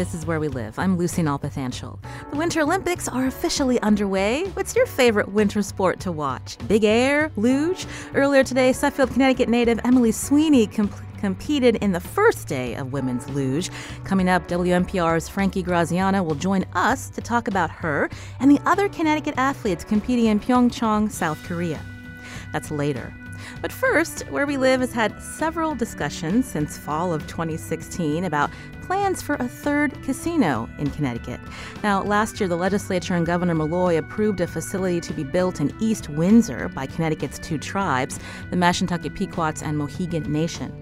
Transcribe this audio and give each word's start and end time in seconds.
This 0.00 0.14
is 0.14 0.24
Where 0.24 0.40
We 0.40 0.48
Live. 0.48 0.78
I'm 0.78 0.96
Lucy 0.96 1.20
Nalpathanchel. 1.20 1.98
The 2.30 2.36
Winter 2.38 2.62
Olympics 2.62 3.06
are 3.06 3.26
officially 3.26 3.78
underway. 3.80 4.44
What's 4.54 4.74
your 4.74 4.86
favorite 4.86 5.30
winter 5.30 5.60
sport 5.60 6.00
to 6.00 6.10
watch? 6.10 6.56
Big 6.66 6.84
air? 6.84 7.30
Luge? 7.36 7.84
Earlier 8.14 8.42
today, 8.42 8.72
Suffield, 8.72 9.10
Connecticut 9.12 9.50
native 9.50 9.78
Emily 9.84 10.10
Sweeney 10.10 10.66
competed 10.66 11.76
in 11.82 11.92
the 11.92 12.00
first 12.00 12.48
day 12.48 12.76
of 12.76 12.94
women's 12.94 13.28
luge. 13.28 13.68
Coming 14.04 14.30
up, 14.30 14.48
WNPR's 14.48 15.28
Frankie 15.28 15.62
Graziano 15.62 16.22
will 16.22 16.34
join 16.34 16.64
us 16.72 17.10
to 17.10 17.20
talk 17.20 17.46
about 17.46 17.68
her 17.68 18.08
and 18.38 18.50
the 18.50 18.60
other 18.64 18.88
Connecticut 18.88 19.34
athletes 19.36 19.84
competing 19.84 20.24
in 20.24 20.40
Pyeongchang, 20.40 21.10
South 21.10 21.44
Korea. 21.44 21.84
That's 22.54 22.70
later. 22.70 23.12
But 23.60 23.72
first, 23.72 24.22
Where 24.30 24.46
We 24.46 24.56
Live 24.56 24.80
has 24.80 24.92
had 24.92 25.20
several 25.22 25.74
discussions 25.74 26.46
since 26.46 26.76
fall 26.76 27.12
of 27.12 27.26
2016 27.26 28.24
about 28.24 28.50
plans 28.82 29.22
for 29.22 29.36
a 29.36 29.46
third 29.46 30.02
casino 30.02 30.68
in 30.78 30.90
Connecticut. 30.90 31.38
Now, 31.84 32.02
last 32.02 32.40
year, 32.40 32.48
the 32.48 32.56
legislature 32.56 33.14
and 33.14 33.24
Governor 33.24 33.54
Malloy 33.54 33.98
approved 33.98 34.40
a 34.40 34.48
facility 34.48 35.00
to 35.02 35.12
be 35.12 35.22
built 35.22 35.60
in 35.60 35.72
East 35.80 36.08
Windsor 36.08 36.68
by 36.70 36.86
Connecticut's 36.86 37.38
two 37.38 37.56
tribes, 37.56 38.18
the 38.50 38.56
Mashantucket 38.56 39.14
Pequots 39.14 39.62
and 39.62 39.78
Mohegan 39.78 40.24
Nation. 40.32 40.72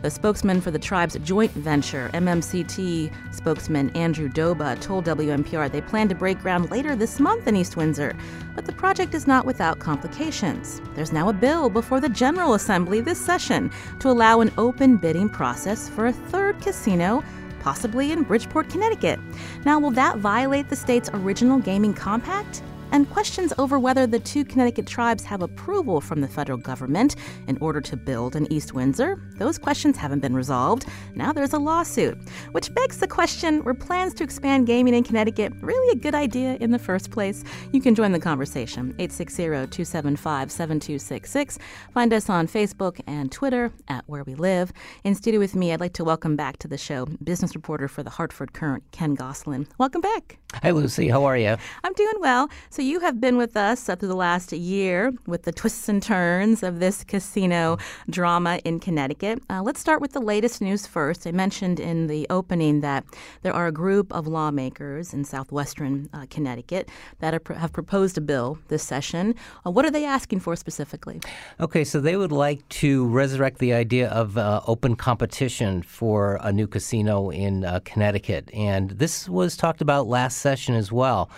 The 0.00 0.10
spokesman 0.10 0.60
for 0.60 0.70
the 0.70 0.78
tribe's 0.78 1.18
joint 1.24 1.50
venture, 1.52 2.08
MMCT 2.14 3.12
spokesman 3.34 3.90
Andrew 3.96 4.28
Doba, 4.28 4.80
told 4.80 5.04
WNPR 5.06 5.70
they 5.70 5.80
plan 5.80 6.08
to 6.08 6.14
break 6.14 6.38
ground 6.38 6.70
later 6.70 6.94
this 6.94 7.18
month 7.18 7.48
in 7.48 7.56
East 7.56 7.76
Windsor. 7.76 8.16
But 8.54 8.64
the 8.64 8.72
project 8.72 9.12
is 9.14 9.26
not 9.26 9.44
without 9.44 9.80
complications. 9.80 10.80
There's 10.94 11.12
now 11.12 11.28
a 11.28 11.32
bill 11.32 11.68
before 11.68 12.00
the 12.00 12.08
General 12.08 12.54
Assembly 12.54 13.00
this 13.00 13.18
session 13.18 13.72
to 13.98 14.08
allow 14.08 14.40
an 14.40 14.52
open 14.56 14.98
bidding 14.98 15.28
process 15.28 15.88
for 15.88 16.06
a 16.06 16.12
third 16.12 16.60
casino 16.60 17.24
possibly 17.60 18.12
in 18.12 18.22
Bridgeport, 18.22 18.70
Connecticut. 18.70 19.18
Now, 19.64 19.78
will 19.78 19.90
that 19.90 20.18
violate 20.18 20.68
the 20.68 20.76
state's 20.76 21.10
original 21.12 21.58
gaming 21.58 21.92
compact? 21.92 22.62
And 22.90 23.08
questions 23.10 23.52
over 23.58 23.78
whether 23.78 24.06
the 24.06 24.18
two 24.18 24.44
Connecticut 24.44 24.86
tribes 24.86 25.24
have 25.24 25.42
approval 25.42 26.00
from 26.00 26.20
the 26.20 26.28
federal 26.28 26.58
government 26.58 27.16
in 27.46 27.58
order 27.58 27.80
to 27.82 27.96
build 27.96 28.34
in 28.34 28.50
East 28.52 28.72
Windsor. 28.72 29.20
Those 29.36 29.58
questions 29.58 29.96
haven't 29.96 30.20
been 30.20 30.34
resolved. 30.34 30.86
Now 31.14 31.32
there's 31.32 31.52
a 31.52 31.58
lawsuit, 31.58 32.18
which 32.52 32.72
begs 32.74 32.98
the 32.98 33.06
question 33.06 33.62
were 33.62 33.74
plans 33.74 34.14
to 34.14 34.24
expand 34.24 34.66
gaming 34.66 34.94
in 34.94 35.04
Connecticut 35.04 35.52
really 35.60 35.92
a 35.92 36.00
good 36.00 36.14
idea 36.14 36.56
in 36.60 36.70
the 36.70 36.78
first 36.78 37.10
place? 37.10 37.44
You 37.72 37.80
can 37.80 37.94
join 37.94 38.12
the 38.12 38.20
conversation 38.20 38.94
860 38.98 39.42
275 39.44 40.50
7266. 40.50 41.58
Find 41.92 42.12
us 42.12 42.30
on 42.30 42.48
Facebook 42.48 43.00
and 43.06 43.30
Twitter 43.30 43.70
at 43.88 44.04
Where 44.06 44.24
We 44.24 44.34
Live. 44.34 44.72
In 45.04 45.14
studio 45.14 45.40
with 45.40 45.54
me, 45.54 45.72
I'd 45.72 45.80
like 45.80 45.92
to 45.94 46.04
welcome 46.04 46.36
back 46.36 46.58
to 46.58 46.68
the 46.68 46.78
show 46.78 47.06
business 47.22 47.54
reporter 47.54 47.88
for 47.88 48.02
the 48.02 48.10
Hartford 48.10 48.54
Courant, 48.54 48.84
Ken 48.92 49.14
Gosselin. 49.14 49.68
Welcome 49.78 50.00
back. 50.00 50.38
Hi, 50.54 50.70
Lucy. 50.70 51.08
How 51.08 51.24
are 51.24 51.36
you? 51.36 51.56
I'm 51.84 51.92
doing 51.92 52.20
well. 52.20 52.48
So 52.70 52.80
you 52.80 53.00
have 53.00 53.20
been 53.20 53.36
with 53.36 53.54
us 53.54 53.86
up 53.90 54.00
to 54.00 54.06
the 54.06 54.16
last 54.16 54.50
year 54.50 55.12
with 55.26 55.42
the 55.42 55.52
twists 55.52 55.90
and 55.90 56.02
turns 56.02 56.62
of 56.62 56.80
this 56.80 57.04
casino 57.04 57.76
drama 58.08 58.58
in 58.64 58.80
Connecticut. 58.80 59.42
Uh, 59.50 59.62
let's 59.62 59.78
start 59.78 60.00
with 60.00 60.12
the 60.12 60.20
latest 60.20 60.62
news 60.62 60.86
first. 60.86 61.26
I 61.26 61.32
mentioned 61.32 61.78
in 61.78 62.06
the 62.06 62.26
opening 62.30 62.80
that 62.80 63.04
there 63.42 63.52
are 63.52 63.66
a 63.66 63.72
group 63.72 64.10
of 64.10 64.26
lawmakers 64.26 65.12
in 65.12 65.22
southwestern 65.22 66.08
uh, 66.14 66.24
Connecticut 66.30 66.88
that 67.18 67.34
are, 67.34 67.54
have 67.54 67.74
proposed 67.74 68.16
a 68.16 68.22
bill 68.22 68.58
this 68.68 68.82
session. 68.82 69.34
Uh, 69.66 69.70
what 69.70 69.84
are 69.84 69.90
they 69.90 70.06
asking 70.06 70.40
for 70.40 70.56
specifically? 70.56 71.20
Okay, 71.60 71.84
so 71.84 72.00
they 72.00 72.16
would 72.16 72.32
like 72.32 72.66
to 72.70 73.06
resurrect 73.08 73.58
the 73.58 73.74
idea 73.74 74.08
of 74.08 74.38
uh, 74.38 74.62
open 74.66 74.96
competition 74.96 75.82
for 75.82 76.40
a 76.40 76.50
new 76.50 76.66
casino 76.66 77.28
in 77.28 77.66
uh, 77.66 77.80
Connecticut. 77.84 78.50
And 78.54 78.92
this 78.92 79.28
was 79.28 79.54
talked 79.54 79.82
about 79.82 80.06
last 80.06 80.37
session 80.38 80.74
as 80.74 80.90
well 80.92 81.30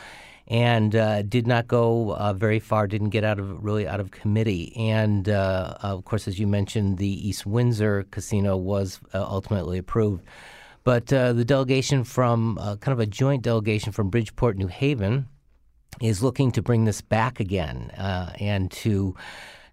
and 0.50 0.96
uh, 0.96 1.22
did 1.22 1.46
not 1.46 1.68
go 1.68 2.12
uh, 2.16 2.32
very 2.32 2.58
far. 2.58 2.88
Didn't 2.88 3.10
get 3.10 3.22
out 3.22 3.38
of 3.38 3.64
really 3.64 3.86
out 3.86 4.00
of 4.00 4.10
committee. 4.10 4.76
And 4.76 5.28
uh, 5.28 5.76
of 5.80 6.04
course, 6.04 6.26
as 6.26 6.40
you 6.40 6.48
mentioned, 6.48 6.98
the 6.98 7.28
East 7.28 7.46
Windsor 7.46 8.04
Casino 8.10 8.56
was 8.56 8.98
uh, 9.14 9.22
ultimately 9.22 9.78
approved. 9.78 10.24
But 10.82 11.12
uh, 11.12 11.34
the 11.34 11.44
delegation 11.44 12.02
from 12.02 12.58
uh, 12.58 12.76
kind 12.76 12.92
of 12.92 12.98
a 12.98 13.06
joint 13.06 13.42
delegation 13.42 13.92
from 13.92 14.10
Bridgeport, 14.10 14.56
New 14.56 14.66
Haven, 14.66 15.28
is 16.00 16.20
looking 16.22 16.50
to 16.52 16.62
bring 16.62 16.84
this 16.84 17.00
back 17.00 17.38
again 17.38 17.92
and 17.96 18.70
to 18.70 19.14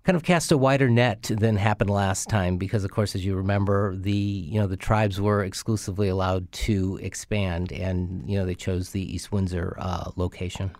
kind 0.07 0.16
of 0.16 0.23
cast 0.23 0.53
a 0.53 0.57
wider 0.57 0.90
net 0.90 1.23
than 1.23 1.57
happened 1.57 1.90
last 1.90 2.29
time 2.29 2.56
because 2.56 2.85
of 2.85 2.91
course 2.91 3.13
as 3.13 3.25
you 3.25 3.35
remember 3.35 3.94
the 3.94 4.09
you 4.13 4.57
know 4.57 4.66
the 4.66 4.78
tribes 4.78 5.19
were 5.19 5.44
exclusively 5.44 6.07
allowed 6.07 6.50
to 6.53 6.97
expand 7.01 7.73
and 7.73 8.23
you 8.25 8.40
know 8.40 8.45
they 8.45 8.56
chose 8.56 8.91
the 8.91 9.01
East 9.01 9.34
Windsor 9.34 9.75
uh, 9.78 10.12
location. 10.16 10.72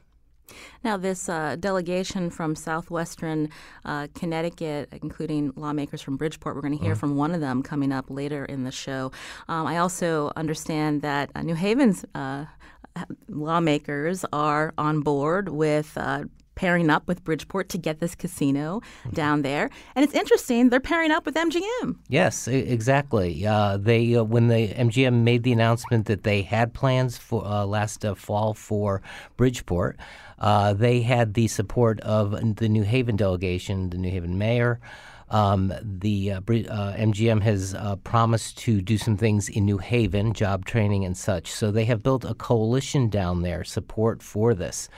Now, 0.82 0.96
this 0.96 1.28
uh, 1.28 1.58
delegation 1.60 2.30
from 2.30 2.56
southwestern 2.56 3.50
uh, 3.84 4.08
Connecticut, 4.16 4.88
including 5.02 5.52
lawmakers 5.58 6.02
from 6.02 6.16
Bridgeport, 6.16 6.56
we're 6.56 6.62
going 6.62 6.78
to 6.78 6.82
hear 6.82 6.96
mm. 6.96 6.98
from 6.98 7.18
one 7.18 7.36
of 7.36 7.42
them 7.42 7.62
coming 7.62 7.92
up 7.92 8.06
later 8.10 8.46
in 8.46 8.64
the 8.64 8.72
show. 8.72 9.12
Um, 9.50 9.68
I 9.68 9.78
also 9.80 10.32
understand 10.38 11.02
that 11.02 11.32
uh, 11.36 11.42
New 11.42 11.56
Haven's 11.56 12.06
uh, 12.16 12.46
lawmakers 13.28 14.24
are 14.32 14.74
on 14.78 15.02
board 15.02 15.50
with 15.50 15.98
uh, 15.98 16.24
pairing 16.58 16.90
up 16.90 17.08
with 17.08 17.24
Bridgeport 17.24 17.70
to 17.70 17.78
get 17.78 18.00
this 18.00 18.16
casino 18.16 18.82
mm-hmm. 18.82 19.12
down 19.12 19.44
there. 19.44 19.70
And 19.96 20.04
it's 20.04 20.14
interesting, 20.14 20.70
they're 20.70 20.80
pairing 20.80 21.12
up 21.12 21.26
with 21.26 21.36
MGM. 21.36 21.96
Yes, 22.10 22.48
exactly. 22.48 23.46
Uh, 23.46 23.78
they 23.78 24.16
uh, 24.16 24.24
when 24.24 24.48
the 24.50 24.68
MGM 24.70 25.24
made 25.24 25.44
the 25.44 25.54
announcement 25.54 26.08
that 26.08 26.24
they 26.24 26.42
had 26.42 26.74
plans 26.74 27.18
for 27.18 27.46
uh, 27.46 27.66
last 27.66 28.04
uh, 28.04 28.16
fall 28.16 28.54
for 28.54 29.02
Bridgeport, 29.38 29.98
uh, 30.40 30.74
they 30.74 31.02
had 31.02 31.36
the 31.36 31.48
support 31.48 32.00
of 32.02 32.32
the 32.58 32.68
New 32.68 32.84
Haven 32.84 33.16
delegation, 33.16 33.90
the 33.92 33.98
New 33.98 34.12
Haven 34.12 34.38
mayor. 34.38 34.80
Um, 35.30 35.74
the 35.82 36.34
uh, 36.34 36.38
uh, 36.38 36.42
MGM 36.96 37.42
has 37.42 37.74
uh, 37.74 37.98
promised 37.98 38.58
to 38.60 38.82
do 38.82 38.98
some 38.98 39.18
things 39.18 39.50
in 39.50 39.66
New 39.66 39.78
Haven, 39.78 40.34
job 40.34 40.66
training 40.66 41.04
and 41.04 41.18
such. 41.18 41.52
So 41.52 41.70
they 41.70 41.86
have 41.86 42.02
built 42.02 42.24
a 42.24 42.34
coalition 42.34 43.10
down 43.10 43.42
there, 43.42 43.64
support 43.64 44.24
for 44.24 44.54
this. 44.54 44.90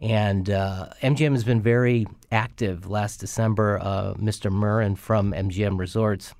And 0.00 0.48
uh, 0.48 0.90
MGM 1.02 1.32
has 1.32 1.44
been 1.44 1.60
very 1.60 2.06
active. 2.30 2.88
Last 2.88 3.18
December, 3.18 3.78
uh, 3.80 4.14
Mr. 4.14 4.50
Murren 4.50 4.96
from 4.96 5.32
MGM 5.32 5.78
Resorts 5.78 6.34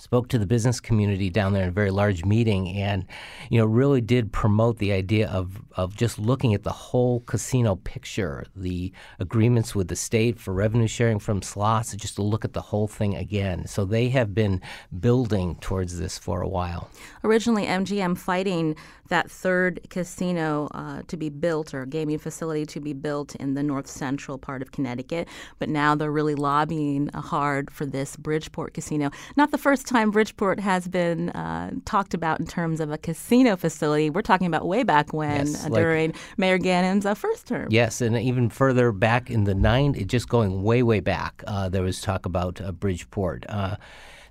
spoke 0.00 0.28
to 0.28 0.38
the 0.38 0.46
business 0.46 0.80
community 0.80 1.28
down 1.28 1.52
there 1.52 1.62
in 1.62 1.68
a 1.68 1.72
very 1.72 1.90
large 1.90 2.24
meeting 2.24 2.68
and 2.68 3.04
you 3.50 3.58
know 3.58 3.66
really 3.66 4.00
did 4.00 4.32
promote 4.32 4.78
the 4.78 4.92
idea 4.92 5.28
of 5.28 5.60
of 5.76 5.94
just 5.94 6.18
looking 6.18 6.54
at 6.54 6.62
the 6.62 6.72
whole 6.72 7.20
casino 7.20 7.76
picture 7.76 8.46
the 8.56 8.92
agreements 9.18 9.74
with 9.74 9.88
the 9.88 9.96
state 9.96 10.38
for 10.38 10.54
revenue 10.54 10.86
sharing 10.86 11.18
from 11.18 11.42
slots 11.42 11.94
just 11.96 12.16
to 12.16 12.22
look 12.22 12.44
at 12.44 12.54
the 12.54 12.60
whole 12.60 12.88
thing 12.88 13.14
again 13.14 13.66
so 13.66 13.84
they 13.84 14.08
have 14.08 14.34
been 14.34 14.60
building 15.00 15.54
towards 15.56 15.98
this 15.98 16.16
for 16.16 16.40
a 16.40 16.48
while 16.48 16.88
originally 17.24 17.66
MGM 17.66 18.16
fighting 18.16 18.76
that 19.10 19.30
third 19.30 19.80
casino 19.90 20.68
uh, 20.74 21.02
to 21.06 21.16
be 21.16 21.28
built 21.28 21.74
or 21.74 21.86
gaming 21.86 22.18
facility 22.18 22.66
to 22.66 22.80
be 22.80 22.92
built 22.92 23.34
in 23.36 23.54
the 23.54 23.62
north 23.62 23.86
central 23.86 24.38
part 24.38 24.62
of 24.62 24.72
Connecticut 24.72 25.28
but 25.58 25.68
now 25.68 25.94
they're 25.94 26.10
really 26.10 26.34
lobbying 26.34 27.08
hard 27.14 27.70
for 27.70 27.86
this 27.86 28.16
Bridgeport 28.16 28.74
casino 28.74 29.10
not 29.36 29.50
the 29.50 29.58
first 29.58 29.86
time 29.86 30.10
Bridgeport 30.10 30.60
has 30.60 30.88
been 30.88 31.30
uh, 31.30 31.70
talked 31.84 32.14
about 32.14 32.40
in 32.40 32.46
terms 32.46 32.80
of 32.80 32.90
a 32.90 32.98
casino 32.98 33.56
facility. 33.56 34.10
We're 34.10 34.22
talking 34.22 34.46
about 34.46 34.66
way 34.66 34.82
back 34.82 35.12
when, 35.12 35.46
yes, 35.46 35.64
uh, 35.64 35.68
like, 35.68 35.82
during 35.82 36.14
Mayor 36.36 36.58
Ganim's 36.58 37.06
uh, 37.06 37.14
first 37.14 37.46
term. 37.46 37.68
Yes, 37.70 38.00
and 38.00 38.16
even 38.16 38.50
further 38.50 38.92
back 38.92 39.30
in 39.30 39.44
the 39.44 39.54
90s, 39.54 40.06
just 40.06 40.28
going 40.28 40.62
way, 40.62 40.82
way 40.82 41.00
back, 41.00 41.42
uh, 41.46 41.68
there 41.68 41.82
was 41.82 42.00
talk 42.00 42.26
about 42.26 42.60
uh, 42.60 42.72
Bridgeport. 42.72 43.46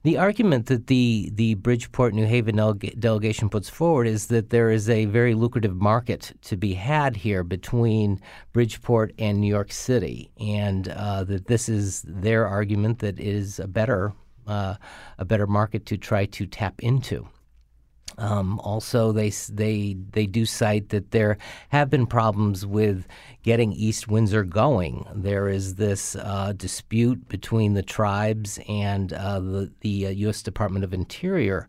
The 0.03 0.17
argument 0.17 0.67
that 0.67 0.87
the, 0.87 1.29
the 1.33 1.55
Bridgeport 1.55 2.13
New 2.13 2.25
Haven 2.25 2.55
delegation 2.99 3.49
puts 3.49 3.67
forward 3.67 4.07
is 4.07 4.27
that 4.27 4.49
there 4.49 4.71
is 4.71 4.89
a 4.89 5.05
very 5.05 5.33
lucrative 5.33 5.75
market 5.75 6.31
to 6.43 6.55
be 6.55 6.73
had 6.75 7.17
here 7.17 7.43
between 7.43 8.21
Bridgeport 8.53 9.13
and 9.19 9.41
New 9.41 9.47
York 9.47 9.73
City, 9.73 10.31
and 10.39 10.87
uh, 10.87 11.25
that 11.25 11.47
this 11.47 11.67
is 11.67 12.05
their 12.07 12.47
argument 12.47 12.99
that 12.99 13.19
it 13.19 13.27
is 13.27 13.59
a 13.59 13.67
better 13.67 14.13
uh, 14.47 14.75
a 15.17 15.25
better 15.25 15.45
market 15.45 15.85
to 15.85 15.97
try 15.97 16.25
to 16.25 16.45
tap 16.47 16.81
into. 16.81 17.27
Um, 18.17 18.59
also, 18.59 19.11
they 19.11 19.29
they 19.29 19.95
they 20.11 20.25
do 20.25 20.45
cite 20.45 20.89
that 20.89 21.11
there 21.11 21.37
have 21.69 21.89
been 21.89 22.05
problems 22.05 22.65
with 22.65 23.05
getting 23.43 23.71
East 23.71 24.07
Windsor 24.07 24.43
going. 24.43 25.05
There 25.13 25.47
is 25.47 25.75
this 25.75 26.15
uh, 26.15 26.53
dispute 26.55 27.27
between 27.29 27.73
the 27.73 27.83
tribes 27.83 28.59
and 28.67 29.13
uh, 29.13 29.39
the 29.39 29.71
the 29.81 30.07
uh, 30.07 30.09
U.S. 30.09 30.41
Department 30.41 30.83
of 30.83 30.93
Interior 30.93 31.67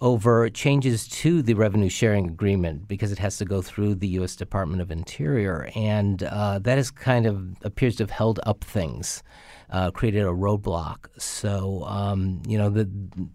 over 0.00 0.48
changes 0.48 1.08
to 1.08 1.42
the 1.42 1.54
revenue 1.54 1.88
sharing 1.88 2.28
agreement 2.28 2.86
because 2.86 3.10
it 3.10 3.18
has 3.18 3.36
to 3.38 3.44
go 3.44 3.60
through 3.60 3.96
the 3.96 4.06
U.S. 4.08 4.36
Department 4.36 4.80
of 4.80 4.90
Interior, 4.90 5.70
and 5.74 6.22
uh, 6.22 6.58
that 6.60 6.78
is 6.78 6.90
kind 6.90 7.26
of 7.26 7.56
appears 7.62 7.96
to 7.96 8.04
have 8.04 8.10
held 8.10 8.38
up 8.44 8.62
things 8.62 9.22
uh, 9.70 9.90
created 9.90 10.22
a 10.22 10.32
roadblock. 10.32 11.08
So, 11.18 11.84
um, 11.84 12.42
you 12.46 12.58
know, 12.58 12.70
the, 12.70 12.84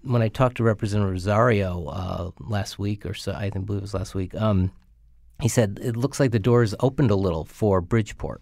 when 0.03 0.21
I 0.21 0.29
talked 0.29 0.57
to 0.57 0.63
Representative 0.63 1.11
Rosario 1.11 1.87
uh, 1.87 2.31
last 2.39 2.79
week 2.79 3.05
or 3.05 3.13
so, 3.13 3.33
I 3.33 3.49
think 3.49 3.65
believe 3.65 3.79
it 3.79 3.83
was 3.83 3.93
last 3.93 4.15
week, 4.15 4.33
um, 4.35 4.71
he 5.41 5.47
said 5.47 5.79
it 5.81 5.95
looks 5.95 6.19
like 6.19 6.31
the 6.31 6.39
doors 6.39 6.73
opened 6.79 7.11
a 7.11 7.15
little 7.15 7.45
for 7.45 7.81
Bridgeport. 7.81 8.41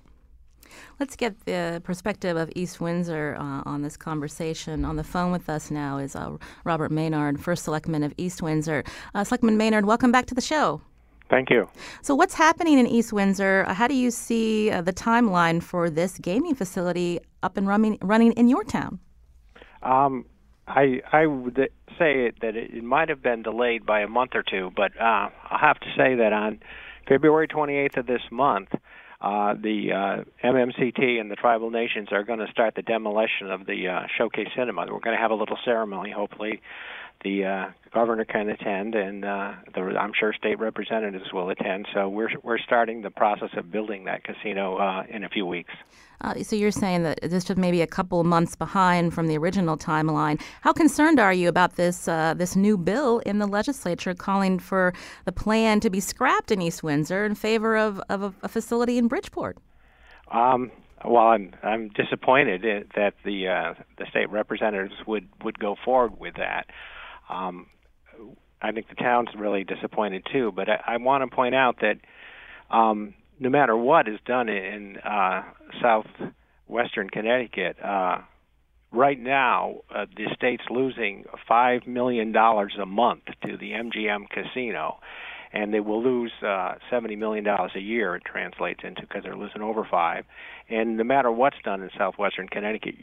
Let's 1.00 1.16
get 1.16 1.46
the 1.46 1.82
perspective 1.84 2.38
of 2.38 2.52
East 2.56 2.80
Windsor 2.80 3.36
uh, 3.40 3.64
on 3.66 3.82
this 3.82 3.98
conversation. 3.98 4.86
On 4.86 4.96
the 4.96 5.04
phone 5.04 5.32
with 5.32 5.50
us 5.50 5.72
now 5.72 5.98
is 5.98 6.16
uh, 6.16 6.38
Robert 6.64 6.92
Maynard, 6.92 7.40
First 7.40 7.64
Selectman 7.64 8.04
of 8.04 8.14
East 8.18 8.42
Windsor. 8.42 8.84
Uh, 9.16 9.24
Selectman 9.24 9.58
Maynard, 9.58 9.86
welcome 9.86 10.12
back 10.12 10.28
to 10.28 10.36
the 10.36 10.42
show. 10.42 10.82
Thank 11.32 11.50
you. 11.50 11.70
So, 12.02 12.14
what's 12.14 12.34
happening 12.34 12.78
in 12.78 12.86
East 12.86 13.14
Windsor? 13.14 13.64
Uh, 13.66 13.74
how 13.74 13.88
do 13.88 13.96
you 13.96 14.12
see 14.12 14.70
uh, 14.70 14.82
the 14.82 14.92
timeline 14.92 15.64
for 15.64 15.90
this 15.90 16.18
gaming 16.18 16.56
facility 16.56 17.22
up 17.42 17.56
and 17.56 17.66
running, 17.66 17.98
running 18.02 18.34
in 18.34 18.50
your 18.50 18.66
town? 18.66 19.00
Um, 19.82 20.26
I 20.68 21.02
I 21.14 21.26
would 21.28 21.56
say 21.98 22.32
that 22.42 22.56
it, 22.58 22.74
it 22.74 22.84
might 22.84 23.08
have 23.08 23.22
been 23.22 23.44
delayed 23.44 23.86
by 23.86 24.02
a 24.02 24.10
month 24.10 24.32
or 24.36 24.44
two, 24.44 24.72
but 24.76 24.92
uh, 25.00 25.30
I'll 25.50 25.60
have 25.60 25.80
to 25.80 25.88
say 25.96 26.16
that 26.16 26.34
on 26.34 26.60
February 27.08 27.48
28th 27.48 27.98
of 27.98 28.08
this 28.08 28.22
month, 28.30 28.68
uh, 29.22 29.54
the 29.54 29.92
uh, 29.94 30.46
MMCT 30.46 31.18
and 31.18 31.32
the 31.32 31.36
tribal 31.36 31.70
nations 31.70 32.10
are 32.12 32.24
going 32.24 32.40
to 32.40 32.52
start 32.52 32.76
the 32.76 32.82
demolition 32.82 33.50
of 33.50 33.66
the 33.68 33.88
uh, 33.88 34.08
Showcase 34.18 34.50
Cinema. 34.54 34.82
We're 34.82 35.00
going 35.00 35.16
to 35.16 35.22
have 35.22 35.32
a 35.32 35.36
little 35.36 35.58
ceremony, 35.64 36.12
hopefully, 36.12 36.62
the 37.24 37.46
uh, 37.46 37.66
governor 37.94 38.26
can 38.26 38.50
attend, 38.50 38.96
and 38.96 39.26
uh, 39.26 39.54
the, 39.74 39.82
I'm 39.82 40.12
sure 40.18 40.34
state 40.34 40.60
representatives 40.60 41.32
will 41.34 41.50
attend. 41.50 41.88
So 41.94 42.10
we're 42.10 42.30
we're 42.44 42.60
starting 42.60 43.02
the 43.02 43.10
process 43.10 43.50
of 43.58 43.72
building 43.72 44.06
that 44.06 44.24
casino 44.24 44.78
uh, 44.78 45.04
in 45.10 45.24
a 45.24 45.30
few 45.30 45.46
weeks. 45.46 45.74
Uh, 46.22 46.36
so 46.44 46.56
you're 46.56 46.72
saying 46.72 47.04
that 47.04 47.20
this 47.22 47.50
is 47.50 47.58
maybe 47.58 47.82
a 47.82 47.88
couple 47.88 48.24
months 48.24 48.56
behind 48.56 49.14
from 49.14 49.28
the 49.28 49.38
original 49.38 49.76
timeline. 49.76 50.40
How 50.62 50.72
concerned 50.72 51.20
are 51.20 51.34
you 51.34 51.50
about 51.50 51.76
this 51.76 52.08
uh, 52.08 52.34
this 52.36 52.56
new 52.56 52.78
bill 52.78 53.20
in 53.20 53.40
the 53.40 53.48
legislature 53.48 54.14
calling 54.14 54.60
for 54.60 54.94
the 55.26 55.32
plan 55.32 55.80
to 55.82 55.90
be 55.90 56.00
scrapped 56.00 56.52
in 56.52 56.62
East 56.62 56.84
Windsor 56.84 57.26
in 57.26 57.36
favor 57.36 57.76
of, 57.76 58.00
of 58.10 58.22
a, 58.24 58.34
a 58.44 58.48
facility 58.48 58.98
in 58.98 59.08
Bridgeport? 59.08 59.58
Um, 60.32 60.72
well, 61.04 61.28
I'm 61.28 61.54
I'm 61.64 61.90
disappointed 61.90 62.62
that 62.96 63.14
the 63.26 63.48
uh, 63.48 63.74
the 63.98 64.06
state 64.10 64.30
representatives 64.30 64.94
would 65.08 65.28
would 65.44 65.58
go 65.60 65.76
forward 65.84 66.20
with 66.20 66.36
that. 66.36 66.68
Um, 67.32 67.68
I 68.62 68.72
think 68.72 68.90
the 68.90 68.96
town's 68.96 69.30
really 69.36 69.64
disappointed 69.64 70.26
too. 70.32 70.52
But 70.52 70.70
I, 70.70 70.82
I 70.88 70.98
want 70.98 71.30
to 71.30 71.36
point 71.36 71.56
out 71.56 71.80
that 71.82 71.96
um, 72.76 73.14
no 73.40 73.50
matter 73.50 73.76
what 73.76 74.08
is 74.08 74.20
done 74.26 74.50
in 74.50 74.98
uh, 74.98 75.44
southwestern 75.82 77.10
Connecticut, 77.10 77.78
uh, 77.84 78.20
right 78.92 79.20
now 79.20 79.82
uh, 79.94 80.06
the 80.16 80.28
state's 80.36 80.64
losing 80.70 81.26
five 81.48 81.88
million 81.88 82.32
dollars 82.32 82.74
a 82.80 82.86
month 82.86 83.24
to 83.46 83.58
the 83.58 83.72
MGM 83.72 84.30
casino, 84.30 85.00
and 85.52 85.74
they 85.74 85.80
will 85.80 86.04
lose 86.04 86.32
uh, 86.46 86.76
seventy 86.90 87.16
million 87.16 87.44
dollars 87.44 87.72
a 87.76 87.82
year. 87.82 88.16
It 88.16 88.24
translates 88.26 88.82
into 88.84 89.02
because 89.02 89.24
they're 89.24 89.36
losing 89.36 89.62
over 89.62 89.88
five. 89.90 90.26
And 90.70 90.98
no 90.98 91.04
matter 91.04 91.32
what's 91.32 91.58
done 91.64 91.82
in 91.82 91.90
southwestern 91.98 92.48
Connecticut, 92.48 92.96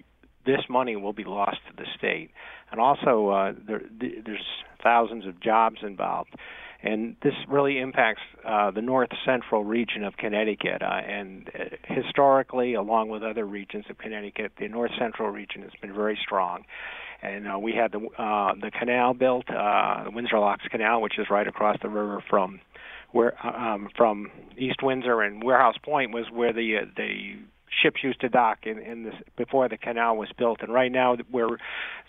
this 0.46 0.60
money 0.68 0.96
will 0.96 1.12
be 1.12 1.24
lost 1.24 1.58
to 1.68 1.76
the 1.76 1.86
state. 1.96 2.30
And 2.70 2.80
also, 2.80 3.28
uh, 3.28 3.52
there, 3.66 3.82
there's 3.98 4.44
thousands 4.82 5.26
of 5.26 5.40
jobs 5.40 5.78
involved. 5.82 6.30
And 6.80 7.16
this 7.22 7.34
really 7.48 7.80
impacts 7.80 8.22
uh, 8.46 8.70
the 8.70 8.82
north 8.82 9.08
central 9.24 9.64
region 9.64 10.04
of 10.04 10.16
Connecticut. 10.16 10.80
Uh, 10.80 10.86
and 10.86 11.50
uh, 11.54 11.76
historically, 11.82 12.74
along 12.74 13.08
with 13.08 13.22
other 13.22 13.44
regions 13.44 13.86
of 13.90 13.98
Connecticut, 13.98 14.52
the 14.60 14.68
north 14.68 14.92
central 14.98 15.28
region 15.30 15.62
has 15.62 15.72
been 15.80 15.92
very 15.92 16.16
strong. 16.22 16.64
And 17.20 17.48
uh, 17.48 17.58
we 17.58 17.72
had 17.72 17.90
the 17.90 17.98
uh, 17.98 18.54
the 18.60 18.70
canal 18.70 19.12
built, 19.12 19.50
uh, 19.50 20.04
the 20.04 20.10
Windsor 20.12 20.38
Locks 20.38 20.64
Canal, 20.70 21.02
which 21.02 21.18
is 21.18 21.26
right 21.28 21.48
across 21.48 21.76
the 21.82 21.88
river 21.88 22.22
from 22.30 22.60
where 23.10 23.34
um, 23.44 23.88
from 23.96 24.30
East 24.56 24.82
Windsor 24.84 25.22
and 25.22 25.42
Warehouse 25.42 25.76
Point 25.82 26.12
was 26.12 26.26
where 26.32 26.52
the 26.52 26.76
uh, 26.82 26.86
the 26.96 27.34
ships 27.82 28.02
used 28.02 28.20
to 28.20 28.28
dock 28.28 28.58
in, 28.64 28.78
in 28.78 29.04
this 29.04 29.14
before 29.36 29.68
the 29.68 29.76
canal 29.76 30.16
was 30.16 30.28
built. 30.36 30.60
And 30.62 30.72
right 30.72 30.92
now, 30.92 31.16
where 31.30 31.48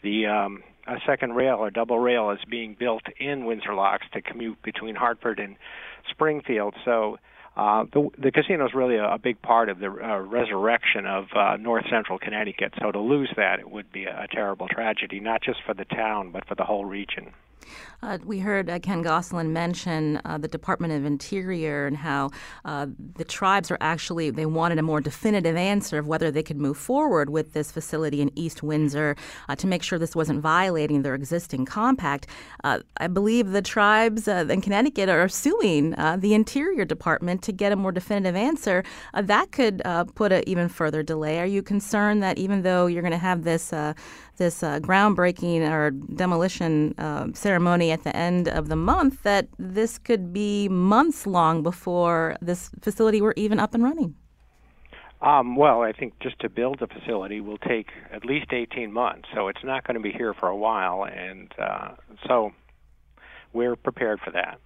the 0.03 0.25
um, 0.27 0.63
a 0.87 0.97
second 1.05 1.33
rail 1.33 1.57
or 1.57 1.69
double 1.69 1.99
rail 1.99 2.31
is 2.31 2.39
being 2.49 2.75
built 2.77 3.03
in 3.19 3.45
Windsor 3.45 3.73
Locks 3.73 4.05
to 4.13 4.21
commute 4.21 4.61
between 4.61 4.95
Hartford 4.95 5.39
and 5.39 5.55
Springfield. 6.09 6.75
So. 6.85 7.17
Uh, 7.57 7.83
the, 7.91 8.07
the 8.17 8.31
casino 8.31 8.65
is 8.65 8.73
really 8.73 8.95
a, 8.95 9.15
a 9.15 9.17
big 9.17 9.41
part 9.41 9.67
of 9.67 9.79
the 9.79 9.87
uh, 9.87 10.19
resurrection 10.19 11.05
of 11.05 11.25
uh, 11.35 11.57
north 11.57 11.83
central 11.91 12.17
Connecticut. 12.17 12.73
So 12.79 12.89
to 12.89 12.99
lose 13.01 13.29
that, 13.35 13.59
it 13.59 13.69
would 13.69 13.91
be 13.91 14.05
a, 14.05 14.23
a 14.23 14.27
terrible 14.27 14.69
tragedy, 14.69 15.19
not 15.19 15.41
just 15.41 15.59
for 15.65 15.73
the 15.73 15.83
town, 15.83 16.31
but 16.31 16.47
for 16.47 16.55
the 16.55 16.63
whole 16.63 16.85
region. 16.85 17.33
Uh, 18.01 18.17
we 18.23 18.39
heard 18.39 18.69
uh, 18.69 18.79
Ken 18.79 19.01
Gosselin 19.01 19.51
mention 19.51 20.21
uh, 20.23 20.37
the 20.37 20.47
Department 20.47 20.93
of 20.93 21.05
Interior 21.05 21.85
and 21.85 21.97
how 21.97 22.29
uh, 22.63 22.87
the 23.15 23.25
tribes 23.25 23.69
are 23.71 23.77
actually, 23.81 24.29
they 24.29 24.45
wanted 24.45 24.79
a 24.79 24.81
more 24.81 25.01
definitive 25.01 25.57
answer 25.57 25.97
of 25.97 26.07
whether 26.07 26.31
they 26.31 26.43
could 26.43 26.57
move 26.57 26.77
forward 26.77 27.29
with 27.29 27.53
this 27.53 27.71
facility 27.71 28.21
in 28.21 28.31
East 28.35 28.63
Windsor 28.63 29.15
uh, 29.49 29.55
to 29.55 29.67
make 29.67 29.83
sure 29.83 29.99
this 29.99 30.15
wasn't 30.15 30.39
violating 30.39 31.01
their 31.01 31.13
existing 31.13 31.65
compact. 31.65 32.27
Uh, 32.63 32.79
I 32.97 33.07
believe 33.07 33.51
the 33.51 33.61
tribes 33.61 34.27
in 34.27 34.61
Connecticut 34.61 35.09
are 35.09 35.27
suing 35.27 35.91
the 35.91 36.33
Interior 36.33 36.85
Department 36.85 37.41
to 37.43 37.51
get 37.51 37.71
a 37.71 37.75
more 37.75 37.91
definitive 37.91 38.35
answer. 38.35 38.83
that 39.13 39.51
could 39.51 39.81
put 40.15 40.31
an 40.31 40.43
even 40.47 40.69
further 40.69 41.03
delay. 41.03 41.39
Are 41.39 41.45
you 41.45 41.61
concerned 41.61 42.23
that 42.23 42.37
even 42.37 42.61
though 42.61 42.87
you're 42.87 43.01
going 43.01 43.11
to 43.11 43.17
have 43.17 43.43
this 43.43 43.73
this 44.39 44.63
uh, 44.63 44.79
groundbreaking 44.79 45.69
or 45.69 45.91
demolition 45.91 46.95
uh, 46.97 47.27
ceremony 47.33 47.91
at 47.91 48.03
the 48.03 48.15
end 48.15 48.49
of 48.49 48.69
the 48.69 48.75
month, 48.75 49.21
that 49.21 49.47
this 49.59 49.99
could 49.99 50.33
be 50.33 50.67
months 50.67 51.27
long 51.27 51.61
before 51.61 52.35
this 52.41 52.71
facility 52.81 53.21
were 53.21 53.35
even 53.37 53.59
up 53.59 53.75
and 53.75 53.83
running. 53.83 54.15
Um, 55.21 55.55
well, 55.55 55.81
I 55.81 55.91
think 55.91 56.17
just 56.19 56.39
to 56.39 56.49
build 56.49 56.79
the 56.79 56.87
facility 56.87 57.41
will 57.41 57.57
take 57.57 57.89
at 58.11 58.25
least 58.25 58.53
18 58.53 58.91
months, 58.91 59.27
so 59.35 59.49
it's 59.49 59.63
not 59.63 59.85
going 59.85 59.95
to 59.95 60.01
be 60.01 60.11
here 60.11 60.33
for 60.33 60.47
a 60.47 60.55
while, 60.55 61.05
and 61.05 61.53
uh, 61.59 61.89
so 62.25 62.53
we're 63.53 63.75
prepared 63.75 64.21
for 64.21 64.31
that. 64.31 64.59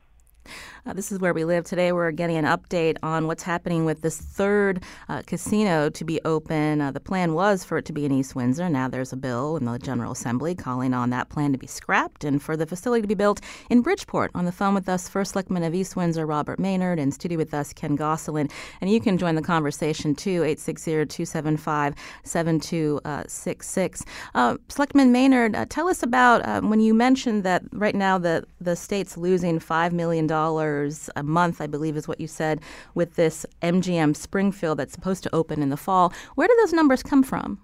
Uh, 0.85 0.93
this 0.93 1.11
is 1.11 1.19
where 1.19 1.33
we 1.33 1.45
live 1.45 1.63
today. 1.63 1.91
We're 1.91 2.11
getting 2.11 2.35
an 2.35 2.45
update 2.45 2.97
on 3.01 3.27
what's 3.27 3.43
happening 3.43 3.85
with 3.85 4.01
this 4.01 4.17
third 4.17 4.83
uh, 5.07 5.21
casino 5.25 5.89
to 5.89 6.03
be 6.03 6.19
open. 6.25 6.81
Uh, 6.81 6.91
the 6.91 6.99
plan 6.99 7.33
was 7.33 7.63
for 7.63 7.77
it 7.77 7.85
to 7.85 7.93
be 7.93 8.05
in 8.05 8.11
East 8.11 8.35
Windsor. 8.35 8.67
Now 8.69 8.87
there's 8.87 9.13
a 9.13 9.17
bill 9.17 9.55
in 9.55 9.65
the 9.65 9.79
General 9.79 10.11
Assembly 10.11 10.55
calling 10.55 10.93
on 10.93 11.09
that 11.11 11.29
plan 11.29 11.53
to 11.53 11.57
be 11.57 11.67
scrapped 11.67 12.23
and 12.23 12.41
for 12.41 12.57
the 12.57 12.65
facility 12.65 13.01
to 13.01 13.07
be 13.07 13.13
built 13.13 13.39
in 13.69 13.81
Bridgeport. 13.81 14.31
On 14.35 14.45
the 14.45 14.51
phone 14.51 14.73
with 14.73 14.89
us, 14.89 15.07
First 15.07 15.31
Selectman 15.31 15.63
of 15.63 15.73
East 15.73 15.95
Windsor, 15.95 16.25
Robert 16.25 16.59
Maynard, 16.59 16.99
and 16.99 17.13
studio 17.13 17.37
with 17.37 17.53
us, 17.53 17.71
Ken 17.71 17.95
Gosselin. 17.95 18.49
And 18.81 18.89
you 18.89 18.99
can 18.99 19.17
join 19.17 19.35
the 19.35 19.41
conversation 19.41 20.15
too, 20.15 20.43
860 20.43 21.05
275 21.05 21.95
7266. 22.23 24.05
Uh, 24.35 24.57
Selectman 24.67 25.11
Maynard, 25.11 25.55
uh, 25.55 25.65
tell 25.69 25.87
us 25.87 26.03
about 26.03 26.45
uh, 26.45 26.61
when 26.61 26.79
you 26.79 26.93
mentioned 26.93 27.43
that 27.43 27.63
right 27.71 27.95
now 27.95 28.17
the, 28.17 28.43
the 28.59 28.75
state's 28.75 29.17
losing 29.17 29.59
$5 29.59 29.91
million 29.93 30.27
a 30.33 31.23
month, 31.23 31.61
I 31.61 31.67
believe 31.67 31.97
is 31.97 32.07
what 32.07 32.19
you 32.19 32.27
said, 32.27 32.61
with 32.93 33.15
this 33.15 33.45
MGM 33.61 34.15
Springfield 34.15 34.79
that's 34.79 34.93
supposed 34.93 35.23
to 35.23 35.35
open 35.35 35.61
in 35.61 35.69
the 35.69 35.77
fall. 35.77 36.13
Where 36.35 36.47
do 36.47 36.55
those 36.61 36.73
numbers 36.73 37.03
come 37.03 37.23
from? 37.23 37.59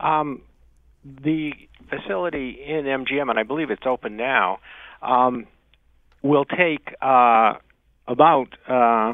Um, 0.00 0.42
the 1.04 1.52
facility 1.88 2.58
in 2.66 2.84
MGM, 2.84 3.30
and 3.30 3.38
I 3.38 3.42
believe 3.42 3.70
it's 3.70 3.86
open 3.86 4.16
now, 4.16 4.58
um, 5.02 5.46
will 6.22 6.44
take 6.44 6.94
uh, 7.02 7.54
about, 8.08 8.48
uh, 8.68 9.12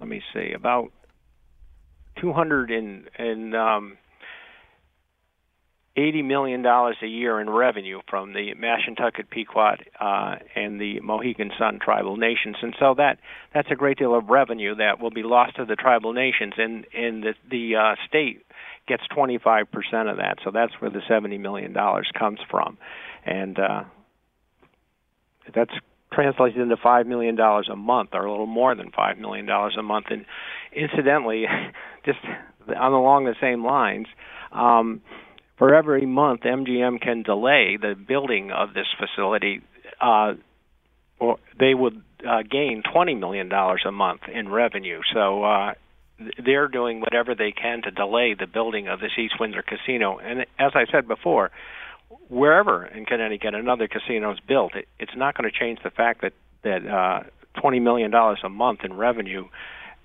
let 0.00 0.08
me 0.08 0.22
see, 0.34 0.52
about 0.52 0.90
200 2.20 2.70
and, 2.70 3.08
and 3.16 3.54
um, 3.54 3.98
$80 5.98 6.24
million 6.24 6.64
a 6.64 7.06
year 7.06 7.40
in 7.40 7.50
revenue 7.50 8.00
from 8.08 8.32
the 8.32 8.54
Mashantucket, 8.54 9.30
Pequot, 9.30 9.76
uh, 10.00 10.36
and 10.54 10.80
the 10.80 11.00
Mohegan 11.00 11.50
Sun 11.58 11.80
tribal 11.82 12.16
nations. 12.16 12.56
And 12.62 12.74
so 12.78 12.94
that 12.96 13.18
that's 13.52 13.68
a 13.70 13.74
great 13.74 13.98
deal 13.98 14.16
of 14.16 14.28
revenue 14.28 14.76
that 14.76 15.00
will 15.00 15.10
be 15.10 15.22
lost 15.22 15.56
to 15.56 15.64
the 15.64 15.76
tribal 15.76 16.12
nations, 16.12 16.54
and, 16.56 16.86
and 16.94 17.22
the, 17.22 17.34
the 17.50 17.76
uh, 17.76 17.94
state 18.06 18.44
gets 18.86 19.02
25% 19.16 19.66
of 20.10 20.16
that. 20.18 20.38
So 20.44 20.50
that's 20.52 20.72
where 20.78 20.90
the 20.90 21.00
$70 21.10 21.38
million 21.40 21.74
comes 22.18 22.38
from. 22.48 22.78
And 23.26 23.58
uh, 23.58 23.84
that's 25.54 25.72
translates 26.10 26.56
into 26.56 26.76
five 26.76 27.06
million 27.06 27.36
dollars 27.36 27.68
a 27.70 27.76
month, 27.76 28.10
or 28.14 28.24
a 28.24 28.30
little 28.30 28.46
more 28.46 28.74
than 28.74 28.90
five 28.90 29.18
million 29.18 29.44
dollars 29.44 29.76
a 29.78 29.82
month. 29.82 30.06
And 30.08 30.24
incidentally, 30.72 31.44
just 32.04 32.18
on 32.68 32.92
along 32.92 33.26
the 33.26 33.34
same 33.40 33.64
lines, 33.64 34.06
um, 34.52 35.02
for 35.58 35.74
every 35.74 36.06
month 36.06 36.42
MGM 36.42 37.00
can 37.00 37.22
delay 37.22 37.76
the 37.80 37.94
building 37.94 38.50
of 38.50 38.74
this 38.74 38.86
facility, 38.98 39.60
uh, 40.00 40.34
or 41.18 41.38
they 41.58 41.74
would 41.74 42.02
uh, 42.26 42.42
gain 42.48 42.82
twenty 42.92 43.14
million 43.14 43.48
dollars 43.48 43.82
a 43.86 43.92
month 43.92 44.22
in 44.32 44.48
revenue. 44.48 45.00
So. 45.12 45.44
Uh, 45.44 45.74
they're 46.44 46.66
doing 46.66 47.00
whatever 47.00 47.34
they 47.34 47.52
can 47.52 47.82
to 47.82 47.90
delay 47.90 48.34
the 48.34 48.46
building 48.46 48.88
of 48.88 48.98
this 49.00 49.12
East 49.16 49.34
Windsor 49.38 49.62
casino. 49.62 50.18
And 50.18 50.40
as 50.58 50.72
I 50.74 50.84
said 50.90 51.06
before, 51.06 51.50
wherever 52.28 52.86
in 52.86 53.04
Connecticut 53.04 53.54
another 53.54 53.88
casino 53.88 54.32
is 54.32 54.40
built, 54.40 54.74
it, 54.74 54.88
it's 54.98 55.16
not 55.16 55.36
going 55.36 55.50
to 55.50 55.56
change 55.56 55.78
the 55.82 55.90
fact 55.90 56.22
that 56.22 56.32
that 56.64 56.86
uh, 56.86 57.22
twenty 57.60 57.80
million 57.80 58.10
dollars 58.10 58.40
a 58.44 58.48
month 58.48 58.80
in 58.84 58.94
revenue 58.94 59.46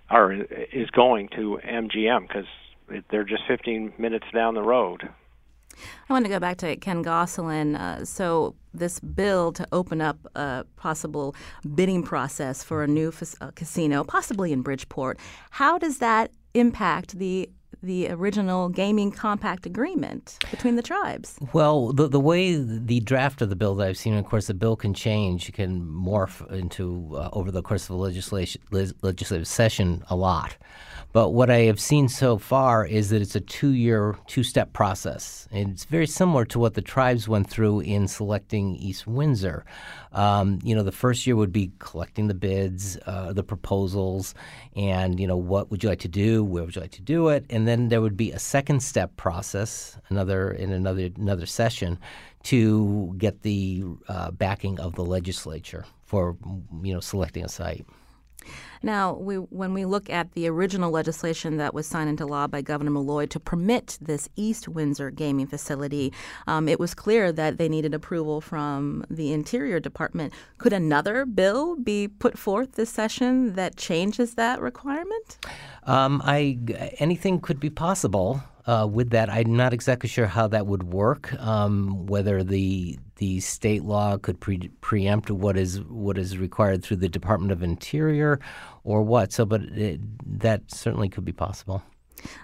are 0.09 0.31
is 0.31 0.89
going 0.91 1.29
to 1.29 1.59
MGM 1.65 2.27
because 2.27 2.45
they're 3.09 3.23
just 3.23 3.43
fifteen 3.47 3.93
minutes 3.97 4.25
down 4.33 4.53
the 4.53 4.61
road. 4.61 5.09
I 6.09 6.13
want 6.13 6.25
to 6.25 6.29
go 6.29 6.39
back 6.39 6.57
to 6.57 6.75
Ken 6.75 7.01
Gosselin. 7.01 7.75
Uh, 7.75 8.05
so, 8.05 8.55
this 8.73 8.99
bill 8.99 9.51
to 9.53 9.67
open 9.71 10.01
up 10.01 10.17
a 10.35 10.65
possible 10.77 11.35
bidding 11.75 12.01
process 12.01 12.63
for 12.63 12.83
a 12.83 12.87
new 12.87 13.13
uh, 13.39 13.51
casino, 13.51 14.03
possibly 14.03 14.51
in 14.51 14.61
Bridgeport, 14.63 15.19
how 15.51 15.77
does 15.77 15.99
that 15.99 16.31
impact 16.53 17.19
the 17.19 17.49
the 17.81 18.09
original 18.09 18.69
gaming 18.69 19.11
compact 19.11 19.65
agreement 19.65 20.37
between 20.49 20.75
the 20.77 20.81
tribes? 20.81 21.37
Well, 21.51 21.91
the 21.91 22.07
the 22.07 22.19
way 22.19 22.55
the 22.55 23.01
draft 23.01 23.41
of 23.41 23.49
the 23.49 23.55
bill 23.55 23.75
that 23.75 23.87
I've 23.87 23.97
seen, 23.97 24.13
of 24.15 24.25
course, 24.25 24.47
the 24.47 24.53
bill 24.53 24.75
can 24.75 24.93
change, 24.93 25.51
can 25.53 25.81
morph 25.81 26.49
into 26.51 27.11
uh, 27.15 27.29
over 27.33 27.51
the 27.51 27.61
course 27.61 27.83
of 27.83 27.89
the 27.89 27.97
legislation 27.97 28.61
legislative 28.71 29.47
session 29.47 30.03
a 30.09 30.15
lot. 30.15 30.55
But 31.13 31.29
what 31.29 31.51
I 31.51 31.59
have 31.59 31.79
seen 31.79 32.09
so 32.09 32.39
far 32.39 32.87
is 32.87 33.11
that 33.11 33.21
it's 33.21 33.35
a 33.35 33.39
two 33.39 33.69
year, 33.69 34.17
two 34.25 34.41
step 34.41 34.73
process. 34.73 35.47
And 35.51 35.69
it's 35.69 35.85
very 35.85 36.07
similar 36.07 36.43
to 36.45 36.57
what 36.57 36.73
the 36.73 36.81
tribes 36.81 37.27
went 37.27 37.47
through 37.47 37.81
in 37.81 38.07
selecting 38.07 38.75
East 38.77 39.05
Windsor. 39.05 39.63
Um, 40.11 40.57
you 40.63 40.73
know, 40.73 40.81
the 40.81 40.91
first 40.91 41.27
year 41.27 41.35
would 41.35 41.53
be 41.53 41.71
collecting 41.77 42.27
the 42.27 42.33
bids, 42.33 42.97
uh, 43.05 43.31
the 43.31 43.43
proposals, 43.43 44.33
and, 44.75 45.19
you 45.19 45.27
know, 45.27 45.37
what 45.37 45.69
would 45.69 45.83
you 45.83 45.89
like 45.89 45.99
to 45.99 46.07
do? 46.07 46.43
Where 46.43 46.63
would 46.63 46.75
you 46.75 46.81
like 46.81 46.91
to 46.91 47.01
do 47.03 47.27
it? 47.29 47.45
And 47.47 47.67
then 47.67 47.89
there 47.89 48.01
would 48.01 48.17
be 48.17 48.31
a 48.31 48.39
second 48.39 48.81
step 48.81 49.15
process, 49.15 49.99
another 50.09 50.51
in 50.51 50.71
another 50.71 51.09
another 51.15 51.45
session, 51.45 51.99
to 52.43 53.13
get 53.19 53.43
the 53.43 53.83
uh, 54.07 54.31
backing 54.31 54.79
of 54.79 54.95
the 54.95 55.05
legislature 55.05 55.85
for, 56.01 56.35
you 56.81 56.91
know, 56.91 56.99
selecting 56.99 57.45
a 57.45 57.49
site. 57.49 57.85
Now, 58.83 59.13
we, 59.13 59.35
when 59.35 59.73
we 59.73 59.85
look 59.85 60.09
at 60.09 60.33
the 60.33 60.47
original 60.49 60.91
legislation 60.91 61.55
that 61.57 61.73
was 61.73 61.87
signed 61.87 62.09
into 62.09 62.25
law 62.25 62.47
by 62.47 62.61
Governor 62.61 62.91
Malloy 62.91 63.25
to 63.27 63.39
permit 63.39 63.97
this 64.01 64.27
East 64.35 64.67
Windsor 64.67 65.09
gaming 65.09 65.47
facility, 65.47 66.11
um, 66.47 66.67
it 66.67 66.81
was 66.81 66.93
clear 66.93 67.31
that 67.31 67.57
they 67.57 67.69
needed 67.69 67.93
approval 67.93 68.41
from 68.41 69.05
the 69.09 69.31
Interior 69.31 69.79
Department. 69.79 70.33
Could 70.57 70.73
another 70.73 71.25
bill 71.25 71.77
be 71.77 72.09
put 72.09 72.37
forth 72.37 72.73
this 72.73 72.89
session 72.89 73.53
that 73.53 73.77
changes 73.77 74.35
that 74.35 74.59
requirement? 74.59 75.37
Um, 75.85 76.21
I 76.25 76.59
anything 76.99 77.39
could 77.39 77.59
be 77.59 77.69
possible. 77.69 78.43
Uh, 78.65 78.87
with 78.89 79.09
that, 79.09 79.29
I'm 79.29 79.57
not 79.57 79.73
exactly 79.73 80.07
sure 80.07 80.25
how 80.25 80.47
that 80.47 80.67
would 80.67 80.83
work. 80.83 81.33
Um, 81.41 82.05
whether 82.05 82.43
the 82.43 82.97
the 83.17 83.39
state 83.41 83.83
law 83.83 84.17
could 84.17 84.39
pre- 84.39 84.71
preempt 84.81 85.29
what 85.29 85.57
is 85.57 85.81
what 85.81 86.17
is 86.17 86.37
required 86.37 86.83
through 86.83 86.97
the 86.97 87.09
Department 87.09 87.51
of 87.51 87.61
Interior, 87.61 88.39
or 88.83 89.01
what. 89.03 89.31
So, 89.31 89.45
but 89.45 89.61
it, 89.61 89.99
that 90.39 90.71
certainly 90.71 91.09
could 91.09 91.25
be 91.25 91.31
possible. 91.31 91.83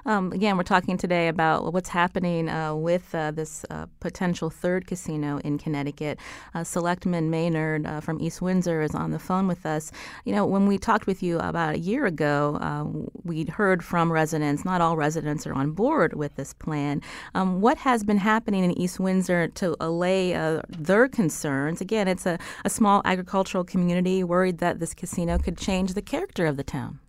Um, 0.06 0.32
again, 0.32 0.58
we're 0.58 0.64
talking 0.64 0.98
today 0.98 1.28
about 1.28 1.74
what's 1.74 1.90
happening 1.90 2.50
uh, 2.50 2.76
with 2.76 3.14
uh, 3.14 3.32
this 3.32 3.66
uh, 3.70 3.86
potential 4.00 4.50
third 4.50 4.88
casino 4.88 5.40
in 5.44 5.58
Connecticut. 5.58 6.20
Uh, 6.54 6.64
Selectman 6.64 7.30
Maynard 7.30 7.86
uh, 7.86 8.00
from 8.00 8.22
East 8.22 8.42
Windsor 8.42 8.82
is 8.82 8.96
on 8.96 9.12
the 9.12 9.20
phone 9.20 9.48
with 9.48 9.66
us. 9.66 9.92
You 10.26 10.34
know, 10.34 10.46
when 10.46 10.68
we 10.68 10.78
talked 10.78 11.08
with 11.08 11.22
you 11.22 11.40
about 11.40 11.76
a 11.76 11.80
year 11.80 12.06
ago, 12.06 12.58
uh, 12.62 12.86
we'd 13.24 13.50
heard 13.50 13.84
from 13.84 14.12
residents. 14.12 14.66
Not 14.66 14.82
all 14.82 14.96
residents 14.96 15.46
are 15.46 15.54
on 15.54 15.72
board 15.72 16.14
with 16.14 16.36
this 16.36 16.54
plan. 16.54 17.02
Um, 17.36 17.62
what 17.62 17.78
has 17.80 18.04
been 18.04 18.18
happening 18.18 18.64
in 18.64 18.72
East 18.78 19.00
Windsor 19.00 19.48
to 19.50 19.76
allay 19.80 20.32
their 20.70 21.08
concerns? 21.08 21.82
Again, 21.82 22.08
it's 22.08 22.26
a, 22.26 22.38
a 22.66 22.70
small 22.70 23.02
agricultural 23.06 23.64
community 23.64 24.24
worried 24.24 24.60
that 24.60 24.80
this 24.80 24.94
casino 24.94 25.38
could 25.38 25.58
change 25.58 25.94
the 25.94 26.02
character 26.02 26.46
of 26.46 26.58
the 26.58 26.64
town. 26.64 27.00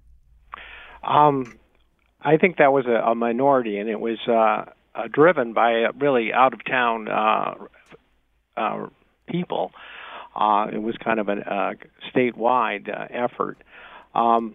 Um, 1.03 1.59
I 2.23 2.37
think 2.37 2.59
that 2.59 2.73
was 2.73 2.87
a, 2.87 3.11
a 3.11 3.15
minority, 3.15 3.79
and 3.79 3.89
it 3.89 4.01
was 4.01 4.19
uh, 4.29 4.71
uh, 4.95 5.09
driven 5.13 5.53
by 5.53 5.87
really 5.99 6.33
out 6.33 6.53
of 6.53 6.65
town 6.65 7.09
uh, 7.09 7.55
uh, 8.57 8.87
people. 9.29 9.73
Uh, 10.35 10.67
it 10.73 10.79
was 10.83 10.97
kind 11.03 11.19
of 11.19 11.29
a 11.29 11.33
uh, 11.33 11.73
statewide 12.15 12.89
uh, 12.89 13.07
effort. 13.11 13.59
Um, 14.15 14.55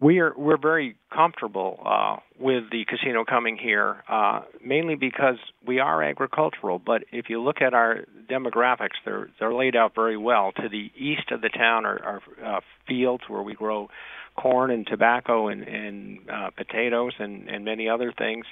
we 0.00 0.18
are 0.18 0.32
we're 0.36 0.56
very 0.56 0.96
comfortable 1.14 1.78
uh, 1.84 2.16
with 2.38 2.64
the 2.70 2.84
casino 2.86 3.24
coming 3.24 3.58
here, 3.58 4.02
uh, 4.08 4.40
mainly 4.64 4.94
because 4.94 5.36
we 5.66 5.78
are 5.78 6.02
agricultural. 6.02 6.78
But 6.78 7.04
if 7.12 7.26
you 7.28 7.42
look 7.42 7.60
at 7.60 7.74
our 7.74 8.04
demographics, 8.28 8.96
they're 9.04 9.28
they're 9.38 9.54
laid 9.54 9.76
out 9.76 9.94
very 9.94 10.16
well. 10.16 10.52
To 10.52 10.68
the 10.68 10.90
east 10.96 11.30
of 11.30 11.42
the 11.42 11.50
town 11.50 11.84
are, 11.84 12.02
are 12.02 12.56
uh, 12.56 12.60
fields 12.88 13.24
where 13.28 13.42
we 13.42 13.54
grow 13.54 13.88
corn 14.36 14.70
and 14.70 14.86
tobacco 14.86 15.48
and, 15.48 15.64
and 15.64 16.30
uh, 16.30 16.50
potatoes 16.56 17.12
and, 17.18 17.48
and 17.48 17.64
many 17.64 17.88
other 17.88 18.12
things. 18.16 18.46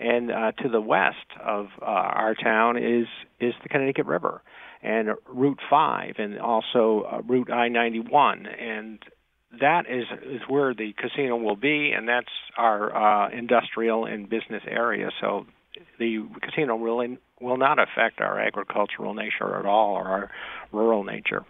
And 0.00 0.32
uh, 0.32 0.52
to 0.62 0.68
the 0.68 0.80
west 0.80 1.16
of 1.44 1.66
uh, 1.80 1.84
our 1.84 2.34
town 2.34 2.76
is 2.76 3.06
is 3.40 3.54
the 3.62 3.68
Connecticut 3.68 4.06
River 4.06 4.42
and 4.82 5.10
Route 5.28 5.60
5 5.68 6.14
and 6.18 6.38
also 6.38 7.04
uh, 7.10 7.20
Route 7.22 7.50
I-91 7.50 8.46
and 8.62 9.00
that 9.60 9.86
is 9.88 10.04
is 10.22 10.42
where 10.48 10.74
the 10.74 10.92
casino 10.98 11.36
will 11.36 11.56
be 11.56 11.92
and 11.96 12.08
that's 12.08 12.28
our 12.56 12.94
uh, 12.94 13.30
industrial 13.30 14.04
and 14.04 14.28
business 14.28 14.62
area. 14.66 15.10
So 15.20 15.46
the 15.98 16.26
casino 16.42 16.76
really 16.76 17.18
will 17.40 17.56
not 17.56 17.78
affect 17.78 18.20
our 18.20 18.38
agricultural 18.38 19.14
nature 19.14 19.58
at 19.58 19.66
all 19.66 19.94
or 19.94 20.06
our 20.06 20.30
rural 20.72 21.04
nature. 21.04 21.44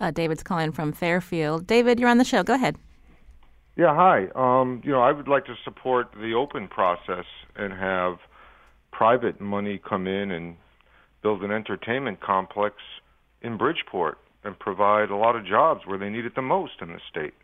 Uh, 0.00 0.10
David's 0.10 0.42
calling 0.42 0.72
from 0.72 0.92
Fairfield. 0.92 1.66
David, 1.66 2.00
you're 2.00 2.08
on 2.08 2.18
the 2.18 2.24
show. 2.24 2.42
Go 2.42 2.54
ahead. 2.54 2.76
Yeah, 3.76 3.94
hi. 3.94 4.28
Um, 4.34 4.80
you 4.84 4.92
know, 4.92 5.00
I 5.00 5.12
would 5.12 5.28
like 5.28 5.46
to 5.46 5.54
support 5.64 6.08
the 6.12 6.34
open 6.34 6.68
process 6.68 7.24
and 7.56 7.72
have 7.72 8.18
private 8.92 9.40
money 9.40 9.78
come 9.78 10.06
in 10.06 10.30
and 10.30 10.56
build 11.22 11.42
an 11.42 11.50
entertainment 11.50 12.20
complex 12.20 12.76
in 13.42 13.56
Bridgeport 13.56 14.18
and 14.44 14.58
provide 14.58 15.10
a 15.10 15.16
lot 15.16 15.36
of 15.36 15.46
jobs 15.46 15.82
where 15.86 15.98
they 15.98 16.10
need 16.10 16.24
it 16.24 16.34
the 16.34 16.42
most 16.42 16.74
in 16.80 16.88
the 16.88 17.00
state. 17.10 17.34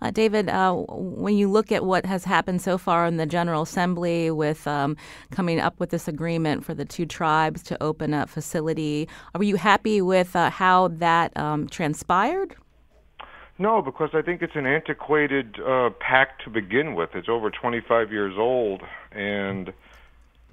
Uh, 0.00 0.10
David, 0.10 0.48
uh, 0.48 0.74
when 0.74 1.36
you 1.36 1.48
look 1.48 1.72
at 1.72 1.84
what 1.84 2.04
has 2.06 2.24
happened 2.24 2.60
so 2.60 2.76
far 2.76 3.06
in 3.06 3.16
the 3.16 3.26
General 3.26 3.62
Assembly 3.62 4.30
with 4.30 4.66
um, 4.66 4.96
coming 5.30 5.60
up 5.60 5.78
with 5.80 5.90
this 5.90 6.08
agreement 6.08 6.64
for 6.64 6.74
the 6.74 6.84
two 6.84 7.06
tribes 7.06 7.62
to 7.64 7.82
open 7.82 8.12
a 8.12 8.26
facility, 8.26 9.08
are 9.34 9.42
you 9.42 9.56
happy 9.56 10.02
with 10.02 10.36
uh, 10.36 10.50
how 10.50 10.88
that 10.88 11.34
um, 11.36 11.68
transpired? 11.68 12.54
No, 13.58 13.82
because 13.82 14.10
I 14.14 14.22
think 14.22 14.42
it's 14.42 14.56
an 14.56 14.66
antiquated 14.66 15.58
uh, 15.60 15.90
pact 16.00 16.42
to 16.44 16.50
begin 16.50 16.94
with. 16.94 17.10
It's 17.14 17.28
over 17.28 17.50
25 17.50 18.10
years 18.10 18.34
old, 18.36 18.82
and 19.12 19.72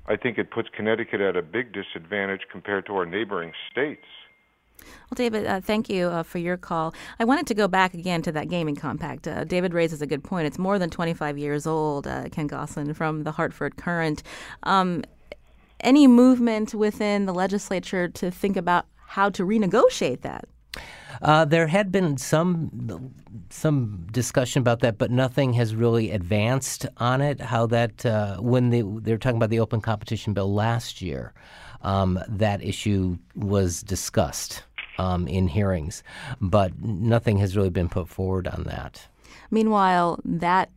I 0.07 0.15
think 0.15 0.37
it 0.37 0.51
puts 0.51 0.69
Connecticut 0.75 1.21
at 1.21 1.35
a 1.35 1.41
big 1.41 1.73
disadvantage 1.73 2.41
compared 2.51 2.85
to 2.87 2.93
our 2.93 3.05
neighboring 3.05 3.53
states. 3.71 4.05
Well, 4.81 5.15
David, 5.15 5.45
uh, 5.45 5.62
thank 5.62 5.89
you 5.89 6.07
uh, 6.07 6.24
for 6.24 6.38
your 6.38 6.57
call. 6.57 6.93
I 7.19 7.25
wanted 7.25 7.48
to 7.48 7.53
go 7.53 7.67
back 7.67 7.93
again 7.93 8.21
to 8.24 8.31
that 8.31 8.50
gaming 8.50 8.75
compact. 8.75 9.27
Uh, 9.27 9.43
David 9.43 9.74
raises 9.74 10.01
a 10.01 10.07
good 10.07 10.24
point. 10.24 10.48
It's 10.48 10.59
more 10.59 10.77
than 10.77 10.89
25 10.89 11.38
years 11.38 11.65
old, 11.65 12.05
uh, 12.07 12.29
Ken 12.31 12.48
Gosselin 12.48 12.93
from 12.93 13.24
the 13.24 13.31
Hartford 13.31 13.77
Courant. 13.77 14.24
Um, 14.63 15.03
any 15.79 16.07
movement 16.07 16.74
within 16.74 17.25
the 17.25 17.33
legislature 17.33 18.07
to 18.09 18.29
think 18.29 18.57
about 18.57 18.86
how 18.98 19.29
to 19.29 19.43
renegotiate 19.43 20.21
that? 20.21 20.45
Uh, 21.21 21.43
there 21.45 21.67
had 21.67 21.91
been 21.91 22.17
some 22.17 23.12
some 23.50 24.07
discussion 24.12 24.62
about 24.62 24.81
that, 24.81 24.98
but 24.98 25.09
nothing 25.09 25.53
has 25.53 25.74
really 25.75 26.12
advanced 26.12 26.86
on 26.98 27.21
it. 27.21 27.41
How 27.41 27.65
that 27.67 28.05
uh, 28.05 28.38
when 28.38 28.69
they 28.69 28.81
they 28.81 29.12
were 29.12 29.17
talking 29.17 29.38
about 29.38 29.50
the 29.50 29.59
open 29.59 29.81
competition 29.81 30.33
bill 30.33 30.53
last 30.53 31.01
year, 31.01 31.33
um, 31.81 32.19
that 32.27 32.63
issue 32.63 33.17
was 33.36 33.81
discussed 33.81 34.63
um, 34.99 35.27
in 35.27 35.47
hearings, 35.47 36.03
but 36.41 36.79
nothing 36.81 37.37
has 37.37 37.55
really 37.55 37.69
been 37.69 37.89
put 37.89 38.09
forward 38.09 38.47
on 38.47 38.63
that. 38.63 39.07
Meanwhile, 39.49 40.19
that 40.25 40.69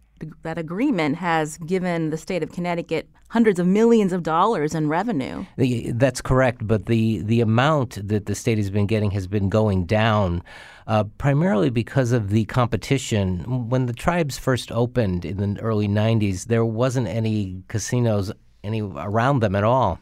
that 0.42 0.56
agreement 0.56 1.16
has 1.16 1.58
given 1.58 2.10
the 2.10 2.16
state 2.16 2.44
of 2.44 2.52
Connecticut 2.52 3.08
hundreds 3.30 3.58
of 3.58 3.66
millions 3.66 4.12
of 4.12 4.22
dollars 4.22 4.72
in 4.72 4.88
revenue. 4.88 5.44
That's 5.56 6.20
correct, 6.20 6.64
but 6.64 6.86
the 6.86 7.22
the 7.22 7.40
amount 7.40 8.06
that 8.06 8.26
the 8.26 8.34
state 8.36 8.58
has 8.58 8.70
been 8.70 8.86
getting 8.86 9.10
has 9.10 9.26
been 9.26 9.48
going 9.48 9.84
down. 9.84 10.42
Uh, 10.86 11.04
primarily 11.04 11.70
because 11.70 12.10
of 12.10 12.30
the 12.30 12.44
competition. 12.46 13.68
When 13.70 13.86
the 13.86 13.92
tribes 13.92 14.36
first 14.36 14.72
opened 14.72 15.24
in 15.24 15.36
the 15.36 15.60
early 15.60 15.86
90s, 15.86 16.46
there 16.46 16.64
wasn't 16.64 17.06
any 17.06 17.62
casinos 17.68 18.32
any 18.64 18.82
around 18.82 19.40
them 19.40 19.54
at 19.54 19.62
all. 19.62 20.00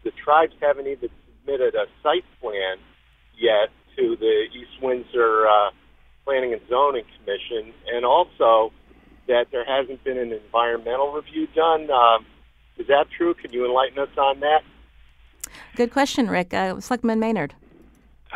the 0.04 0.12
tribes 0.22 0.52
haven't 0.60 0.86
even 0.86 1.08
submitted 1.26 1.74
a 1.74 1.86
site 2.02 2.24
plan 2.40 2.76
yet 3.36 3.70
to 3.96 4.16
the 4.16 4.46
East 4.54 4.82
Windsor 4.82 5.46
uh, 5.46 5.70
Planning 6.24 6.52
and 6.52 6.62
Zoning 6.68 7.04
Commission, 7.18 7.72
and 7.92 8.04
also 8.04 8.72
that 9.26 9.46
there 9.52 9.64
hasn't 9.64 10.02
been 10.04 10.18
an 10.18 10.32
environmental 10.32 11.12
review 11.12 11.46
done. 11.54 11.90
Um, 11.90 12.26
is 12.76 12.86
that 12.88 13.06
true? 13.16 13.34
Can 13.34 13.52
you 13.52 13.64
enlighten 13.64 13.98
us 13.98 14.08
on 14.16 14.40
that? 14.40 14.62
Good 15.76 15.92
question, 15.92 16.28
Rick. 16.28 16.52
Uh, 16.54 16.80
Selectman 16.80 17.20
Maynard. 17.20 17.54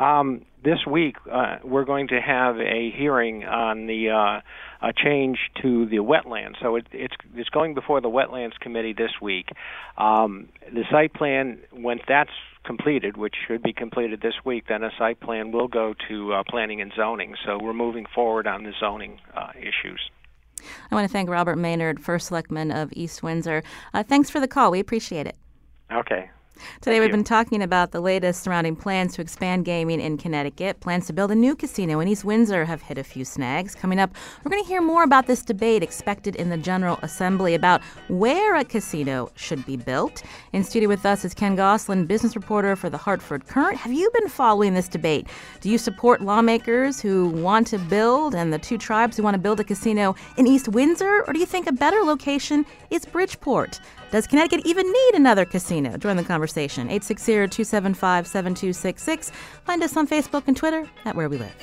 Um, 0.00 0.44
this 0.64 0.86
week, 0.86 1.16
uh, 1.30 1.56
we're 1.64 1.84
going 1.84 2.08
to 2.08 2.20
have 2.20 2.58
a 2.58 2.90
hearing 2.96 3.44
on 3.44 3.86
the 3.86 4.10
uh, 4.10 4.40
a 4.86 4.92
change 4.92 5.38
to 5.62 5.86
the 5.86 5.96
wetlands. 5.96 6.54
So 6.60 6.76
it, 6.76 6.86
it's 6.92 7.14
it's 7.34 7.48
going 7.48 7.74
before 7.74 8.00
the 8.00 8.08
wetlands 8.08 8.58
committee 8.60 8.92
this 8.92 9.12
week. 9.20 9.48
Um, 9.96 10.48
the 10.72 10.84
site 10.90 11.14
plan, 11.14 11.60
when 11.72 12.00
that's 12.06 12.30
completed, 12.68 13.16
which 13.16 13.34
should 13.46 13.62
be 13.62 13.72
completed 13.72 14.20
this 14.20 14.34
week, 14.44 14.64
then 14.68 14.84
a 14.84 14.90
site 14.98 15.18
plan 15.20 15.52
will 15.52 15.68
go 15.68 15.94
to 16.06 16.34
uh, 16.34 16.42
planning 16.46 16.82
and 16.82 16.92
zoning. 16.94 17.34
So 17.46 17.58
we're 17.58 17.72
moving 17.72 18.04
forward 18.14 18.46
on 18.46 18.62
the 18.62 18.72
zoning 18.78 19.18
uh, 19.34 19.52
issues. 19.56 20.10
I 20.90 20.94
want 20.94 21.08
to 21.08 21.12
thank 21.12 21.30
Robert 21.30 21.56
Maynard, 21.56 21.98
First 21.98 22.26
Selectman 22.26 22.70
of 22.70 22.92
East 22.92 23.22
Windsor. 23.22 23.62
Uh, 23.94 24.02
thanks 24.02 24.28
for 24.28 24.38
the 24.38 24.48
call. 24.48 24.70
We 24.70 24.80
appreciate 24.80 25.26
it. 25.26 25.36
Okay. 25.90 26.28
Today, 26.80 26.96
Thank 26.96 27.00
we've 27.00 27.10
you. 27.10 27.16
been 27.16 27.24
talking 27.24 27.62
about 27.62 27.92
the 27.92 28.00
latest 28.00 28.42
surrounding 28.42 28.76
plans 28.76 29.14
to 29.14 29.22
expand 29.22 29.64
gaming 29.64 30.00
in 30.00 30.16
Connecticut. 30.18 30.80
Plans 30.80 31.06
to 31.06 31.12
build 31.12 31.30
a 31.30 31.34
new 31.34 31.54
casino 31.54 32.00
in 32.00 32.08
East 32.08 32.24
Windsor 32.24 32.64
have 32.64 32.82
hit 32.82 32.98
a 32.98 33.04
few 33.04 33.24
snags. 33.24 33.74
Coming 33.74 33.98
up, 33.98 34.14
we're 34.44 34.50
going 34.50 34.62
to 34.62 34.68
hear 34.68 34.80
more 34.80 35.02
about 35.02 35.26
this 35.26 35.42
debate 35.42 35.82
expected 35.82 36.36
in 36.36 36.50
the 36.50 36.56
General 36.56 36.98
Assembly 37.02 37.54
about 37.54 37.82
where 38.08 38.56
a 38.56 38.64
casino 38.64 39.30
should 39.34 39.64
be 39.66 39.76
built. 39.76 40.22
In 40.52 40.64
studio 40.64 40.88
with 40.88 41.04
us 41.06 41.24
is 41.24 41.34
Ken 41.34 41.56
Gosselin, 41.56 42.06
business 42.06 42.36
reporter 42.36 42.76
for 42.76 42.90
the 42.90 42.98
Hartford 42.98 43.46
Courant. 43.46 43.76
Have 43.76 43.92
you 43.92 44.10
been 44.14 44.28
following 44.28 44.74
this 44.74 44.88
debate? 44.88 45.26
Do 45.60 45.70
you 45.70 45.78
support 45.78 46.20
lawmakers 46.20 47.00
who 47.00 47.28
want 47.28 47.66
to 47.68 47.78
build 47.78 48.34
and 48.34 48.52
the 48.52 48.58
two 48.58 48.78
tribes 48.78 49.16
who 49.16 49.22
want 49.22 49.34
to 49.34 49.38
build 49.38 49.60
a 49.60 49.64
casino 49.64 50.14
in 50.36 50.46
East 50.46 50.68
Windsor? 50.68 51.24
Or 51.26 51.32
do 51.32 51.38
you 51.38 51.46
think 51.46 51.66
a 51.66 51.72
better 51.72 52.02
location 52.02 52.66
is 52.90 53.04
Bridgeport? 53.04 53.80
Does 54.10 54.26
Connecticut 54.26 54.64
even 54.64 54.90
need 54.90 55.14
another 55.14 55.44
casino? 55.44 55.98
Join 55.98 56.16
the 56.16 56.24
conversation. 56.24 56.88
860 56.88 57.32
275 57.32 58.26
7266. 58.26 59.30
Find 59.64 59.82
us 59.82 59.96
on 59.96 60.08
Facebook 60.08 60.44
and 60.46 60.56
Twitter 60.56 60.88
at 61.04 61.14
Where 61.14 61.28
We 61.28 61.36
Live. 61.36 61.54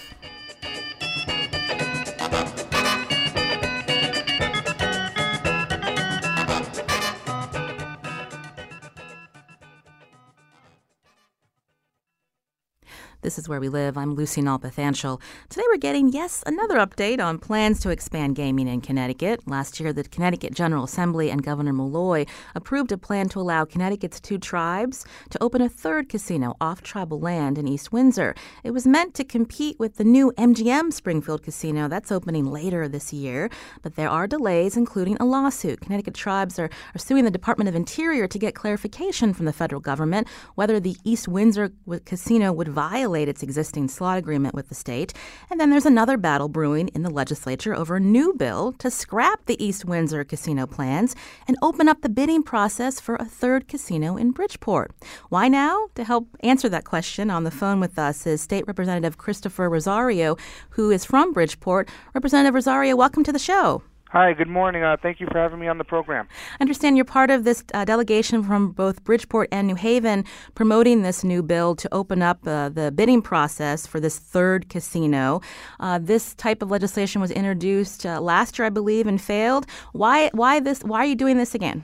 This 13.25 13.39
is 13.39 13.49
Where 13.49 13.59
We 13.59 13.69
Live. 13.69 13.97
I'm 13.97 14.13
Lucy 14.13 14.39
Nalpathanchel. 14.39 15.19
Today 15.49 15.63
we're 15.71 15.77
getting, 15.77 16.09
yes, 16.09 16.43
another 16.45 16.75
update 16.75 17.19
on 17.19 17.39
plans 17.39 17.79
to 17.79 17.89
expand 17.89 18.35
gaming 18.35 18.67
in 18.67 18.81
Connecticut. 18.81 19.47
Last 19.47 19.79
year, 19.79 19.91
the 19.91 20.03
Connecticut 20.03 20.53
General 20.53 20.83
Assembly 20.83 21.31
and 21.31 21.43
Governor 21.43 21.73
Malloy 21.73 22.27
approved 22.53 22.91
a 22.91 22.99
plan 22.99 23.27
to 23.29 23.39
allow 23.39 23.65
Connecticut's 23.65 24.19
two 24.19 24.37
tribes 24.37 25.07
to 25.31 25.41
open 25.41 25.63
a 25.63 25.67
third 25.67 26.07
casino 26.07 26.55
off 26.61 26.83
tribal 26.83 27.19
land 27.19 27.57
in 27.57 27.67
East 27.67 27.91
Windsor. 27.91 28.35
It 28.63 28.69
was 28.69 28.85
meant 28.85 29.15
to 29.15 29.23
compete 29.23 29.79
with 29.79 29.95
the 29.95 30.03
new 30.03 30.31
MGM 30.37 30.93
Springfield 30.93 31.41
Casino 31.41 31.87
that's 31.87 32.11
opening 32.11 32.45
later 32.45 32.87
this 32.87 33.11
year, 33.11 33.49
but 33.81 33.95
there 33.95 34.07
are 34.07 34.27
delays, 34.27 34.77
including 34.77 35.17
a 35.19 35.25
lawsuit. 35.25 35.81
Connecticut 35.81 36.13
tribes 36.13 36.59
are, 36.59 36.69
are 36.93 36.99
suing 36.99 37.25
the 37.25 37.31
Department 37.31 37.69
of 37.69 37.73
Interior 37.73 38.27
to 38.27 38.37
get 38.37 38.53
clarification 38.53 39.33
from 39.33 39.47
the 39.47 39.53
federal 39.53 39.81
government 39.81 40.27
whether 40.53 40.79
the 40.79 40.95
East 41.03 41.27
Windsor 41.27 41.71
casino 42.05 42.53
would 42.53 42.67
violate 42.67 43.14
violate 43.15 43.29
its 43.29 43.43
existing 43.43 43.87
slot 43.87 44.17
agreement 44.17 44.53
with 44.53 44.67
the 44.67 44.75
state. 44.75 45.13
And 45.49 45.57
then 45.57 45.69
there's 45.69 45.85
another 45.85 46.17
battle 46.17 46.49
brewing 46.49 46.89
in 46.89 47.01
the 47.01 47.09
legislature 47.09 47.73
over 47.73 47.95
a 47.95 47.99
new 47.99 48.33
bill 48.33 48.73
to 48.79 48.91
scrap 48.91 49.45
the 49.45 49.63
East 49.63 49.85
Windsor 49.85 50.25
casino 50.25 50.67
plans 50.67 51.15
and 51.47 51.55
open 51.61 51.87
up 51.87 52.01
the 52.01 52.09
bidding 52.09 52.43
process 52.43 52.99
for 52.99 53.15
a 53.15 53.23
third 53.23 53.69
casino 53.69 54.17
in 54.17 54.31
Bridgeport. 54.31 54.91
Why 55.29 55.47
now? 55.47 55.87
To 55.95 56.03
help 56.03 56.27
answer 56.41 56.67
that 56.67 56.83
question, 56.83 57.29
on 57.29 57.45
the 57.45 57.51
phone 57.51 57.79
with 57.79 57.97
us 57.97 58.27
is 58.27 58.41
State 58.41 58.67
Representative 58.67 59.17
Christopher 59.17 59.69
Rosario, 59.69 60.35
who 60.71 60.91
is 60.91 61.05
from 61.05 61.31
Bridgeport. 61.31 61.87
Representative 62.13 62.53
Rosario, 62.53 62.97
welcome 62.97 63.23
to 63.23 63.31
the 63.31 63.39
show. 63.39 63.81
Hi, 64.15 64.31
good 64.31 64.47
morning. 64.47 64.81
Uh, 64.81 64.95
thank 64.95 65.19
you 65.19 65.27
for 65.29 65.37
having 65.37 65.59
me 65.59 65.67
on 65.67 65.77
the 65.77 65.83
program. 65.83 66.29
I 66.57 66.63
understand 66.63 66.95
you're 66.95 67.03
part 67.03 67.29
of 67.29 67.43
this 67.43 67.65
uh, 67.73 67.83
delegation 67.83 68.43
from 68.43 68.71
both 68.71 69.03
Bridgeport 69.03 69.49
and 69.51 69.67
New 69.67 69.75
Haven 69.75 70.23
promoting 70.53 71.01
this 71.01 71.25
new 71.25 71.43
bill 71.43 71.75
to 71.75 71.93
open 71.93 72.21
up 72.21 72.39
uh, 72.47 72.69
the 72.69 72.93
bidding 72.95 73.21
process 73.21 73.85
for 73.85 73.99
this 73.99 74.17
third 74.17 74.69
casino. 74.69 75.41
Uh, 75.81 75.99
this 76.01 76.33
type 76.35 76.61
of 76.61 76.71
legislation 76.71 77.19
was 77.19 77.29
introduced 77.29 78.05
uh, 78.05 78.21
last 78.21 78.57
year, 78.57 78.67
I 78.67 78.69
believe, 78.69 79.05
and 79.05 79.19
failed. 79.21 79.65
Why? 79.91 80.29
Why 80.29 80.61
this? 80.61 80.79
Why 80.79 80.99
are 80.99 81.05
you 81.05 81.15
doing 81.15 81.35
this 81.35 81.53
again? 81.53 81.83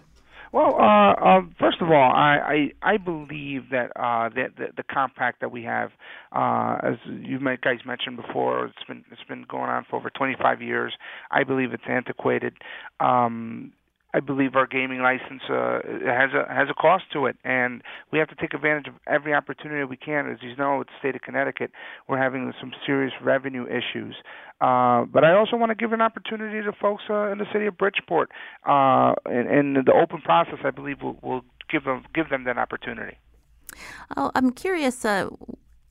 Well, 0.54 0.76
uh, 0.76 1.14
uh, 1.14 1.42
first 1.60 1.82
of 1.82 1.90
all, 1.90 2.12
I 2.12 2.72
I, 2.84 2.94
I 2.94 2.98
believe 2.98 3.70
that 3.72 3.92
uh, 3.96 4.30
that 4.36 4.58
the, 4.58 4.68
the 4.76 4.84
compact 4.84 5.40
that 5.40 5.52
we 5.52 5.64
have, 5.64 5.92
uh, 6.36 6.78
as 6.84 6.96
you 7.08 7.40
guys 7.64 7.80
mentioned 7.86 8.18
before, 8.18 8.66
it's 8.66 8.84
been 8.88 9.06
it's 9.12 9.24
been 9.30 9.46
going 9.50 9.70
on 9.70 9.86
for 9.90 9.96
over 9.96 10.10
25 10.10 10.62
years. 10.62 10.94
I 11.32 11.46
believe 11.46 11.72
it's 11.72 11.84
antiquated. 11.88 12.54
Um, 13.00 13.72
I 14.14 14.20
believe 14.20 14.56
our 14.56 14.68
gaming 14.68 15.02
license 15.02 15.42
uh, 15.50 15.80
has 16.06 16.32
a 16.34 16.46
has 16.54 16.68
a 16.70 16.74
cost 16.74 17.06
to 17.14 17.28
it, 17.28 17.38
and 17.44 17.82
we 18.12 18.20
have 18.20 18.28
to 18.30 18.36
take 18.36 18.54
advantage 18.54 18.88
of 18.88 18.96
every 19.08 19.34
opportunity 19.34 19.84
we 19.86 19.98
can. 19.98 20.30
As 20.30 20.38
you 20.42 20.56
know, 20.56 20.80
with 20.80 20.88
the 20.88 20.94
state 21.00 21.16
of 21.16 21.22
Connecticut, 21.22 21.72
we're 22.08 22.18
having 22.18 22.54
some 22.60 22.72
serious 22.86 23.14
revenue 23.22 23.66
issues. 23.66 24.16
Uh, 24.60 25.06
but 25.06 25.24
I 25.24 25.34
also 25.34 25.56
want 25.56 25.72
to 25.72 25.76
give 25.76 25.94
an 25.94 26.02
opportunity 26.02 26.62
to 26.64 26.72
folks 26.74 27.04
uh, 27.10 27.32
in 27.32 27.38
the 27.38 27.48
city 27.52 27.66
of 27.66 27.78
Bridgeport, 27.78 28.32
uh, 28.68 29.14
and, 29.26 29.48
and 29.48 29.88
the 29.88 29.94
open 29.94 30.22
process, 30.22 30.60
I 30.64 30.72
believe, 30.72 31.02
will, 31.02 31.18
will 31.24 31.42
give 31.70 31.86
them 31.86 32.04
give 32.14 32.30
them 32.30 32.44
that 32.44 32.58
opportunity. 32.58 33.18
Oh, 34.18 34.32
I'm 34.36 34.52
curious. 34.52 35.06
Uh, 35.06 35.30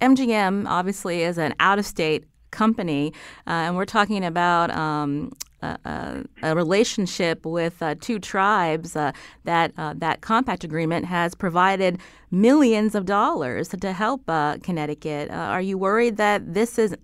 MGM 0.00 0.66
obviously 0.66 1.22
is 1.22 1.38
an 1.38 1.54
out 1.59 1.78
of 1.78 1.87
state 1.87 2.26
company, 2.50 3.12
uh, 3.46 3.50
and 3.50 3.76
we're 3.76 3.85
talking 3.85 4.24
about 4.24 4.70
um, 4.70 5.33
a, 5.62 6.55
relationship 6.55 7.44
with 7.46 7.83
uh, 7.83 7.94
two 8.01 8.18
tribes 8.18 8.96
uh, 8.96 9.12
that 9.44 9.73
uh, 9.77 9.94
that 9.96 10.20
compact 10.20 10.64
agreement 10.64 11.07
has 11.07 11.35
provided 11.35 11.99
millions 12.31 12.94
of 12.94 13.07
dollars 13.07 13.68
to 13.68 13.92
help 13.92 14.23
uh, 14.29 14.57
Connecticut. 14.62 15.31
Are 15.31 15.61
you 15.61 15.79
worried 15.79 16.16
that 16.16 16.55
this 16.55 16.79
is 16.79 16.94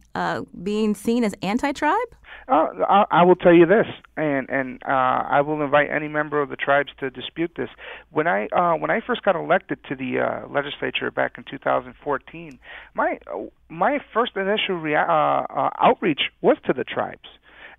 being 0.62 0.94
seen 0.94 1.24
as 1.24 1.34
anti-tribe? 1.42 2.08
I, 2.48 3.04
I 3.10 3.22
will 3.24 3.34
tell 3.34 3.52
you 3.52 3.66
this, 3.66 3.86
and 4.16 4.48
and 4.48 4.82
I 4.84 5.40
will 5.40 5.62
invite 5.62 5.90
any 5.90 6.08
member 6.08 6.40
of 6.40 6.48
the 6.48 6.56
tribes 6.56 6.90
to 7.00 7.10
dispute 7.10 7.52
this. 7.56 7.70
When 8.10 8.26
I 8.26 8.48
when 8.78 8.90
I 8.90 9.00
first 9.06 9.22
got 9.22 9.36
elected 9.36 9.78
to 9.88 9.96
the 9.96 10.46
legislature 10.48 11.10
back 11.10 11.38
in 11.38 11.44
2014, 11.44 12.58
my 12.94 13.18
my 13.68 13.98
first 14.14 14.36
initial 14.36 14.76
rea- 14.76 14.96
outreach 14.96 16.30
was 16.40 16.56
to 16.66 16.72
the 16.72 16.84
tribes 16.84 17.28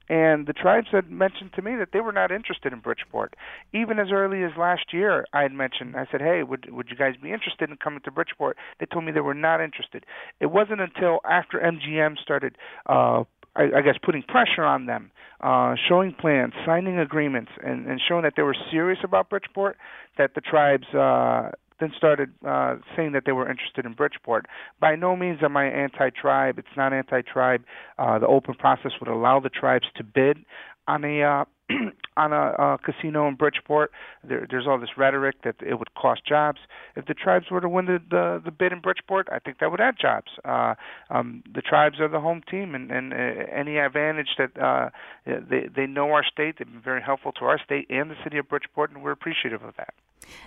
and 0.09 0.47
the 0.47 0.53
tribes 0.53 0.87
had 0.91 1.11
mentioned 1.11 1.51
to 1.55 1.61
me 1.61 1.75
that 1.75 1.89
they 1.91 1.99
were 1.99 2.11
not 2.11 2.31
interested 2.31 2.71
in 2.71 2.79
Bridgeport. 2.79 3.35
Even 3.73 3.99
as 3.99 4.07
early 4.11 4.43
as 4.43 4.51
last 4.57 4.93
year, 4.93 5.25
I 5.33 5.41
had 5.41 5.51
mentioned, 5.51 5.95
I 5.95 6.07
said, 6.11 6.21
hey, 6.21 6.43
would, 6.43 6.71
would 6.71 6.87
you 6.89 6.95
guys 6.95 7.15
be 7.21 7.33
interested 7.33 7.69
in 7.69 7.77
coming 7.77 7.99
to 8.05 8.11
Bridgeport? 8.11 8.57
They 8.79 8.85
told 8.85 9.05
me 9.05 9.11
they 9.11 9.19
were 9.19 9.33
not 9.33 9.61
interested. 9.61 10.05
It 10.39 10.47
wasn't 10.47 10.81
until 10.81 11.19
after 11.29 11.59
MGM 11.59 12.17
started, 12.19 12.57
uh, 12.85 13.23
I, 13.55 13.63
I 13.77 13.81
guess, 13.81 13.95
putting 14.01 14.23
pressure 14.23 14.63
on 14.63 14.85
them, 14.85 15.11
uh, 15.41 15.75
showing 15.89 16.13
plans, 16.13 16.53
signing 16.65 16.97
agreements, 16.99 17.51
and, 17.63 17.85
and 17.87 17.99
showing 18.07 18.23
that 18.23 18.33
they 18.37 18.43
were 18.43 18.55
serious 18.71 18.99
about 19.03 19.29
Bridgeport, 19.29 19.77
that 20.17 20.35
the 20.35 20.41
tribes 20.41 20.87
uh, 20.93 21.51
then 21.79 21.91
started 21.95 22.29
uh, 22.45 22.75
saying 22.95 23.11
that 23.13 23.23
they 23.25 23.31
were 23.31 23.49
interested 23.49 23.85
in 23.85 23.93
Bridgeport. 23.93 24.47
By 24.79 24.95
no 24.95 25.15
means 25.15 25.39
am 25.43 25.57
I 25.57 25.65
anti-tribe. 25.65 26.57
It's 26.57 26.67
not 26.75 26.93
anti-tribe. 26.93 27.63
Uh, 27.97 28.19
the 28.19 28.27
open 28.27 28.55
process 28.55 28.91
would 28.99 29.09
allow 29.09 29.39
the 29.39 29.49
tribes 29.49 29.87
to 29.95 30.03
bid 30.03 30.39
on 30.87 31.03
a 31.03 31.21
uh, 31.21 31.45
on 32.17 32.31
a, 32.31 32.53
a 32.57 32.77
casino 32.83 33.27
in 33.27 33.35
Bridgeport. 33.35 33.91
There, 34.23 34.47
there's 34.49 34.65
all 34.67 34.79
this 34.79 34.91
rhetoric 34.97 35.35
that 35.43 35.55
it 35.65 35.77
would 35.77 35.93
cost 35.95 36.21
jobs. 36.25 36.59
If 36.95 37.05
the 37.05 37.13
tribes 37.13 37.47
were 37.51 37.61
to 37.61 37.69
win 37.69 37.85
the 37.85 37.99
the, 38.09 38.41
the 38.43 38.51
bid 38.51 38.71
in 38.71 38.79
Bridgeport, 38.79 39.27
I 39.31 39.39
think 39.39 39.59
that 39.59 39.69
would 39.69 39.81
add 39.81 39.95
jobs. 39.99 40.31
Uh, 40.45 40.75
um, 41.09 41.43
the 41.53 41.61
tribes 41.61 41.99
are 41.99 42.07
the 42.07 42.21
home 42.21 42.41
team, 42.49 42.73
and, 42.73 42.91
and 42.91 43.13
uh, 43.13 43.17
any 43.53 43.77
advantage 43.77 44.29
that 44.37 44.57
uh, 44.59 44.89
they 45.25 45.67
they 45.75 45.85
know 45.85 46.11
our 46.11 46.23
state, 46.23 46.55
they've 46.57 46.71
been 46.71 46.81
very 46.81 47.01
helpful 47.01 47.31
to 47.33 47.45
our 47.45 47.59
state 47.63 47.87
and 47.89 48.09
the 48.09 48.15
city 48.23 48.37
of 48.37 48.47
Bridgeport, 48.47 48.91
and 48.91 49.03
we're 49.03 49.11
appreciative 49.11 49.63
of 49.63 49.75
that. 49.77 49.93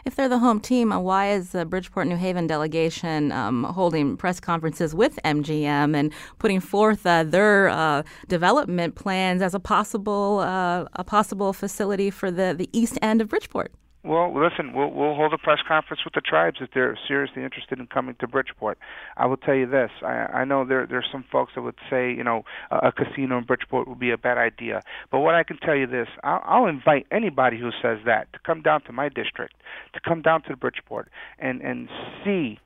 If 0.05 0.17
they're 0.17 0.29
the 0.29 0.39
home 0.39 0.61
team, 0.61 0.93
uh, 0.93 0.99
why 0.99 1.31
is 1.31 1.51
the 1.51 1.65
Bridgeport 1.65 2.07
New 2.07 2.17
Haven 2.17 2.47
delegation 2.47 3.33
um, 3.33 3.65
holding 3.65 4.17
press 4.17 4.41
conferences 4.41 4.95
with 4.95 5.19
MGM 5.25 5.97
and 5.97 6.13
putting 6.39 6.61
forth 6.61 7.07
uh, 7.07 7.25
their 7.25 7.69
uh, 7.69 8.03
development 8.29 8.95
plans 8.95 9.43
as 9.43 9.55
a 9.55 9.61
possible 9.61 10.41
uh, 10.41 10.85
a 10.95 11.05
possible 11.05 11.53
facility 11.53 12.11
for 12.11 12.31
the, 12.31 12.55
the 12.57 12.69
east 12.73 12.99
end 13.03 13.21
of 13.21 13.29
Bridgeport? 13.29 13.73
Well, 14.03 14.33
listen, 14.33 14.73
we'll 14.73 14.91
we'll 14.91 15.15
hold 15.15 15.35
a 15.35 15.39
press 15.39 15.59
conference 15.69 16.07
with 16.07 16.15
the 16.15 16.23
tribes 16.23 16.57
if 16.63 16.71
they're 16.73 16.99
seriously 17.07 17.45
interested 17.45 17.79
in 17.79 17.87
coming 17.87 18.17
to 18.21 18.27
Bridgeport. 18.27 18.79
I 19.19 19.27
will 19.27 19.37
tell 19.37 19.55
you 19.55 19.67
this: 19.67 19.91
I, 20.03 20.41
I 20.41 20.45
know 20.47 20.65
there 20.65 20.87
there's 20.87 21.09
some 21.13 21.23
folks 21.31 21.53
that 21.55 21.61
would 21.61 21.75
say, 21.91 22.11
you 22.11 22.25
know, 22.25 22.45
a, 22.71 22.89
a 22.89 22.93
casino 22.93 23.37
in 23.37 23.45
Bridgeport 23.45 23.87
would 23.89 23.99
be 23.99 24.11
a 24.11 24.17
bad 24.17 24.39
idea. 24.39 24.81
But 25.11 25.21
what 25.21 25.35
I 25.35 25.43
can 25.43 25.59
tell 25.59 25.77
you 25.77 25.87
this: 25.87 26.09
I'll, 26.25 26.43
I'll 26.47 26.67
invite 26.67 27.09
anybody 27.11 27.59
who 27.59 27.71
says 27.83 27.99
that 28.07 28.33
to 28.33 28.39
come 28.39 28.63
down 28.63 28.81
to 28.85 28.93
my 28.93 29.11
district, 29.11 29.57
to 29.93 30.01
come 30.01 30.23
down 30.23 30.43
to 30.45 30.57
Bridgeport, 30.57 31.11
and 31.39 31.61
and 31.61 31.91
see 32.25 32.59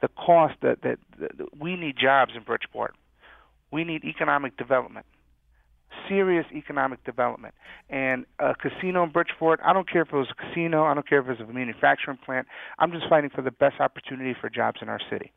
the 0.00 0.08
cost 0.08 0.54
that 0.62 0.82
that, 0.82 1.00
that 1.18 1.60
we 1.60 1.74
need 1.74 1.96
jobs 2.00 2.34
in 2.36 2.44
Bridgeport. 2.44 2.94
We 3.72 3.82
need 3.82 4.04
economic 4.04 4.56
development 4.56 5.06
serious 6.08 6.46
economic 6.54 7.02
development. 7.04 7.54
And 7.88 8.26
a 8.38 8.54
casino 8.54 9.04
in 9.04 9.10
Bridgeport, 9.10 9.60
I 9.64 9.72
don't 9.72 9.90
care 9.90 10.02
if 10.02 10.08
it 10.08 10.16
was 10.16 10.28
a 10.30 10.34
casino, 10.34 10.84
I 10.84 10.94
don't 10.94 11.08
care 11.08 11.20
if 11.20 11.26
it 11.26 11.40
was 11.40 11.48
a 11.48 11.52
manufacturing 11.52 12.18
plant. 12.24 12.46
I'm 12.78 12.92
just 12.92 13.08
fighting 13.08 13.30
for 13.34 13.42
the 13.42 13.50
best 13.50 13.80
opportunity 13.80 14.34
for 14.40 14.50
jobs 14.50 14.80
in 14.82 14.88
our 14.88 15.00
city. 15.10 15.32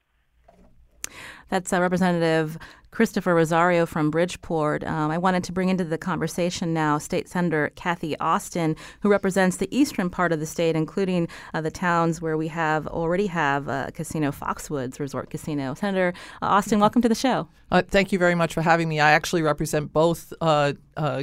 That's 1.49 1.71
uh, 1.73 1.81
Representative 1.81 2.57
Christopher 2.91 3.33
Rosario 3.33 3.85
from 3.85 4.11
Bridgeport. 4.11 4.83
Um, 4.83 5.11
I 5.11 5.17
wanted 5.17 5.45
to 5.45 5.53
bring 5.53 5.69
into 5.69 5.85
the 5.85 5.97
conversation 5.97 6.73
now 6.73 6.97
State 6.97 7.29
Senator 7.29 7.71
Cathy 7.75 8.15
Osten, 8.19 8.77
who 8.99 9.09
represents 9.09 9.57
the 9.57 9.75
eastern 9.75 10.09
part 10.09 10.33
of 10.33 10.39
the 10.39 10.45
state, 10.45 10.75
including 10.75 11.29
uh, 11.53 11.61
the 11.61 11.71
towns 11.71 12.21
where 12.21 12.37
we 12.37 12.49
have 12.49 12.87
already 12.87 13.27
have 13.27 13.67
a 13.69 13.71
uh, 13.71 13.91
casino, 13.91 14.31
Foxwoods 14.31 14.99
Resort 14.99 15.29
Casino. 15.29 15.73
Senator 15.73 16.13
uh, 16.41 16.57
Osten, 16.57 16.79
welcome 16.79 17.01
to 17.01 17.09
the 17.09 17.15
show. 17.15 17.47
Uh, 17.71 17.81
thank 17.81 18.11
you 18.11 18.19
very 18.19 18.35
much 18.35 18.53
for 18.53 18.61
having 18.61 18.89
me. 18.89 18.99
I 18.99 19.11
actually 19.11 19.41
represent 19.41 19.93
both 19.93 20.33
uh, 20.41 20.73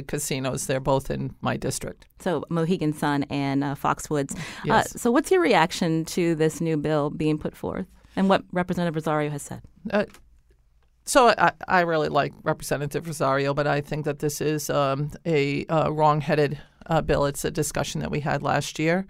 casinos. 0.07 0.65
They're 0.65 0.79
both 0.79 1.11
in 1.11 1.35
my 1.41 1.55
district. 1.55 2.07
So 2.19 2.43
Mohegan 2.49 2.93
Sun 2.93 3.23
and 3.29 3.61
Foxwoods. 3.61 4.35
Yes. 4.65 4.99
so 4.99 5.11
what's 5.11 5.29
your 5.29 5.41
reaction 5.41 6.05
to 6.05 6.33
this 6.33 6.59
new 6.59 6.77
bill 6.77 7.11
being 7.11 7.37
put 7.37 7.55
forth? 7.55 7.85
And 8.15 8.29
what 8.29 8.43
Representative 8.51 8.95
Rosario 8.95 9.29
has 9.29 9.41
said. 9.41 9.61
Uh, 9.91 10.05
so 11.05 11.33
I, 11.37 11.51
I, 11.67 11.81
really 11.81 12.09
like 12.09 12.33
Representative 12.43 13.07
Rosario, 13.07 13.53
but 13.53 13.65
I 13.65 13.81
think 13.81 14.05
that 14.05 14.19
this 14.19 14.41
is 14.41 14.69
um, 14.69 15.11
a 15.25 15.65
uh, 15.65 15.89
wrong-headed 15.89 16.59
uh, 16.85 17.01
bill. 17.01 17.25
It's 17.25 17.43
a 17.43 17.49
discussion 17.51 18.01
that 18.01 18.11
we 18.11 18.19
had 18.19 18.43
last 18.43 18.77
year, 18.77 19.07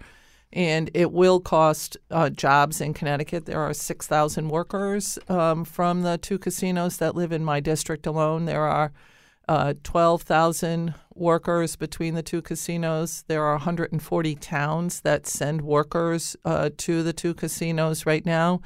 and 0.50 0.90
it 0.94 1.12
will 1.12 1.40
cost 1.40 1.98
uh, 2.10 2.30
jobs 2.30 2.80
in 2.80 2.94
Connecticut. 2.94 3.44
There 3.44 3.60
are 3.60 3.74
6,000 3.74 4.48
workers 4.48 5.18
um, 5.28 5.64
from 5.64 6.00
the 6.00 6.16
two 6.16 6.38
casinos 6.38 6.96
that 6.96 7.14
live 7.14 7.32
in 7.32 7.44
my 7.44 7.60
district 7.60 8.06
alone. 8.06 8.46
There 8.46 8.64
are 8.64 8.92
uh, 9.46 9.74
12,000 9.82 10.94
workers 11.14 11.76
between 11.76 12.14
the 12.14 12.22
two 12.22 12.40
casinos. 12.40 13.24
There 13.26 13.44
are 13.44 13.54
140 13.54 14.36
towns 14.36 15.00
that 15.00 15.26
send 15.26 15.62
workers 15.62 16.36
uh, 16.44 16.70
to 16.78 17.02
the 17.02 17.12
two 17.12 17.34
casinos 17.34 18.06
right 18.06 18.24
now. 18.24 18.60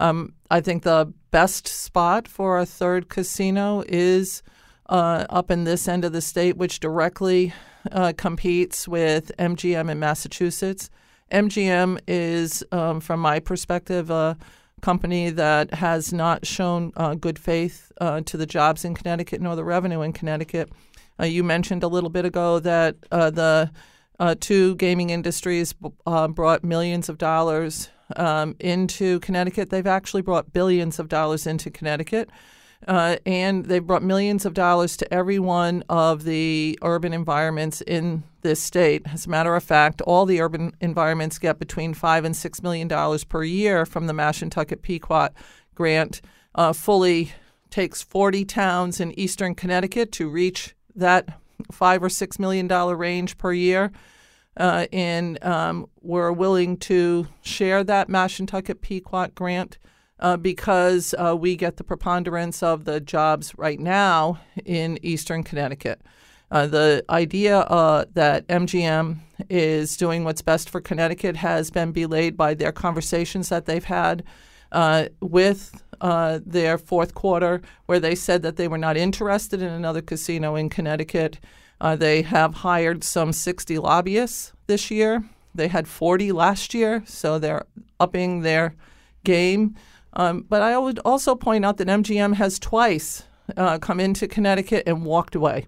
Um, 0.00 0.34
I 0.50 0.60
think 0.60 0.82
the 0.82 1.12
best 1.30 1.66
spot 1.66 2.28
for 2.28 2.58
a 2.58 2.66
third 2.66 3.08
casino 3.08 3.82
is 3.88 4.42
uh, 4.88 5.26
up 5.30 5.50
in 5.50 5.64
this 5.64 5.88
end 5.88 6.04
of 6.04 6.12
the 6.12 6.20
state, 6.20 6.56
which 6.56 6.80
directly 6.80 7.52
uh, 7.92 8.12
competes 8.16 8.88
with 8.88 9.32
MGM 9.38 9.90
in 9.90 9.98
Massachusetts. 9.98 10.90
MGM 11.32 11.98
is, 12.06 12.62
um, 12.70 13.00
from 13.00 13.20
my 13.20 13.40
perspective, 13.40 14.10
a 14.10 14.36
company 14.82 15.30
that 15.30 15.72
has 15.74 16.12
not 16.12 16.46
shown 16.46 16.92
uh, 16.96 17.14
good 17.14 17.38
faith 17.38 17.90
uh, 18.00 18.20
to 18.20 18.36
the 18.36 18.46
jobs 18.46 18.84
in 18.84 18.94
Connecticut 18.94 19.40
nor 19.40 19.56
the 19.56 19.64
revenue 19.64 20.02
in 20.02 20.12
Connecticut. 20.12 20.70
Uh, 21.18 21.24
you 21.24 21.42
mentioned 21.42 21.82
a 21.82 21.88
little 21.88 22.10
bit 22.10 22.24
ago 22.24 22.58
that 22.58 22.96
uh, 23.10 23.30
the 23.30 23.70
two 24.40 24.74
gaming 24.76 25.10
industries 25.10 25.72
brought 25.72 26.62
millions 26.62 27.08
of 27.08 27.18
dollars 27.18 27.88
um, 28.16 28.56
into 28.60 29.20
Connecticut. 29.20 29.70
They've 29.70 29.86
actually 29.86 30.22
brought 30.22 30.52
billions 30.52 30.98
of 30.98 31.08
dollars 31.08 31.46
into 31.46 31.70
Connecticut. 31.70 32.30
Uh, 32.86 33.16
and 33.24 33.64
they've 33.64 33.86
brought 33.86 34.02
millions 34.02 34.44
of 34.44 34.52
dollars 34.52 34.96
to 34.98 35.14
every 35.14 35.38
one 35.38 35.82
of 35.88 36.24
the 36.24 36.78
urban 36.82 37.14
environments 37.14 37.80
in 37.80 38.22
this 38.42 38.62
state. 38.62 39.02
As 39.10 39.26
a 39.26 39.30
matter 39.30 39.54
of 39.54 39.64
fact, 39.64 40.02
all 40.02 40.26
the 40.26 40.40
urban 40.40 40.74
environments 40.80 41.38
get 41.38 41.58
between 41.58 41.94
five 41.94 42.24
and 42.24 42.36
six 42.36 42.62
million 42.62 42.86
dollars 42.86 43.24
per 43.24 43.42
year 43.42 43.86
from 43.86 44.06
the 44.06 44.12
Mashantucket 44.12 44.82
Pequot 44.82 45.30
grant. 45.74 46.20
Uh, 46.54 46.72
fully 46.72 47.32
takes 47.70 48.02
40 48.02 48.44
towns 48.44 49.00
in 49.00 49.18
eastern 49.18 49.54
Connecticut 49.54 50.12
to 50.12 50.28
reach 50.28 50.74
that 50.94 51.40
five 51.72 52.02
or 52.02 52.08
six 52.08 52.38
million 52.38 52.68
dollar 52.68 52.96
range 52.96 53.38
per 53.38 53.52
year 53.52 53.90
uh, 54.56 54.86
and 54.92 55.42
um, 55.44 55.88
we're 56.00 56.32
willing 56.32 56.76
to 56.76 57.26
share 57.42 57.82
that 57.84 58.08
Mashantucket 58.08 58.80
Pequot 58.80 59.28
grant 59.34 59.78
uh, 60.20 60.36
because 60.36 61.14
uh, 61.18 61.36
we 61.36 61.56
get 61.56 61.76
the 61.76 61.84
preponderance 61.84 62.62
of 62.62 62.84
the 62.84 63.00
jobs 63.00 63.52
right 63.58 63.80
now 63.80 64.40
in 64.64 64.98
eastern 65.02 65.42
Connecticut. 65.42 66.00
Uh, 66.50 66.66
the 66.66 67.04
idea 67.10 67.60
uh, 67.60 68.04
that 68.14 68.46
MGM 68.46 69.18
is 69.50 69.96
doing 69.96 70.22
what's 70.22 70.42
best 70.42 70.70
for 70.70 70.80
Connecticut 70.80 71.36
has 71.36 71.70
been 71.70 71.90
belayed 71.90 72.36
by 72.36 72.54
their 72.54 72.70
conversations 72.70 73.48
that 73.48 73.66
they've 73.66 73.84
had 73.84 74.22
uh, 74.70 75.06
with 75.20 75.82
their 76.46 76.78
fourth 76.78 77.14
quarter, 77.14 77.60
where 77.86 77.98
they 77.98 78.14
said 78.14 78.42
that 78.42 78.56
they 78.56 78.68
were 78.68 78.78
not 78.78 78.96
interested 78.96 79.62
in 79.62 79.72
another 79.72 80.02
casino 80.02 80.54
in 80.54 80.68
Connecticut. 80.68 81.40
Uh, 81.84 81.94
they 81.94 82.22
have 82.22 82.54
hired 82.54 83.04
some 83.04 83.30
60 83.30 83.76
lobbyists 83.76 84.54
this 84.68 84.90
year. 84.90 85.22
They 85.54 85.68
had 85.68 85.86
40 85.86 86.32
last 86.32 86.72
year, 86.72 87.02
so 87.04 87.38
they're 87.38 87.66
upping 88.00 88.40
their 88.40 88.74
game. 89.22 89.74
Um, 90.14 90.46
but 90.48 90.62
I 90.62 90.78
would 90.78 90.98
also 91.00 91.34
point 91.34 91.62
out 91.62 91.76
that 91.76 91.88
MGM 91.88 92.36
has 92.36 92.58
twice 92.58 93.24
uh, 93.58 93.76
come 93.76 94.00
into 94.00 94.26
Connecticut 94.26 94.84
and 94.86 95.04
walked 95.04 95.34
away. 95.34 95.66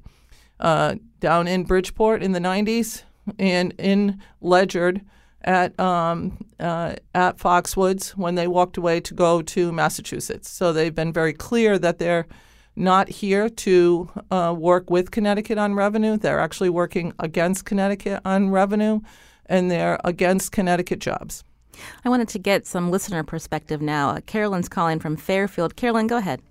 Uh, 0.58 0.94
down 1.20 1.46
in 1.46 1.64
Bridgeport 1.64 2.22
in 2.22 2.32
the 2.32 2.40
90s 2.40 3.02
and 3.38 3.74
in 3.76 4.18
Ledyard 4.40 5.02
at 5.42 5.78
um, 5.78 6.38
uh, 6.58 6.94
at 7.14 7.36
Foxwoods 7.36 8.16
when 8.16 8.36
they 8.36 8.48
walked 8.48 8.78
away 8.78 9.00
to 9.00 9.12
go 9.12 9.42
to 9.42 9.70
Massachusetts. 9.70 10.48
So 10.48 10.72
they've 10.72 10.94
been 10.94 11.12
very 11.12 11.34
clear 11.34 11.78
that 11.78 11.98
they're 11.98 12.26
not 12.76 13.08
here 13.08 13.48
to 13.48 14.10
uh, 14.30 14.54
work 14.56 14.90
with 14.90 15.10
Connecticut 15.10 15.58
on 15.58 15.74
revenue. 15.74 16.16
They're 16.16 16.40
actually 16.40 16.68
working 16.68 17.12
against 17.18 17.64
Connecticut 17.64 18.20
on 18.24 18.50
revenue, 18.50 19.00
and 19.46 19.70
they're 19.70 19.98
against 20.04 20.52
Connecticut 20.52 20.98
jobs. 20.98 21.42
I 22.04 22.08
wanted 22.08 22.28
to 22.28 22.38
get 22.38 22.66
some 22.66 22.90
listener 22.90 23.22
perspective 23.22 23.82
now. 23.82 24.10
Uh, 24.10 24.20
Carolyn's 24.20 24.68
calling 24.68 25.00
from 25.00 25.16
Fairfield. 25.16 25.76
Carolyn, 25.76 26.06
go 26.06 26.18
ahead. 26.18 26.42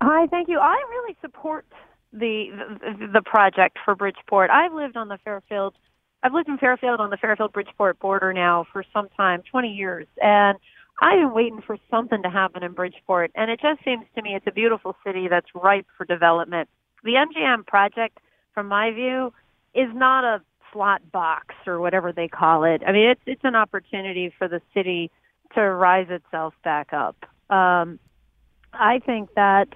Hi, 0.00 0.26
thank 0.28 0.48
you. 0.48 0.58
I 0.58 0.74
really 0.90 1.16
support 1.20 1.66
the, 2.12 2.46
the 2.80 3.06
the 3.14 3.22
project 3.22 3.78
for 3.84 3.94
Bridgeport. 3.94 4.50
I've 4.50 4.72
lived 4.72 4.96
on 4.96 5.08
the 5.08 5.18
Fairfield. 5.24 5.74
I've 6.22 6.32
lived 6.32 6.48
in 6.48 6.58
Fairfield 6.58 7.00
on 7.00 7.10
the 7.10 7.16
Fairfield 7.16 7.52
Bridgeport 7.52 7.98
border 7.98 8.32
now 8.32 8.66
for 8.72 8.84
some 8.92 9.08
time, 9.16 9.42
20 9.50 9.68
years, 9.68 10.06
and 10.20 10.58
I've 10.98 11.18
been 11.18 11.32
waiting 11.32 11.60
for 11.60 11.76
something 11.90 12.22
to 12.22 12.30
happen 12.30 12.62
in 12.62 12.72
Bridgeport. 12.72 13.30
And 13.34 13.50
it 13.50 13.60
just 13.60 13.84
seems 13.84 14.06
to 14.14 14.22
me 14.22 14.34
it's 14.34 14.46
a 14.46 14.52
beautiful 14.52 14.96
city 15.04 15.28
that's 15.28 15.46
ripe 15.54 15.86
for 15.96 16.04
development. 16.04 16.68
The 17.04 17.12
MGM 17.12 17.66
project, 17.66 18.18
from 18.54 18.68
my 18.68 18.90
view, 18.90 19.32
is 19.74 19.88
not 19.94 20.24
a 20.24 20.40
slot 20.72 21.12
box 21.12 21.54
or 21.66 21.80
whatever 21.80 22.12
they 22.12 22.28
call 22.28 22.64
it. 22.64 22.82
I 22.86 22.92
mean, 22.92 23.10
it's 23.10 23.20
it's 23.26 23.44
an 23.44 23.54
opportunity 23.54 24.32
for 24.36 24.48
the 24.48 24.60
city 24.74 25.10
to 25.54 25.60
rise 25.62 26.08
itself 26.10 26.54
back 26.64 26.92
up. 26.92 27.16
Um, 27.50 27.98
I 28.72 28.98
think 28.98 29.30
that 29.36 29.68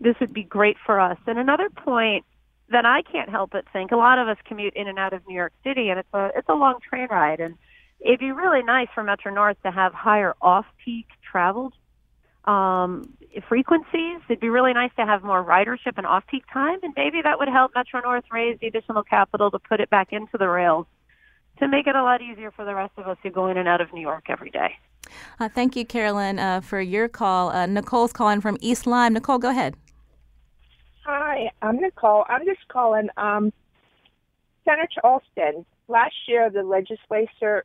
this 0.00 0.14
would 0.20 0.32
be 0.32 0.44
great 0.44 0.76
for 0.84 1.00
us. 1.00 1.18
And 1.26 1.38
another 1.38 1.68
point 1.70 2.24
that 2.70 2.84
I 2.84 3.02
can't 3.02 3.28
help 3.28 3.50
but 3.50 3.64
think, 3.72 3.92
a 3.92 3.96
lot 3.96 4.18
of 4.18 4.28
us 4.28 4.36
commute 4.44 4.74
in 4.74 4.88
and 4.88 4.98
out 4.98 5.12
of 5.12 5.26
New 5.26 5.34
York 5.34 5.52
City, 5.64 5.90
and 5.90 5.98
it's 5.98 6.08
a 6.12 6.30
it's 6.36 6.48
a 6.48 6.54
long 6.54 6.78
train 6.88 7.08
ride, 7.10 7.40
and 7.40 7.56
it'd 8.00 8.20
be 8.20 8.32
really 8.32 8.62
nice 8.62 8.88
for 8.94 9.02
Metro 9.02 9.32
North 9.32 9.56
to 9.62 9.70
have 9.70 9.92
higher 9.92 10.34
off-peak 10.40 11.06
traveled 11.30 11.74
um, 12.44 13.16
frequencies. 13.48 14.20
It'd 14.28 14.40
be 14.40 14.48
really 14.48 14.72
nice 14.72 14.90
to 14.96 15.04
have 15.04 15.22
more 15.22 15.44
ridership 15.44 15.96
and 15.96 16.06
off-peak 16.06 16.44
time, 16.52 16.78
and 16.82 16.94
maybe 16.96 17.20
that 17.22 17.38
would 17.38 17.48
help 17.48 17.72
Metro 17.74 18.00
North 18.00 18.24
raise 18.32 18.58
the 18.60 18.66
additional 18.66 19.02
capital 19.02 19.50
to 19.50 19.58
put 19.58 19.80
it 19.80 19.90
back 19.90 20.12
into 20.12 20.38
the 20.38 20.48
rails 20.48 20.86
to 21.58 21.68
make 21.68 21.86
it 21.86 21.96
a 21.96 22.02
lot 22.02 22.22
easier 22.22 22.50
for 22.50 22.64
the 22.64 22.74
rest 22.74 22.92
of 22.96 23.08
us 23.08 23.18
who 23.22 23.30
go 23.30 23.48
in 23.48 23.56
and 23.56 23.68
out 23.68 23.80
of 23.80 23.92
New 23.92 24.00
York 24.00 24.26
every 24.28 24.50
day. 24.50 24.76
Uh, 25.40 25.48
thank 25.48 25.74
you, 25.74 25.84
Carolyn, 25.84 26.38
uh, 26.38 26.60
for 26.60 26.80
your 26.80 27.08
call. 27.08 27.50
Uh, 27.50 27.66
Nicole's 27.66 28.12
calling 28.12 28.40
from 28.40 28.56
East 28.60 28.86
Lyme. 28.86 29.14
Nicole, 29.14 29.38
go 29.38 29.50
ahead. 29.50 29.74
Hi, 31.04 31.50
I'm 31.62 31.80
Nicole. 31.80 32.24
I'm 32.28 32.44
just 32.44 32.66
calling. 32.68 33.08
Um, 33.16 33.52
Senator 34.64 35.00
Osten, 35.02 35.64
last 35.88 36.14
year 36.26 36.50
the 36.50 36.62
legislature 36.62 37.64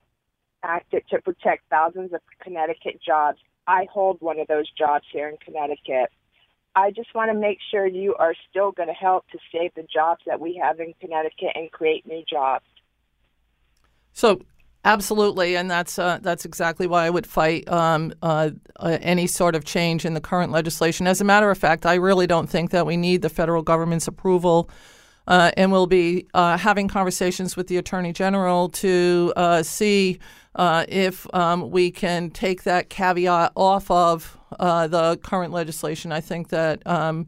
acted 0.64 1.04
to 1.10 1.22
protect 1.22 1.70
thousands 1.70 2.14
of 2.14 2.22
Connecticut 2.42 3.00
jobs. 3.06 3.40
I 3.68 3.88
hold 3.92 4.22
one 4.22 4.40
of 4.40 4.48
those 4.48 4.70
jobs 4.72 5.06
here 5.12 5.30
in 5.30 5.38
Connecticut. 5.38 6.10
I 6.76 6.92
just 6.92 7.14
want 7.14 7.32
to 7.32 7.38
make 7.38 7.60
sure 7.70 7.86
you 7.86 8.16
are 8.16 8.34
still 8.50 8.72
going 8.72 8.88
to 8.90 8.96
help 8.96 9.28
to 9.30 9.38
save 9.52 9.74
the 9.76 9.84
jobs 9.84 10.22
that 10.26 10.40
we 10.40 10.60
have 10.62 10.80
in 10.80 10.94
Connecticut 11.00 11.52
and 11.56 11.72
create 11.72 12.06
new 12.08 12.24
jobs. 12.28 12.66
So, 14.14 14.42
absolutely, 14.84 15.56
and 15.56 15.70
that's 15.70 16.00
uh, 16.00 16.20
that's 16.22 16.46
exactly 16.46 16.88
why 16.88 17.06
I 17.06 17.10
would 17.10 17.28
fight 17.28 17.68
um, 17.70 18.14
uh, 18.22 18.52
uh, 18.78 18.98
any 19.02 19.28
sort 19.28 19.56
of 19.56 19.66
change 19.66 20.04
in 20.04 20.14
the 20.14 20.22
current 20.22 20.52
legislation. 20.52 21.06
As 21.06 21.22
a 21.22 21.24
matter 21.24 21.52
of 21.52 21.58
fact, 21.58 21.86
I 21.86 21.96
really 21.96 22.28
don't 22.28 22.50
think 22.50 22.72
that 22.72 22.86
we 22.86 22.98
need 22.98 23.22
the 23.22 23.30
federal 23.30 23.62
government's 23.62 24.08
approval. 24.08 24.70
Uh, 25.28 25.52
and 25.56 25.72
we'll 25.72 25.88
be 25.88 26.28
uh, 26.34 26.58
having 26.58 26.88
conversations 26.88 27.56
with 27.56 27.68
the 27.68 27.78
Attorney 27.78 28.12
General 28.12 28.70
to 28.70 29.32
uh, 29.36 29.64
see 29.64 30.20
if 30.58 31.34
um, 31.34 31.72
we 31.72 31.92
can 31.92 32.30
take 32.30 32.64
that 32.64 32.90
caveat 32.90 33.52
off 33.56 33.90
of 33.90 34.38
the 34.60 35.20
current 35.24 35.54
legislation. 35.54 36.12
I 36.12 36.22
think 36.22 36.50
that 36.50 36.86
um, 36.86 37.28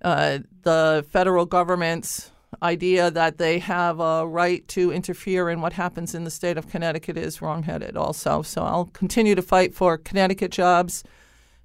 the 0.00 1.04
federal 1.10 1.46
government's 1.46 2.30
idea 2.62 3.10
that 3.10 3.38
they 3.38 3.58
have 3.58 4.00
a 4.00 4.26
right 4.26 4.66
to 4.68 4.92
interfere 4.92 5.50
in 5.50 5.60
what 5.60 5.72
happens 5.72 6.14
in 6.14 6.24
the 6.24 6.30
state 6.30 6.56
of 6.56 6.68
Connecticut 6.68 7.16
is 7.16 7.42
wrongheaded 7.42 7.96
also. 7.96 8.42
So 8.42 8.62
I'll 8.62 8.86
continue 8.86 9.34
to 9.34 9.42
fight 9.42 9.74
for 9.74 9.98
Connecticut 9.98 10.50
jobs. 10.50 11.04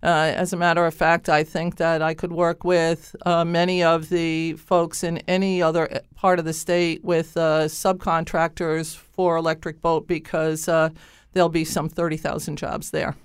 Uh, 0.01 0.31
as 0.35 0.53
a 0.53 0.57
matter 0.57 0.85
of 0.85 0.93
fact, 0.93 1.27
I 1.27 1.43
think 1.43 1.75
that 1.75 2.01
I 2.01 2.13
could 2.13 2.31
work 2.31 2.63
with 2.63 3.15
uh, 3.25 3.43
many 3.43 3.83
of 3.83 4.09
the 4.09 4.53
folks 4.53 5.03
in 5.03 5.17
any 5.27 5.61
other 5.61 5.91
uh, 5.91 5.99
part 6.15 6.39
of 6.39 6.45
the 6.45 6.53
state 6.53 7.03
with 7.03 7.35
uh, 7.35 7.65
subcontractors 7.65 8.95
for 8.95 9.35
Electric 9.35 9.81
Boat 9.81 10.07
because 10.07 10.69
uh, 10.69 10.89
there'll 11.33 11.49
be 11.49 11.65
some 11.65 11.89
30,000 11.89 12.57
jobs 12.57 12.91
there. 12.91 13.15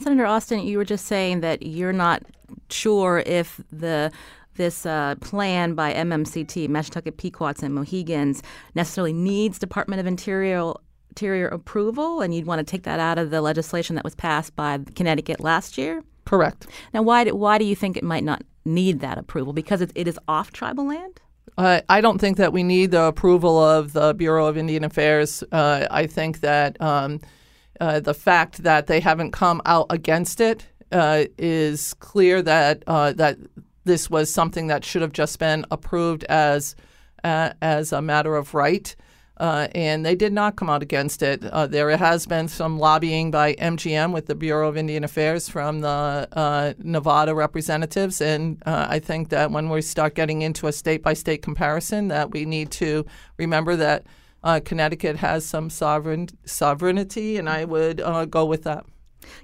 Senator 0.00 0.24
Osten, 0.24 0.66
you 0.66 0.76
were 0.76 0.84
just 0.84 1.06
saying 1.06 1.40
that 1.40 1.62
you're 1.62 1.92
not 1.92 2.22
sure 2.68 3.22
if 3.26 3.60
the 3.70 4.10
this 4.56 4.86
uh, 4.86 5.16
plan 5.20 5.74
by 5.74 5.92
MMCT, 5.92 6.68
Mashantucket 6.68 7.16
Pequots 7.16 7.64
and 7.64 7.74
Mohegans, 7.74 8.40
necessarily 8.76 9.12
needs 9.12 9.58
Department 9.58 9.98
of 9.98 10.06
Interior 10.06 10.74
Interior 11.10 11.46
approval, 11.46 12.20
and 12.20 12.34
you'd 12.34 12.46
want 12.46 12.58
to 12.58 12.64
take 12.64 12.82
that 12.84 12.98
out 12.98 13.18
of 13.18 13.30
the 13.30 13.40
legislation 13.40 13.94
that 13.94 14.02
was 14.02 14.16
passed 14.16 14.56
by 14.56 14.80
Connecticut 14.96 15.38
last 15.38 15.78
year. 15.78 16.02
Correct. 16.24 16.66
Now, 16.92 17.02
why 17.02 17.24
do, 17.24 17.34
why 17.34 17.58
do 17.58 17.64
you 17.64 17.76
think 17.76 17.96
it 17.96 18.04
might 18.04 18.24
not 18.24 18.42
need 18.64 19.00
that 19.00 19.18
approval? 19.18 19.52
Because 19.52 19.80
it, 19.80 19.92
it 19.94 20.08
is 20.08 20.18
off 20.28 20.52
tribal 20.52 20.86
land. 20.86 21.20
Uh, 21.56 21.80
I 21.88 22.00
don't 22.00 22.18
think 22.18 22.36
that 22.38 22.52
we 22.52 22.62
need 22.62 22.90
the 22.90 23.04
approval 23.04 23.62
of 23.62 23.92
the 23.92 24.14
Bureau 24.14 24.46
of 24.46 24.56
Indian 24.56 24.84
Affairs. 24.84 25.44
Uh, 25.52 25.86
I 25.90 26.06
think 26.06 26.40
that 26.40 26.80
um, 26.80 27.20
uh, 27.80 28.00
the 28.00 28.14
fact 28.14 28.62
that 28.64 28.86
they 28.86 29.00
haven't 29.00 29.32
come 29.32 29.62
out 29.64 29.86
against 29.90 30.40
it 30.40 30.66
uh, 30.90 31.24
is 31.38 31.94
clear 31.94 32.42
that 32.42 32.82
uh, 32.86 33.12
that 33.12 33.38
this 33.84 34.08
was 34.10 34.32
something 34.32 34.68
that 34.68 34.84
should 34.84 35.02
have 35.02 35.12
just 35.12 35.38
been 35.38 35.64
approved 35.70 36.24
as 36.24 36.74
uh, 37.22 37.52
as 37.62 37.92
a 37.92 38.02
matter 38.02 38.36
of 38.36 38.54
right. 38.54 38.96
Uh, 39.36 39.66
and 39.74 40.06
they 40.06 40.14
did 40.14 40.32
not 40.32 40.54
come 40.54 40.70
out 40.70 40.82
against 40.82 41.20
it. 41.20 41.44
Uh, 41.44 41.66
there 41.66 41.96
has 41.96 42.24
been 42.24 42.46
some 42.46 42.78
lobbying 42.78 43.32
by 43.32 43.54
MGM 43.54 44.12
with 44.12 44.26
the 44.26 44.34
Bureau 44.34 44.68
of 44.68 44.76
Indian 44.76 45.02
Affairs 45.02 45.48
from 45.48 45.80
the 45.80 46.28
uh, 46.32 46.74
Nevada 46.78 47.34
representatives, 47.34 48.20
and 48.20 48.62
uh, 48.64 48.86
I 48.88 49.00
think 49.00 49.30
that 49.30 49.50
when 49.50 49.68
we 49.70 49.82
start 49.82 50.14
getting 50.14 50.42
into 50.42 50.68
a 50.68 50.72
state-by-state 50.72 51.42
comparison, 51.42 52.08
that 52.08 52.30
we 52.30 52.44
need 52.44 52.70
to 52.72 53.04
remember 53.36 53.74
that 53.74 54.06
uh, 54.44 54.60
Connecticut 54.64 55.16
has 55.16 55.44
some 55.44 55.68
sovereign 55.68 56.28
sovereignty, 56.44 57.36
and 57.36 57.48
I 57.48 57.64
would 57.64 58.00
uh, 58.00 58.26
go 58.26 58.44
with 58.44 58.62
that. 58.64 58.84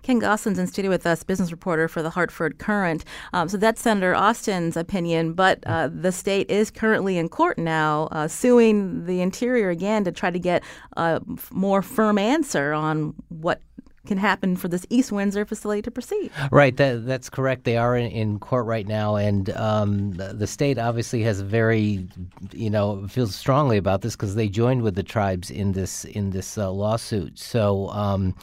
Ken 0.02 0.18
Gosselin's 0.18 0.58
in 0.58 0.66
studio 0.66 0.90
with 0.90 1.06
us, 1.06 1.22
business 1.22 1.50
reporter 1.50 1.88
for 1.88 2.02
the 2.02 2.10
Hartford 2.10 2.58
Courant. 2.58 3.04
Um, 3.32 3.48
so 3.48 3.56
that's 3.56 3.80
Senator 3.80 4.14
Osten's 4.14 4.76
opinion, 4.76 5.32
but 5.32 5.60
uh, 5.66 5.88
the 5.92 6.12
state 6.12 6.50
is 6.50 6.70
currently 6.70 7.18
in 7.18 7.28
court 7.28 7.58
now, 7.58 8.08
uh, 8.12 8.28
suing 8.28 9.06
the 9.06 9.20
Interior 9.20 9.70
again 9.70 10.04
to 10.04 10.12
try 10.12 10.30
to 10.30 10.38
get 10.38 10.62
a 10.96 11.20
more 11.50 11.82
firm 11.82 12.18
answer 12.18 12.72
on 12.72 13.14
what 13.28 13.60
can 14.06 14.18
happen 14.18 14.56
for 14.56 14.68
this 14.68 14.86
East 14.88 15.12
Windsor 15.12 15.44
facility 15.44 15.82
to 15.82 15.90
proceed. 15.90 16.30
Right, 16.50 16.76
that, 16.78 17.06
that's 17.06 17.28
correct. 17.28 17.64
They 17.64 17.76
are 17.76 17.96
in, 17.96 18.10
in 18.10 18.38
court 18.38 18.66
right 18.66 18.86
now, 18.86 19.16
and 19.16 19.50
um, 19.50 20.12
the, 20.12 20.46
state 20.46 20.78
obviously 20.78 21.22
has 21.22 21.42
very, 21.42 22.08
you 22.52 22.70
know, 22.70 23.06
feels 23.08 23.34
strongly 23.34 23.76
about 23.76 24.00
this 24.02 24.16
because 24.16 24.34
they 24.34 24.48
joined 24.48 24.82
with 24.82 24.94
the 24.94 25.02
tribes 25.02 25.50
in 25.50 25.72
this 25.72 26.04
in 26.04 26.30
this 26.30 26.58
uh, 26.58 26.70
lawsuit. 26.70 27.38
So. 27.38 27.88
Um, 27.90 28.34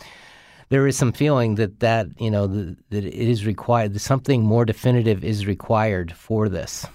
there 0.69 0.85
is 0.87 0.97
some 0.97 1.11
feeling 1.11 1.55
that 1.55 1.79
that 1.79 2.07
you 2.19 2.29
know 2.29 2.47
the, 2.47 2.75
that 2.89 3.05
it 3.05 3.13
is 3.13 3.45
required. 3.45 3.99
Something 3.99 4.43
more 4.43 4.65
definitive 4.65 5.23
is 5.23 5.45
required 5.45 6.11
for 6.13 6.49
this. 6.49 6.85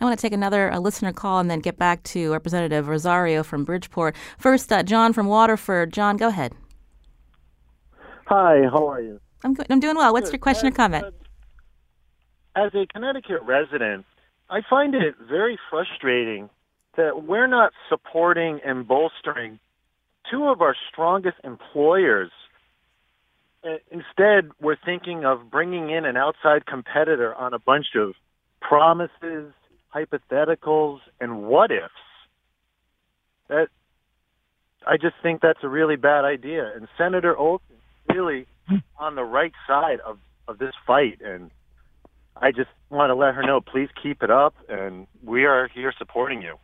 I 0.00 0.04
want 0.04 0.18
to 0.18 0.22
take 0.22 0.32
another 0.32 0.70
a 0.70 0.80
listener 0.80 1.12
call 1.12 1.38
and 1.38 1.50
then 1.50 1.60
get 1.60 1.76
back 1.76 2.02
to 2.04 2.32
Representative 2.32 2.88
Rosario 2.88 3.42
from 3.42 3.64
Bridgeport. 3.64 4.16
First, 4.38 4.72
uh, 4.72 4.82
John 4.82 5.12
from 5.12 5.26
Waterford. 5.26 5.92
John, 5.92 6.16
go 6.16 6.28
ahead. 6.28 6.54
Hi, 8.26 8.62
how 8.72 8.88
are 8.88 9.00
you? 9.00 9.20
I'm 9.44 9.54
good. 9.54 9.66
I'm 9.68 9.80
doing 9.80 9.96
well. 9.96 10.12
What's 10.12 10.32
your 10.32 10.38
question 10.38 10.66
as, 10.66 10.72
or 10.72 10.76
comment? 10.76 11.14
As 12.56 12.74
a 12.74 12.86
Connecticut 12.86 13.42
resident, 13.42 14.06
I 14.48 14.62
find 14.68 14.94
it 14.94 15.14
very 15.28 15.58
frustrating 15.70 16.48
that 16.96 17.24
we're 17.24 17.46
not 17.46 17.72
supporting 17.90 18.60
and 18.64 18.88
bolstering 18.88 19.60
two 20.30 20.48
of 20.48 20.62
our 20.62 20.74
strongest 20.90 21.36
employers 21.44 22.30
instead, 23.90 24.50
we're 24.60 24.76
thinking 24.84 25.24
of 25.24 25.50
bringing 25.50 25.90
in 25.90 26.04
an 26.04 26.16
outside 26.16 26.66
competitor 26.66 27.34
on 27.34 27.54
a 27.54 27.58
bunch 27.58 27.86
of 27.96 28.14
promises, 28.60 29.52
hypotheticals, 29.94 31.00
and 31.20 31.44
what 31.44 31.70
ifs. 31.70 31.92
That 33.48 33.68
I 34.86 34.96
just 34.96 35.14
think 35.22 35.40
that's 35.40 35.60
a 35.62 35.68
really 35.68 35.96
bad 35.96 36.24
idea. 36.24 36.72
And 36.74 36.88
Senator 36.98 37.34
Osten 37.34 37.60
really 38.08 38.46
on 38.98 39.14
the 39.14 39.24
right 39.24 39.52
side 39.66 40.00
of 40.00 40.18
of 40.48 40.58
this 40.58 40.74
fight, 40.86 41.20
and 41.24 41.50
I 42.36 42.52
just 42.52 42.70
want 42.90 43.10
to 43.10 43.14
let 43.14 43.34
her 43.34 43.42
know. 43.42 43.60
Please 43.60 43.88
keep 44.00 44.22
it 44.22 44.30
up, 44.30 44.54
and 44.68 45.06
we 45.24 45.44
are 45.44 45.68
here 45.68 45.92
supporting 45.98 46.40
you. 46.40 46.56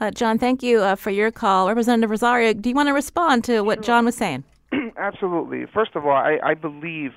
Uh, 0.00 0.10
John, 0.10 0.38
thank 0.38 0.62
you 0.62 0.80
uh, 0.80 0.94
for 0.94 1.10
your 1.10 1.30
call. 1.30 1.68
Representative 1.68 2.10
Rosario, 2.10 2.52
do 2.52 2.68
you 2.68 2.74
want 2.74 2.88
to 2.88 2.92
respond 2.92 3.44
to 3.44 3.62
what 3.62 3.82
John 3.82 4.04
was 4.04 4.16
saying? 4.16 4.44
Absolutely. 5.02 5.66
First 5.72 5.92
of 5.94 6.06
all, 6.06 6.12
I, 6.12 6.38
I 6.42 6.54
believe 6.54 7.12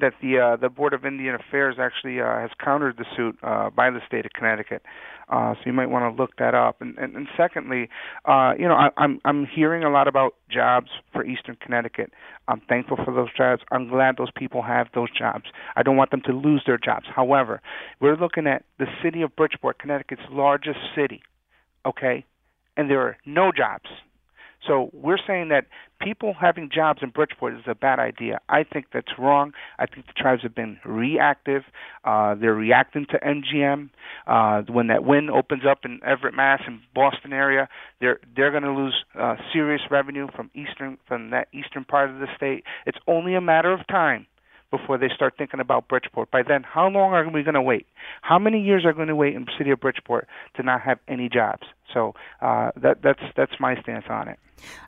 that 0.00 0.12
the 0.22 0.38
uh, 0.38 0.56
the 0.56 0.68
Board 0.68 0.92
of 0.92 1.04
Indian 1.04 1.34
Affairs 1.34 1.76
actually 1.80 2.20
uh, 2.20 2.38
has 2.38 2.50
countered 2.62 2.96
the 2.96 3.04
suit 3.16 3.38
uh, 3.42 3.70
by 3.70 3.90
the 3.90 4.00
state 4.06 4.26
of 4.26 4.32
Connecticut. 4.32 4.82
Uh, 5.28 5.54
so 5.54 5.60
you 5.66 5.72
might 5.72 5.86
want 5.86 6.02
to 6.04 6.20
look 6.20 6.36
that 6.38 6.54
up. 6.54 6.80
And, 6.80 6.98
and, 6.98 7.14
and 7.14 7.28
secondly, 7.36 7.88
uh, 8.24 8.52
you 8.58 8.66
know, 8.66 8.74
I, 8.74 8.88
I'm 8.96 9.20
I'm 9.24 9.46
hearing 9.46 9.84
a 9.84 9.90
lot 9.90 10.08
about 10.08 10.34
jobs 10.50 10.88
for 11.12 11.24
Eastern 11.24 11.56
Connecticut. 11.60 12.12
I'm 12.48 12.60
thankful 12.68 12.96
for 13.04 13.14
those 13.14 13.28
jobs. 13.36 13.62
I'm 13.70 13.88
glad 13.88 14.16
those 14.16 14.32
people 14.36 14.62
have 14.62 14.88
those 14.94 15.08
jobs. 15.16 15.44
I 15.76 15.82
don't 15.82 15.96
want 15.96 16.10
them 16.10 16.22
to 16.26 16.32
lose 16.32 16.62
their 16.66 16.78
jobs. 16.78 17.06
However, 17.14 17.62
we're 18.00 18.16
looking 18.16 18.46
at 18.46 18.64
the 18.78 18.86
city 19.02 19.22
of 19.22 19.36
Bridgeport, 19.36 19.78
Connecticut's 19.78 20.28
largest 20.30 20.80
city, 20.96 21.22
okay, 21.86 22.24
and 22.76 22.90
there 22.90 23.00
are 23.00 23.16
no 23.24 23.52
jobs. 23.56 23.88
So 24.66 24.90
we're 24.92 25.18
saying 25.26 25.48
that 25.48 25.66
people 26.00 26.34
having 26.38 26.70
jobs 26.72 27.00
in 27.02 27.10
Bridgeport 27.10 27.54
is 27.54 27.62
a 27.66 27.74
bad 27.74 27.98
idea. 27.98 28.40
I 28.48 28.64
think 28.64 28.86
that's 28.92 29.18
wrong. 29.18 29.52
I 29.78 29.86
think 29.86 30.06
the 30.06 30.12
tribes 30.12 30.42
have 30.42 30.54
been 30.54 30.78
reactive. 30.84 31.62
Uh, 32.04 32.34
they're 32.34 32.54
reacting 32.54 33.06
to 33.10 33.18
MGM. 33.18 33.90
Uh, 34.26 34.62
when 34.70 34.88
that 34.88 35.04
Wynn 35.04 35.30
opens 35.30 35.62
up 35.68 35.80
in 35.84 36.00
Everett, 36.04 36.34
Mass, 36.34 36.60
and 36.66 36.80
Boston 36.94 37.32
area, 37.32 37.68
they're 38.00 38.20
they're 38.36 38.50
going 38.50 38.62
to 38.62 38.72
lose 38.72 39.04
uh, 39.18 39.36
serious 39.52 39.82
revenue 39.90 40.28
from 40.34 40.50
eastern 40.54 40.98
from 41.06 41.30
that 41.30 41.48
eastern 41.52 41.84
part 41.84 42.10
of 42.10 42.18
the 42.18 42.26
state. 42.36 42.64
It's 42.86 42.98
only 43.06 43.34
a 43.34 43.40
matter 43.40 43.72
of 43.72 43.86
time 43.86 44.26
before 44.70 44.98
they 44.98 45.08
start 45.14 45.34
thinking 45.36 45.60
about 45.60 45.88
Bridgeport. 45.88 46.30
By 46.30 46.42
then, 46.46 46.62
how 46.62 46.88
long 46.88 47.12
are 47.12 47.28
we 47.28 47.42
going 47.42 47.54
to 47.54 47.62
wait? 47.62 47.86
How 48.22 48.38
many 48.38 48.62
years 48.62 48.84
are 48.84 48.92
going 48.92 49.08
to 49.08 49.16
wait 49.16 49.34
in 49.34 49.44
the 49.44 49.50
city 49.58 49.70
of 49.70 49.80
Bridgeport 49.80 50.28
to 50.56 50.62
not 50.62 50.82
have 50.82 50.98
any 51.08 51.28
jobs? 51.28 51.62
So 51.92 52.14
uh, 52.40 52.70
that 52.76 53.02
that's 53.02 53.22
that's 53.36 53.52
my 53.60 53.80
stance 53.82 54.06
on 54.08 54.28
it. 54.28 54.38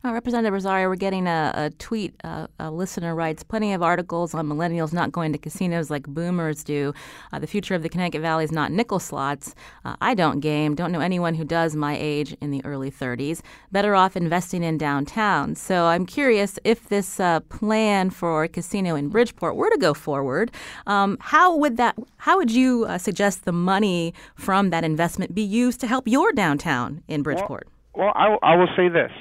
Uh, 0.04 0.12
Representative 0.12 0.52
Rosario, 0.52 0.88
we're 0.88 0.96
getting 0.96 1.26
a, 1.26 1.52
a 1.54 1.70
tweet. 1.78 2.14
Uh, 2.24 2.46
a 2.58 2.70
listener 2.70 3.14
writes 3.14 3.42
Plenty 3.42 3.72
of 3.72 3.82
articles 3.82 4.34
on 4.34 4.46
millennials 4.46 4.92
not 4.92 5.12
going 5.12 5.32
to 5.32 5.38
casinos 5.38 5.90
like 5.90 6.06
boomers 6.06 6.64
do. 6.64 6.92
Uh, 7.32 7.38
the 7.38 7.46
future 7.46 7.74
of 7.74 7.82
the 7.82 7.88
Connecticut 7.88 8.20
Valley 8.20 8.44
is 8.44 8.52
not 8.52 8.72
nickel 8.72 8.98
slots. 8.98 9.54
Uh, 9.84 9.96
I 10.00 10.14
don't 10.14 10.40
game, 10.40 10.74
don't 10.74 10.92
know 10.92 11.00
anyone 11.00 11.34
who 11.34 11.44
does 11.44 11.76
my 11.76 11.96
age 11.98 12.36
in 12.40 12.50
the 12.50 12.64
early 12.64 12.90
30s. 12.90 13.40
Better 13.70 13.94
off 13.94 14.16
investing 14.16 14.62
in 14.62 14.78
downtown. 14.78 15.54
So 15.54 15.86
I'm 15.86 16.06
curious 16.06 16.58
if 16.64 16.88
this 16.88 17.20
uh, 17.20 17.40
plan 17.40 18.10
for 18.10 18.44
a 18.44 18.48
casino 18.48 18.94
in 18.94 19.08
Bridgeport 19.08 19.56
were 19.56 19.70
to 19.70 19.78
go 19.78 19.94
forward, 19.94 20.50
um, 20.86 21.16
how 21.20 21.56
would 21.56 21.76
that? 21.76 21.96
How 22.18 22.36
would 22.36 22.50
you 22.50 22.86
suggest 22.98 23.44
the 23.44 23.52
money 23.52 24.14
from 24.34 24.70
that 24.70 24.84
investment 24.84 25.34
be 25.34 25.42
used 25.42 25.80
to 25.80 25.86
help 25.86 26.06
your 26.06 26.32
downtown 26.32 26.91
in 27.08 27.22
Bridgeport? 27.22 27.68
Well, 27.94 28.12
well 28.16 28.38
I, 28.42 28.52
I 28.52 28.56
will 28.56 28.68
say 28.76 28.88
this 28.88 29.12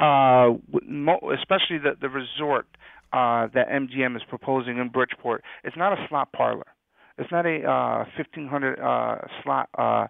uh, 0.00 0.52
especially 1.32 1.78
the 1.78 1.96
the 2.00 2.08
resort 2.08 2.66
uh, 3.12 3.48
that 3.54 3.68
MGM 3.68 4.16
is 4.16 4.22
proposing 4.28 4.78
in 4.78 4.88
Bridgeport. 4.88 5.42
It's 5.64 5.76
not 5.76 5.92
a 5.92 6.06
slot 6.08 6.32
parlor. 6.32 6.66
It's 7.18 7.32
not 7.32 7.46
a 7.46 7.62
uh, 7.64 8.04
1500 8.18 8.78
uh, 8.78 9.16
slot 9.42 9.70
uh, 9.78 10.06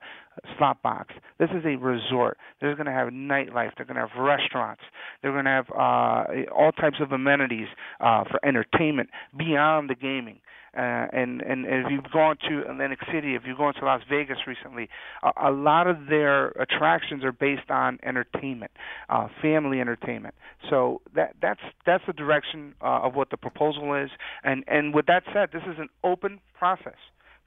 slot 0.59 0.83
box. 0.83 1.15
This 1.39 1.51
is 1.51 1.65
a 1.65 1.77
resort. 1.77 2.37
They're 2.61 2.75
going 2.75 2.87
to 2.87 2.93
have 2.93 3.09
nightlife. 3.09 3.71
They're 3.77 3.87
going 3.87 3.95
to 3.95 4.09
have 4.09 4.19
restaurants. 4.19 4.83
They're 5.23 5.33
going 5.33 5.45
to 5.45 5.51
have 5.51 5.71
uh, 5.71 6.51
all 6.53 6.73
types 6.73 6.97
of 7.01 7.13
amenities 7.13 7.69
uh, 8.01 8.25
for 8.25 8.45
entertainment 8.45 9.11
beyond 9.39 9.89
the 9.89 9.95
gaming. 9.95 10.41
Uh, 10.77 11.07
and, 11.13 11.41
and 11.41 11.65
if 11.65 11.87
you've 11.91 12.11
gone 12.13 12.37
to 12.49 12.61
Atlantic 12.71 12.99
City, 13.13 13.35
if 13.35 13.43
you've 13.47 13.57
gone 13.57 13.73
to 13.75 13.85
Las 13.85 14.03
Vegas 14.11 14.39
recently, 14.47 14.89
a, 15.23 15.49
a 15.49 15.51
lot 15.51 15.87
of 15.87 16.07
their 16.09 16.49
attractions 16.49 17.25
are 17.25 17.33
based 17.33 17.71
on 17.71 17.99
entertainment, 18.03 18.71
uh, 19.09 19.29
family 19.41 19.81
entertainment. 19.81 20.35
So 20.69 21.01
that 21.15 21.35
that's 21.41 21.61
that's 21.87 22.05
the 22.07 22.13
direction 22.13 22.75
uh, 22.83 23.01
of 23.05 23.15
what 23.15 23.31
the 23.31 23.37
proposal 23.37 23.95
is. 23.95 24.11
And 24.45 24.65
and 24.67 24.95
with 24.95 25.07
that 25.07 25.23
said, 25.33 25.49
this 25.53 25.63
is 25.63 25.79
an 25.79 25.89
open 26.05 26.41
process. 26.59 26.99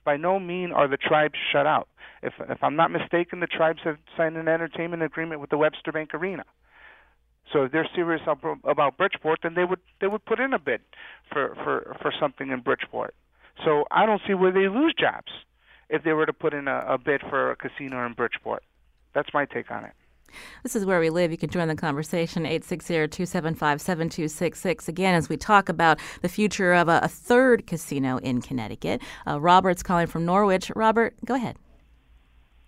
By 0.05 0.17
no 0.17 0.39
means 0.39 0.73
are 0.75 0.87
the 0.87 0.97
tribes 0.97 1.35
shut 1.51 1.67
out. 1.67 1.87
If 2.23 2.33
if 2.39 2.63
I'm 2.63 2.75
not 2.75 2.89
mistaken, 2.89 3.41
the 3.41 3.47
tribes 3.47 3.79
have 3.83 3.97
signed 4.17 4.37
an 4.37 4.47
entertainment 4.47 5.03
agreement 5.03 5.39
with 5.39 5.51
the 5.51 5.57
Webster 5.57 5.91
Bank 5.91 6.13
Arena. 6.13 6.45
So 7.51 7.63
if 7.63 7.71
they're 7.71 7.89
serious 7.95 8.21
about 8.27 8.97
Bridgeport, 8.97 9.39
then 9.43 9.55
they 9.55 9.65
would 9.65 9.79
they 10.01 10.07
would 10.07 10.25
put 10.25 10.39
in 10.39 10.53
a 10.53 10.59
bid 10.59 10.81
for 11.31 11.55
for 11.63 11.95
for 12.01 12.13
something 12.19 12.49
in 12.49 12.61
Bridgeport. 12.61 13.15
So 13.65 13.85
I 13.91 14.05
don't 14.05 14.21
see 14.27 14.33
where 14.33 14.51
they 14.51 14.67
lose 14.69 14.93
jobs 14.97 15.31
if 15.89 16.03
they 16.03 16.13
were 16.13 16.25
to 16.25 16.33
put 16.33 16.53
in 16.53 16.67
a, 16.67 16.85
a 16.87 16.97
bid 16.97 17.21
for 17.29 17.51
a 17.51 17.55
casino 17.55 18.05
in 18.05 18.13
Bridgeport. 18.13 18.63
That's 19.13 19.29
my 19.33 19.45
take 19.45 19.71
on 19.71 19.85
it. 19.85 19.93
This 20.61 20.75
is 20.75 20.85
where 20.85 20.99
we 20.99 21.09
live. 21.09 21.31
You 21.31 21.37
can 21.37 21.49
join 21.49 21.67
the 21.67 21.75
conversation 21.75 22.43
860-275-7266 22.43 24.87
again 24.87 25.15
as 25.15 25.27
we 25.27 25.37
talk 25.37 25.69
about 25.69 25.97
the 26.21 26.29
future 26.29 26.73
of 26.73 26.87
a, 26.87 26.99
a 27.03 27.07
third 27.07 27.65
casino 27.65 28.17
in 28.17 28.41
Connecticut. 28.41 29.01
Uh, 29.25 29.41
Robert's 29.41 29.81
calling 29.81 30.05
from 30.05 30.25
Norwich. 30.25 30.71
Robert, 30.75 31.15
go 31.25 31.33
ahead. 31.33 31.57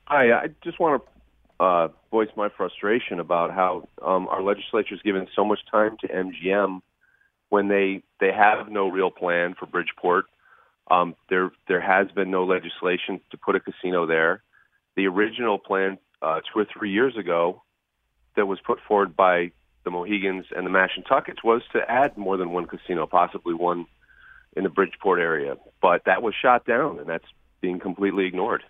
Hi, 0.05 0.31
I 0.31 0.47
just 0.63 0.79
want 0.79 1.03
to 1.03 1.11
uh, 1.61 1.89
voice 2.09 2.29
my 2.35 2.49
frustration 2.49 3.19
about 3.19 3.51
how 3.51 3.87
um, 4.03 4.27
our 4.29 4.41
legislature 4.41 4.95
is 4.95 5.01
giving 5.03 5.27
so 5.35 5.45
much 5.45 5.59
time 5.69 5.95
to 6.01 6.07
MGM 6.07 6.81
when 7.49 7.67
they 7.67 8.01
they 8.19 8.31
have 8.31 8.69
no 8.69 8.87
real 8.87 9.11
plan 9.11 9.53
for 9.53 9.67
Bridgeport. 9.67 10.25
Um, 10.89 11.15
there 11.29 11.51
there 11.67 11.79
has 11.79 12.07
been 12.15 12.31
no 12.31 12.45
legislation 12.45 13.21
to 13.29 13.37
put 13.37 13.55
a 13.55 13.59
casino 13.59 14.07
there. 14.07 14.41
The 14.95 15.05
original 15.05 15.59
plan 15.59 15.99
uh, 16.23 16.39
two 16.51 16.61
or 16.61 16.65
three 16.65 16.91
years 16.91 17.15
ago 17.15 17.61
that 18.35 18.47
was 18.47 18.59
put 18.65 18.79
forward 18.87 19.15
by 19.15 19.51
the 19.83 19.91
Mohegans 19.91 20.45
and 20.55 20.65
the 20.65 20.71
Mashantuckets 20.71 21.43
was 21.43 21.61
to 21.73 21.79
add 21.87 22.17
more 22.17 22.37
than 22.37 22.49
one 22.49 22.65
casino, 22.65 23.05
possibly 23.05 23.53
one 23.53 23.85
in 24.57 24.63
the 24.63 24.69
Bridgeport 24.69 25.19
area. 25.19 25.57
But 25.79 26.05
that 26.05 26.23
was 26.23 26.33
shot 26.41 26.65
down, 26.65 26.97
and 26.97 27.07
that's 27.07 27.25
being 27.61 27.79
completely 27.79 28.25
ignored. 28.25 28.63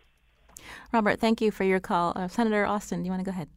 Robert, 0.91 1.19
thank 1.19 1.41
you 1.41 1.51
for 1.51 1.63
your 1.63 1.79
call. 1.79 2.13
Uh, 2.15 2.27
Senator 2.27 2.65
Osten, 2.65 2.99
do 2.99 3.05
you 3.05 3.11
want 3.11 3.21
to 3.21 3.25
go 3.25 3.31
ahead? 3.31 3.49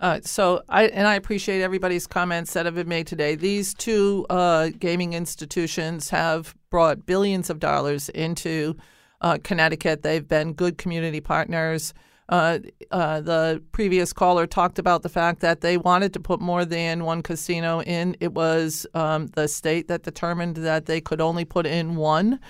Uh, 0.00 0.20
so 0.24 0.62
I 0.68 0.86
and 0.86 1.06
I 1.06 1.14
appreciate 1.14 1.62
everybody's 1.62 2.08
comments 2.08 2.52
that 2.54 2.66
have 2.66 2.74
been 2.74 2.88
made 2.88 3.06
today. 3.06 3.36
These 3.36 3.72
two 3.72 4.26
uh, 4.30 4.70
gaming 4.78 5.12
institutions 5.12 6.10
have 6.10 6.56
brought 6.70 7.06
billions 7.06 7.50
of 7.50 7.60
dollars 7.60 8.08
into 8.08 8.76
uh, 9.20 9.38
Connecticut. 9.44 10.02
They've 10.02 10.26
been 10.26 10.54
good 10.54 10.76
community 10.76 11.20
partners. 11.20 11.94
Uh, 12.28 12.58
uh, 12.90 13.20
the 13.20 13.62
previous 13.72 14.12
caller 14.12 14.46
talked 14.46 14.78
about 14.78 15.02
the 15.02 15.08
fact 15.08 15.40
that 15.40 15.60
they 15.60 15.76
wanted 15.76 16.12
to 16.14 16.20
put 16.20 16.40
more 16.40 16.64
than 16.64 17.04
one 17.04 17.22
casino 17.22 17.82
in. 17.82 18.16
It 18.20 18.32
was 18.32 18.86
um, 18.94 19.26
the 19.28 19.46
state 19.46 19.86
that 19.88 20.02
determined 20.02 20.56
that 20.56 20.86
they 20.86 21.00
could 21.00 21.20
only 21.20 21.44
put 21.44 21.66
in 21.66 21.94
one. 21.94 22.40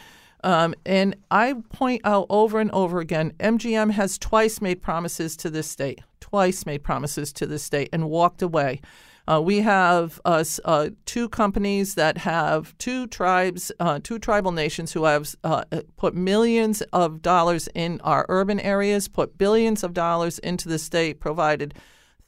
Um, 0.45 0.75
and 0.85 1.17
I 1.31 1.55
point 1.71 2.01
out 2.05 2.27
over 2.29 2.59
and 2.59 2.71
over 2.73 2.99
again 2.99 3.33
MGM 3.39 3.93
has 3.93 4.19
twice 4.19 4.61
made 4.61 4.83
promises 4.83 5.37
to 5.39 5.51
this 5.51 5.71
state, 5.71 6.01
twice 6.21 6.67
made 6.67 6.83
promises 6.83 7.33
to 7.35 7.47
this 7.47 7.63
state 7.63 7.89
and 7.93 8.11
walked 8.11 8.43
away. 8.43 8.81
Uh, 9.29 9.41
we 9.41 9.61
have 9.61 10.21
uh, 10.25 10.43
uh, 10.65 10.91
two 11.07 11.29
companies 11.29 11.95
that 11.95 12.19
have 12.19 12.77
two 12.79 13.07
tribes, 13.07 13.71
uh, 13.79 14.01
two 14.03 14.19
tribal 14.19 14.51
nations 14.51 14.93
who 14.93 15.05
have 15.05 15.35
uh, 15.45 15.63
put 15.97 16.15
millions 16.15 16.83
of 16.93 17.23
dollars 17.23 17.69
in 17.75 18.01
our 18.03 18.27
urban 18.29 18.59
areas, 18.59 19.07
put 19.07 19.39
billions 19.39 19.85
of 19.85 19.95
dollars 19.95 20.41
into 20.41 20.69
the 20.69 20.79
state, 20.79 21.21
provided 21.21 21.75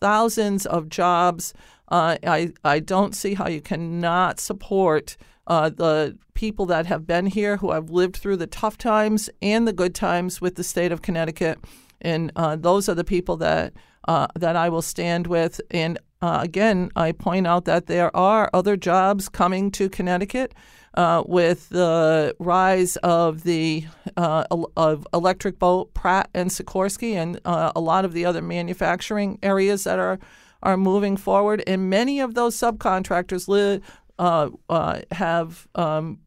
thousands 0.01 0.67
of 0.67 0.89
jobs. 0.89 1.53
Uh, 1.89 2.17
I, 2.25 2.53
I 2.65 2.79
don't 2.79 3.15
see 3.15 3.35
how 3.35 3.49
you 3.49 3.61
cannot 3.61 4.39
support 4.39 5.17
uh, 5.47 5.71
the 5.71 6.17
people 6.35 6.67
that 6.67 6.87
have 6.87 7.07
been 7.07 7.27
here 7.27 7.57
who 7.59 7.73
have 7.73 7.91
lived 7.91 8.17
through 8.17 8.37
the 8.37 8.47
tough 8.47 8.77
times 8.77 9.31
and 9.41 9.67
the 9.67 9.73
good 9.73 9.95
times 9.95 10.41
with 10.41 10.57
the 10.57 10.65
state 10.65 10.93
of 10.93 11.03
Connecticut. 11.03 11.59
And 12.01 12.31
uh, 12.37 12.57
those 12.57 12.89
are 12.89 12.95
the 12.95 13.05
people 13.05 13.37
that 13.39 13.73
uh, 14.07 14.27
that 14.35 14.55
I 14.55 14.69
will 14.69 14.83
stand 14.83 15.27
with. 15.27 15.63
And 15.71 15.99
uh, 16.21 16.41
again, 16.43 16.91
I 16.95 17.13
point 17.13 17.47
out 17.47 17.65
that 17.65 17.87
there 17.87 18.15
are 18.15 18.51
other 18.53 18.77
jobs 18.77 19.31
coming 19.31 19.71
to 19.73 19.89
Connecticut. 19.89 20.55
Uh, 20.97 21.25
with 21.27 21.71
the 21.71 22.37
rise 22.39 22.95
of 22.99 23.43
the 23.43 23.85
uh, 24.17 24.45
of 24.77 25.05
Electric 25.13 25.59
Boat, 25.59 25.93
Pratt 25.93 26.31
and 26.33 26.51
Sikorsky, 26.51 27.15
and 27.15 27.41
a 27.45 27.81
lot 27.81 28.05
of 28.05 28.13
the 28.13 28.25
other 28.25 28.41
manufacturing 28.41 29.41
areas 29.43 29.83
that 29.83 29.99
are 29.99 30.21
are 30.63 30.77
moving 30.77 31.17
forward, 31.17 31.65
and 31.67 31.91
many 31.91 32.21
of 32.21 32.35
those 32.35 32.57
subcontractors 32.57 33.49
live 33.49 33.83
uh, 34.19 34.51
uh, 34.69 35.01
have 35.11 35.67
um, 35.75 36.19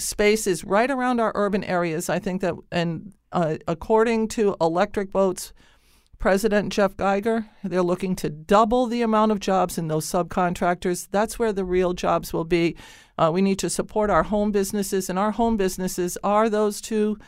spaces 0.00 0.64
right 0.64 0.90
around 0.90 1.20
our 1.20 1.32
urban 1.34 1.64
areas. 1.64 2.08
I 2.08 2.18
think 2.18 2.40
that, 2.40 2.54
and 2.72 3.12
uh, 3.32 3.56
according 3.68 4.28
to 4.28 4.56
Electric 4.60 5.12
Boat's 5.12 5.52
President 6.18 6.70
Jeff 6.70 6.96
Geiger, 6.96 7.46
they're 7.64 7.82
looking 7.82 8.14
to 8.16 8.28
double 8.28 8.86
the 8.86 9.00
amount 9.02 9.32
of 9.32 9.40
jobs 9.40 9.78
in 9.78 9.88
those 9.88 10.04
subcontractors. 10.04 11.08
That's 11.10 11.38
where 11.38 11.52
the 11.52 11.64
real 11.64 11.94
jobs 11.94 12.32
will 12.32 12.44
be. 12.44 12.76
Uh, 13.16 13.30
we 13.32 13.40
need 13.40 13.58
to 13.60 13.70
support 13.70 14.10
our 14.10 14.24
home 14.24 14.52
businesses, 14.52 15.08
and 15.08 15.18
our 15.18 15.30
home 15.30 15.56
businesses 15.56 16.18
are 16.22 16.50
those 16.50 16.80
two 16.80 17.18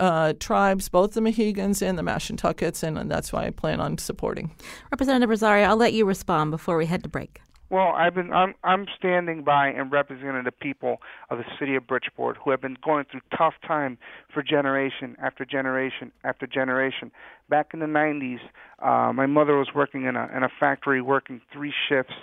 uh, 0.00 0.32
tribes, 0.38 0.88
both 0.88 1.12
the 1.12 1.20
Mohegans 1.20 1.82
and 1.82 1.98
the 1.98 2.02
Mashantuckets, 2.02 2.82
and, 2.82 2.98
and 2.98 3.10
that's 3.10 3.32
why 3.32 3.46
I 3.46 3.50
plan 3.50 3.80
on 3.80 3.98
supporting. 3.98 4.54
Representative 4.90 5.28
Rosario, 5.28 5.66
I'll 5.66 5.76
let 5.76 5.92
you 5.92 6.04
respond 6.04 6.50
before 6.50 6.76
we 6.76 6.86
head 6.86 7.02
to 7.02 7.08
break. 7.08 7.40
Well, 7.70 7.92
I've 7.94 8.14
been 8.14 8.32
I'm 8.32 8.54
I'm 8.64 8.86
standing 8.96 9.44
by 9.44 9.68
and 9.68 9.92
representing 9.92 10.42
the 10.44 10.52
people 10.52 10.98
of 11.28 11.36
the 11.36 11.44
city 11.60 11.76
of 11.76 11.86
Bridgeport 11.86 12.38
who 12.42 12.50
have 12.50 12.62
been 12.62 12.78
going 12.82 13.04
through 13.10 13.20
tough 13.36 13.54
time 13.66 13.98
for 14.32 14.42
generation 14.42 15.16
after 15.22 15.44
generation 15.44 16.10
after 16.24 16.46
generation. 16.46 17.10
Back 17.50 17.68
in 17.74 17.80
the 17.80 17.86
90s, 17.86 18.38
uh, 18.82 19.12
my 19.12 19.26
mother 19.26 19.58
was 19.58 19.68
working 19.74 20.04
in 20.04 20.16
a 20.16 20.30
in 20.34 20.44
a 20.44 20.48
factory, 20.58 21.02
working 21.02 21.42
three 21.52 21.74
shifts. 21.88 22.14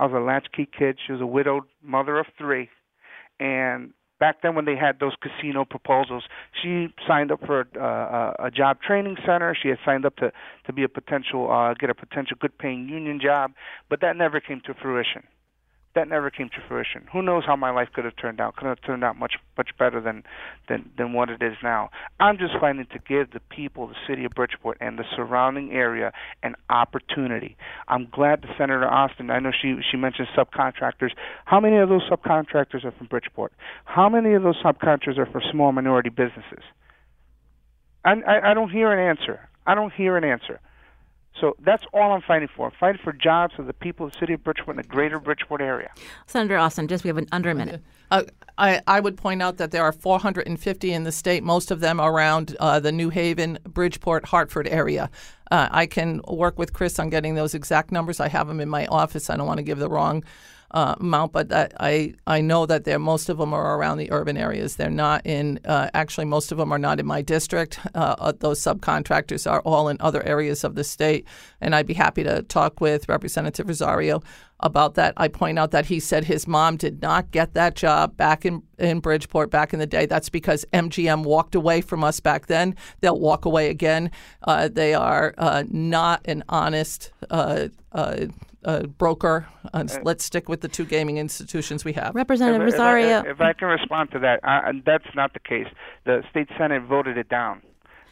I 0.00 0.06
was 0.06 0.14
a 0.14 0.20
latchkey 0.20 0.68
kid. 0.76 0.98
She 1.06 1.12
was 1.12 1.20
a 1.20 1.26
widowed 1.26 1.64
mother 1.80 2.18
of 2.18 2.26
three, 2.36 2.68
and 3.38 3.92
back 4.18 4.42
then 4.42 4.54
when 4.54 4.64
they 4.64 4.76
had 4.76 5.00
those 5.00 5.14
casino 5.20 5.64
proposals, 5.64 6.24
she 6.62 6.88
signed 7.06 7.30
up 7.32 7.40
for 7.44 7.66
uh, 7.80 8.46
a, 8.46 8.50
job 8.50 8.80
training 8.80 9.16
center. 9.24 9.56
She 9.60 9.68
had 9.68 9.78
signed 9.84 10.04
up 10.04 10.16
to 10.16 10.32
to 10.66 10.72
be 10.72 10.82
a 10.82 10.88
potential 10.88 11.50
uh, 11.50 11.74
get 11.74 11.90
a 11.90 11.94
potential 11.94 12.36
good 12.40 12.56
paying 12.58 12.88
union 12.88 13.20
job, 13.20 13.52
but 13.88 14.00
that 14.00 14.16
never 14.16 14.40
came 14.40 14.60
to 14.66 14.74
fruition 14.74 15.22
that 15.98 16.08
never 16.08 16.30
came 16.30 16.48
to 16.48 16.62
fruition. 16.68 17.06
Who 17.12 17.22
knows 17.22 17.44
how 17.44 17.56
my 17.56 17.70
life 17.70 17.88
could 17.92 18.04
have 18.04 18.16
turned 18.16 18.40
out? 18.40 18.54
Could 18.56 18.68
have 18.68 18.80
turned 18.82 19.02
out 19.02 19.18
much 19.18 19.34
much 19.56 19.70
better 19.78 20.00
than 20.00 20.22
than 20.68 20.90
than 20.96 21.12
what 21.12 21.28
it 21.28 21.42
is 21.42 21.54
now. 21.62 21.90
I'm 22.20 22.38
just 22.38 22.54
fighting 22.60 22.86
to 22.92 22.98
give 23.00 23.32
the 23.32 23.40
people, 23.50 23.88
the 23.88 23.94
city 24.06 24.24
of 24.24 24.32
Bridgeport, 24.32 24.78
and 24.80 24.98
the 24.98 25.04
surrounding 25.16 25.72
area 25.72 26.12
an 26.42 26.54
opportunity. 26.70 27.56
I'm 27.88 28.08
glad 28.10 28.42
that 28.42 28.50
Senator 28.56 28.86
Osten. 28.86 29.30
I 29.30 29.40
know 29.40 29.50
she 29.50 29.76
she 29.90 29.96
mentioned 29.96 30.28
subcontractors. 30.36 31.10
How 31.44 31.58
many 31.58 31.78
of 31.78 31.88
those 31.88 32.08
subcontractors 32.08 32.84
are 32.84 32.92
from 32.92 33.08
Bridgeport? 33.08 33.52
How 33.84 34.08
many 34.08 34.34
of 34.34 34.42
those 34.44 34.56
subcontractors 34.62 35.18
are 35.18 35.26
for 35.26 35.42
small 35.50 35.72
minority 35.72 36.10
businesses? 36.10 36.62
I, 38.04 38.12
I, 38.26 38.50
I 38.50 38.54
don't 38.54 38.70
hear 38.70 38.92
an 38.92 39.00
answer. 39.00 39.48
I 39.66 39.74
don't 39.74 39.92
hear 39.92 40.16
an 40.16 40.24
answer. 40.24 40.60
So 41.40 41.56
that's 41.60 41.84
all 41.92 42.12
I'm 42.12 42.22
fighting 42.22 42.48
for. 42.54 42.66
I'm 42.66 42.72
fighting 42.78 43.00
for 43.02 43.12
jobs 43.12 43.54
for 43.54 43.62
the 43.62 43.72
people 43.72 44.06
of 44.06 44.12
the 44.12 44.18
city 44.18 44.32
of 44.32 44.42
Bridgeport 44.42 44.76
and 44.76 44.84
the 44.84 44.88
greater 44.88 45.18
Bridgeport 45.18 45.60
area. 45.60 45.90
Senator 46.26 46.56
Osten, 46.56 46.88
just 46.88 47.04
we 47.04 47.08
have 47.08 47.18
an, 47.18 47.28
under 47.32 47.50
a 47.50 47.54
minute. 47.54 47.82
Uh, 48.10 48.24
I, 48.56 48.80
I 48.86 49.00
would 49.00 49.16
point 49.16 49.42
out 49.42 49.58
that 49.58 49.70
there 49.70 49.84
are 49.84 49.92
450 49.92 50.92
in 50.92 51.04
the 51.04 51.12
state, 51.12 51.44
most 51.44 51.70
of 51.70 51.80
them 51.80 52.00
around 52.00 52.56
uh, 52.58 52.80
the 52.80 52.90
New 52.90 53.10
Haven, 53.10 53.58
Bridgeport, 53.64 54.26
Hartford 54.26 54.66
area. 54.66 55.10
Uh, 55.50 55.68
I 55.70 55.86
can 55.86 56.20
work 56.26 56.58
with 56.58 56.72
Chris 56.72 56.98
on 56.98 57.10
getting 57.10 57.34
those 57.34 57.54
exact 57.54 57.92
numbers. 57.92 58.20
I 58.20 58.28
have 58.28 58.48
them 58.48 58.60
in 58.60 58.68
my 58.68 58.86
office. 58.86 59.30
I 59.30 59.36
don't 59.36 59.46
want 59.46 59.58
to 59.58 59.62
give 59.62 59.78
the 59.78 59.88
wrong 59.88 60.24
uh, 60.70 60.94
amount, 61.00 61.32
but 61.32 61.48
that, 61.48 61.72
I 61.80 62.14
I 62.26 62.40
know 62.40 62.66
that 62.66 62.84
there 62.84 62.98
most 62.98 63.28
of 63.28 63.38
them 63.38 63.54
are 63.54 63.78
around 63.78 63.98
the 63.98 64.12
urban 64.12 64.36
areas. 64.36 64.76
They're 64.76 64.90
not 64.90 65.24
in. 65.24 65.60
Uh, 65.64 65.88
actually, 65.94 66.26
most 66.26 66.52
of 66.52 66.58
them 66.58 66.72
are 66.72 66.78
not 66.78 67.00
in 67.00 67.06
my 67.06 67.22
district. 67.22 67.80
Uh, 67.94 68.16
uh, 68.18 68.32
those 68.38 68.60
subcontractors 68.60 69.50
are 69.50 69.60
all 69.60 69.88
in 69.88 69.96
other 70.00 70.22
areas 70.24 70.64
of 70.64 70.74
the 70.74 70.84
state, 70.84 71.26
and 71.60 71.74
I'd 71.74 71.86
be 71.86 71.94
happy 71.94 72.22
to 72.22 72.42
talk 72.42 72.80
with 72.80 73.08
Representative 73.08 73.66
Rosario 73.66 74.22
about 74.60 74.94
that. 74.94 75.14
I 75.16 75.28
point 75.28 75.58
out 75.58 75.70
that 75.70 75.86
he 75.86 76.00
said 76.00 76.24
his 76.24 76.46
mom 76.46 76.76
did 76.76 77.00
not 77.00 77.30
get 77.30 77.54
that 77.54 77.76
job 77.76 78.16
back 78.16 78.44
in, 78.44 78.62
in 78.78 79.00
Bridgeport 79.00 79.50
back 79.50 79.72
in 79.72 79.78
the 79.78 79.86
day. 79.86 80.06
That's 80.06 80.28
because 80.28 80.64
MGM 80.72 81.22
walked 81.22 81.54
away 81.54 81.80
from 81.80 82.02
us 82.02 82.20
back 82.20 82.46
then. 82.46 82.74
They'll 83.00 83.20
walk 83.20 83.44
away 83.44 83.70
again. 83.70 84.10
Uh, 84.42 84.68
they 84.68 84.94
are 84.94 85.34
uh, 85.38 85.64
not 85.68 86.22
an 86.26 86.44
honest 86.48 87.12
uh, 87.30 87.68
uh 88.68 88.78
uh, 88.78 88.86
broker. 88.86 89.46
Uh, 89.72 89.84
let's 90.02 90.24
stick 90.24 90.48
with 90.48 90.60
the 90.60 90.68
two 90.68 90.84
gaming 90.84 91.18
institutions 91.18 91.84
we 91.84 91.92
have. 91.94 92.14
Representative 92.14 92.66
if, 92.66 92.74
Rosario. 92.74 93.20
If 93.20 93.26
I, 93.26 93.30
if 93.30 93.40
I, 93.40 93.52
can 93.54 93.68
respond 93.68 94.10
to 94.12 94.18
that, 94.20 94.40
uh, 94.42 94.72
that's 94.84 95.14
not 95.14 95.32
the 95.32 95.40
case. 95.40 95.66
The 96.04 96.22
state 96.30 96.48
senate 96.56 96.82
voted 96.82 97.16
it 97.16 97.28
down. 97.28 97.62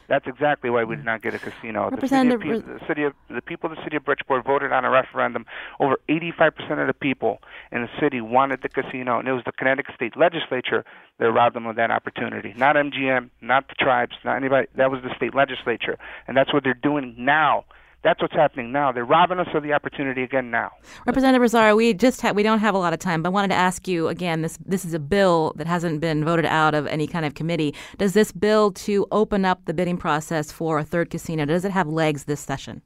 That's 0.09 0.27
exactly 0.29 0.71
why 0.71 0.85
we 0.85 0.95
did 0.95 1.05
not 1.05 1.21
get 1.21 1.35
a 1.35 1.39
casino. 1.41 1.91
Representative 1.91 2.39
the 2.41 2.47
city, 2.47 2.59
of, 2.59 2.65
the, 2.65 2.87
city 2.87 3.03
of, 3.03 3.13
the 3.29 3.43
people 3.43 3.69
of 3.69 3.77
the 3.77 3.83
city 3.83 3.97
of 3.97 4.05
Bridgeport 4.05 4.45
voted 4.45 4.71
on 4.71 4.85
a 4.85 4.91
referendum. 4.91 5.47
Over 5.81 5.97
85% 6.09 6.81
of 6.81 6.87
the 6.87 6.95
people 6.95 7.41
in 7.73 7.83
the 7.83 7.89
city 8.01 8.21
wanted 8.21 8.63
the 8.63 8.69
casino, 8.69 9.19
and 9.19 9.27
it 9.27 9.33
was 9.33 9.43
the 9.45 9.51
Connecticut 9.51 9.97
state 9.97 10.17
legislature 10.17 10.85
that 11.19 11.33
robbed 11.33 11.57
them 11.57 11.67
of 11.67 11.75
that 11.75 11.91
opportunity. 11.91 12.55
Not 12.57 12.77
MGM, 12.77 13.31
not 13.41 13.67
the 13.67 13.75
tribes, 13.75 14.15
not 14.25 14.37
anybody. 14.37 14.69
That 14.77 14.93
was 14.93 15.03
the 15.03 15.13
state 15.17 15.35
legislature, 15.35 15.99
and 16.29 16.37
that's 16.37 16.53
what 16.53 16.63
they're 16.63 16.75
doing 16.75 17.17
now 17.19 17.65
that's 18.05 18.23
what's 18.23 18.35
happening 18.35 18.71
now. 18.71 18.93
They're 18.93 19.05
robbing 19.05 19.39
us 19.39 19.49
of 19.55 19.63
the 19.63 19.73
opportunity 19.73 20.23
again 20.23 20.51
now. 20.51 20.71
Representative 21.07 21.41
Rosario, 21.41 21.75
we 21.75 21.93
just 21.93 22.21
ha- 22.21 22.33
we 22.33 22.43
don't 22.43 22.61
have 22.61 22.75
a 22.75 22.79
lot 22.79 22.93
of 22.93 23.01
time, 23.01 23.23
but 23.23 23.31
I 23.31 23.33
wanted 23.33 23.49
to 23.49 23.57
ask 23.57 23.89
you 23.89 24.09
again. 24.09 24.43
This 24.43 24.59
this 24.65 24.85
is 24.85 24.95
a 24.95 24.99
bill 24.99 25.53
that 25.57 25.67
hasn't 25.67 26.01
been 26.01 26.25
voted 26.25 26.47
out 26.47 26.75
of 26.75 26.87
any 26.87 27.07
kind 27.07 27.25
of 27.25 27.35
committee. 27.35 27.75
Does 27.99 28.13
this 28.13 28.33
bill 28.33 28.71
to 28.73 29.07
open 29.11 29.45
up 29.45 29.65
the 29.65 29.75
bidding 29.75 29.97
process 29.97 30.53
for 30.53 30.79
a 30.79 30.85
third 30.85 31.11
casino 31.11 31.45
does 31.45 31.65
it 31.65 31.73
have 31.73 31.89
legs 31.89 32.25
this 32.25 32.41
session? 32.41 32.83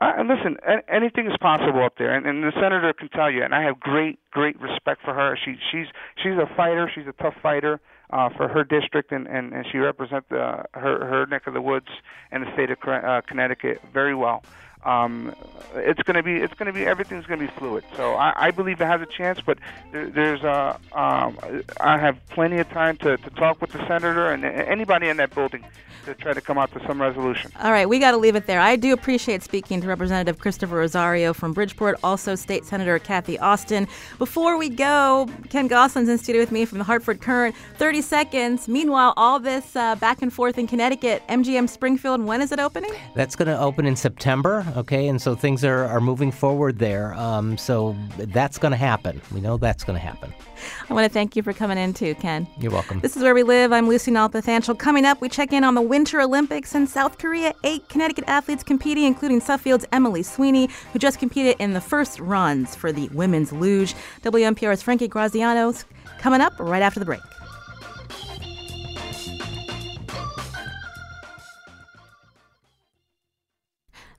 Uh, 0.00 0.12
listen, 0.22 0.56
anything 0.88 1.26
is 1.26 1.36
possible 1.40 1.82
up 1.84 1.94
there, 1.98 2.14
and, 2.14 2.24
and 2.24 2.44
the 2.44 2.52
senator 2.54 2.92
can 2.92 3.08
tell 3.08 3.30
you. 3.30 3.42
And 3.42 3.52
I 3.52 3.62
have 3.62 3.80
great, 3.80 4.20
great 4.30 4.58
respect 4.60 5.02
for 5.04 5.12
her. 5.12 5.36
She, 5.44 5.56
she's, 5.72 5.86
she's 6.22 6.34
a 6.34 6.46
fighter. 6.56 6.88
She's 6.94 7.06
a 7.08 7.22
tough 7.22 7.34
fighter 7.42 7.80
uh, 8.10 8.28
for 8.30 8.48
her 8.48 8.64
district, 8.64 9.12
and, 9.12 9.26
and, 9.26 9.52
and 9.52 9.66
she 9.70 9.78
represents 9.78 10.28
her 10.30 10.66
her 10.74 11.26
neck 11.26 11.46
of 11.46 11.54
the 11.54 11.60
woods 11.60 11.88
and 12.30 12.42
the 12.42 12.52
state 12.52 12.70
of 12.70 12.78
uh, 12.86 13.20
Connecticut 13.26 13.80
very 13.92 14.14
well. 14.14 14.42
Um, 14.84 15.34
it's 15.74 16.02
going 16.02 16.16
to 16.16 16.22
be 16.22 16.36
it's 16.36 16.54
going 16.54 16.66
to 16.66 16.72
be 16.72 16.86
everything's 16.86 17.26
going 17.26 17.40
to 17.40 17.46
be 17.46 17.52
fluid. 17.58 17.84
So 17.96 18.14
I, 18.14 18.48
I 18.48 18.50
believe 18.50 18.80
it 18.80 18.86
has 18.86 19.00
a 19.00 19.06
chance, 19.06 19.40
but 19.40 19.58
there, 19.92 20.08
there's 20.08 20.42
uh, 20.44 20.78
um, 20.92 21.38
I 21.80 21.98
have 21.98 22.18
plenty 22.28 22.58
of 22.58 22.68
time 22.70 22.96
to, 22.98 23.16
to 23.16 23.30
talk 23.30 23.60
with 23.60 23.72
the 23.72 23.86
senator 23.86 24.30
and 24.30 24.44
anybody 24.44 25.08
in 25.08 25.16
that 25.18 25.34
building 25.34 25.64
to 26.08 26.14
try 26.14 26.32
to 26.32 26.40
come 26.40 26.58
out 26.58 26.72
to 26.72 26.84
some 26.86 27.00
resolution. 27.00 27.52
All 27.60 27.70
right, 27.70 27.88
we 27.88 27.98
got 27.98 28.12
to 28.12 28.16
leave 28.16 28.34
it 28.34 28.46
there. 28.46 28.60
I 28.60 28.76
do 28.76 28.92
appreciate 28.92 29.42
speaking 29.42 29.80
to 29.82 29.86
Representative 29.86 30.38
Christopher 30.38 30.76
Rosario 30.76 31.32
from 31.32 31.52
Bridgeport, 31.52 31.98
also 32.02 32.34
State 32.34 32.64
Senator 32.64 32.98
Cathy 32.98 33.36
Osten. 33.38 33.86
Before 34.18 34.56
we 34.56 34.68
go, 34.68 35.28
Ken 35.50 35.68
Gosselin's 35.68 36.08
in 36.08 36.18
studio 36.18 36.40
with 36.40 36.52
me 36.52 36.64
from 36.64 36.78
the 36.78 36.84
Hartford 36.84 37.20
Courant. 37.20 37.54
30 37.76 38.02
seconds. 38.02 38.68
Meanwhile, 38.68 39.14
all 39.16 39.38
this 39.38 39.76
uh, 39.76 39.96
back 39.96 40.22
and 40.22 40.32
forth 40.32 40.58
in 40.58 40.66
Connecticut, 40.66 41.22
MGM 41.28 41.68
Springfield, 41.68 42.22
when 42.24 42.40
is 42.40 42.52
it 42.52 42.58
opening? 42.58 42.92
That's 43.14 43.36
going 43.36 43.48
to 43.48 43.58
open 43.58 43.86
in 43.86 43.96
September, 43.96 44.62
okay? 44.76 45.08
And 45.08 45.20
so 45.20 45.34
things 45.34 45.64
are, 45.64 45.84
are 45.84 46.00
moving 46.00 46.30
forward 46.30 46.78
there. 46.78 47.14
Um, 47.14 47.56
so 47.58 47.96
that's 48.18 48.58
going 48.58 48.72
to 48.72 48.76
happen. 48.76 49.20
We 49.32 49.40
know 49.40 49.56
that's 49.56 49.84
going 49.84 49.98
to 49.98 50.04
happen. 50.04 50.32
I 50.88 50.94
want 50.94 51.04
to 51.04 51.12
thank 51.12 51.36
you 51.36 51.42
for 51.42 51.52
coming 51.52 51.78
in 51.78 51.94
too, 51.94 52.14
Ken. 52.16 52.46
You're 52.58 52.72
welcome. 52.72 53.00
This 53.00 53.16
is 53.16 53.22
Where 53.22 53.34
We 53.34 53.42
Live. 53.42 53.72
I'm 53.72 53.88
Lucy 53.88 54.10
Nalpathanchel. 54.10 54.78
Coming 54.78 55.04
up, 55.04 55.20
we 55.20 55.28
check 55.28 55.52
in 55.52 55.64
on 55.64 55.74
the 55.74 55.82
Winter 55.82 56.20
Olympics 56.20 56.74
in 56.74 56.86
South 56.86 57.18
Korea. 57.18 57.54
Eight 57.64 57.88
Connecticut 57.88 58.24
athletes 58.26 58.62
competing, 58.62 59.04
including 59.04 59.40
Suffield's 59.40 59.86
Emily 59.92 60.22
Sweeney, 60.22 60.68
who 60.92 60.98
just 60.98 61.18
competed 61.18 61.56
in 61.58 61.72
the 61.72 61.80
first 61.80 62.20
runs 62.20 62.74
for 62.74 62.92
the 62.92 63.08
women's 63.08 63.52
luge. 63.52 63.94
WNPR's 64.22 64.82
Frankie 64.82 65.08
Graziano 65.08 65.72
coming 66.18 66.40
up 66.40 66.52
right 66.58 66.82
after 66.82 67.00
the 67.00 67.06
break. 67.06 67.20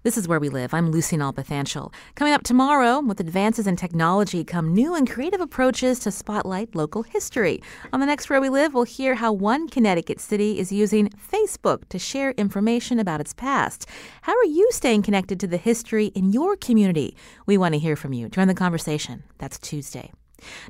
This 0.09 0.17
is 0.17 0.27
Where 0.27 0.39
We 0.39 0.49
Live. 0.49 0.73
I'm 0.73 0.89
Lucy 0.89 1.17
Nalpathanchel. 1.17 1.93
Coming 2.15 2.33
up 2.33 2.41
tomorrow, 2.41 2.99
with 2.99 3.19
advances 3.19 3.67
in 3.67 3.75
technology 3.75 4.43
come 4.43 4.73
new 4.73 4.95
and 4.95 5.07
creative 5.07 5.39
approaches 5.39 5.99
to 5.99 6.09
spotlight 6.09 6.73
local 6.73 7.03
history. 7.03 7.61
On 7.93 7.99
the 7.99 8.07
next 8.07 8.27
Where 8.27 8.41
We 8.41 8.49
Live, 8.49 8.73
we'll 8.73 8.85
hear 8.85 9.13
how 9.13 9.31
one 9.31 9.69
Connecticut 9.69 10.19
city 10.19 10.57
is 10.57 10.71
using 10.71 11.09
Facebook 11.31 11.87
to 11.89 11.99
share 11.99 12.31
information 12.31 12.97
about 12.97 13.21
its 13.21 13.35
past. 13.35 13.85
How 14.23 14.35
are 14.35 14.45
you 14.45 14.67
staying 14.71 15.03
connected 15.03 15.39
to 15.41 15.47
the 15.47 15.57
history 15.57 16.07
in 16.07 16.31
your 16.31 16.55
community? 16.55 17.15
We 17.45 17.59
want 17.59 17.75
to 17.75 17.79
hear 17.79 17.95
from 17.95 18.11
you. 18.11 18.29
Join 18.29 18.47
the 18.47 18.55
conversation. 18.55 19.21
That's 19.37 19.59
Tuesday. 19.59 20.11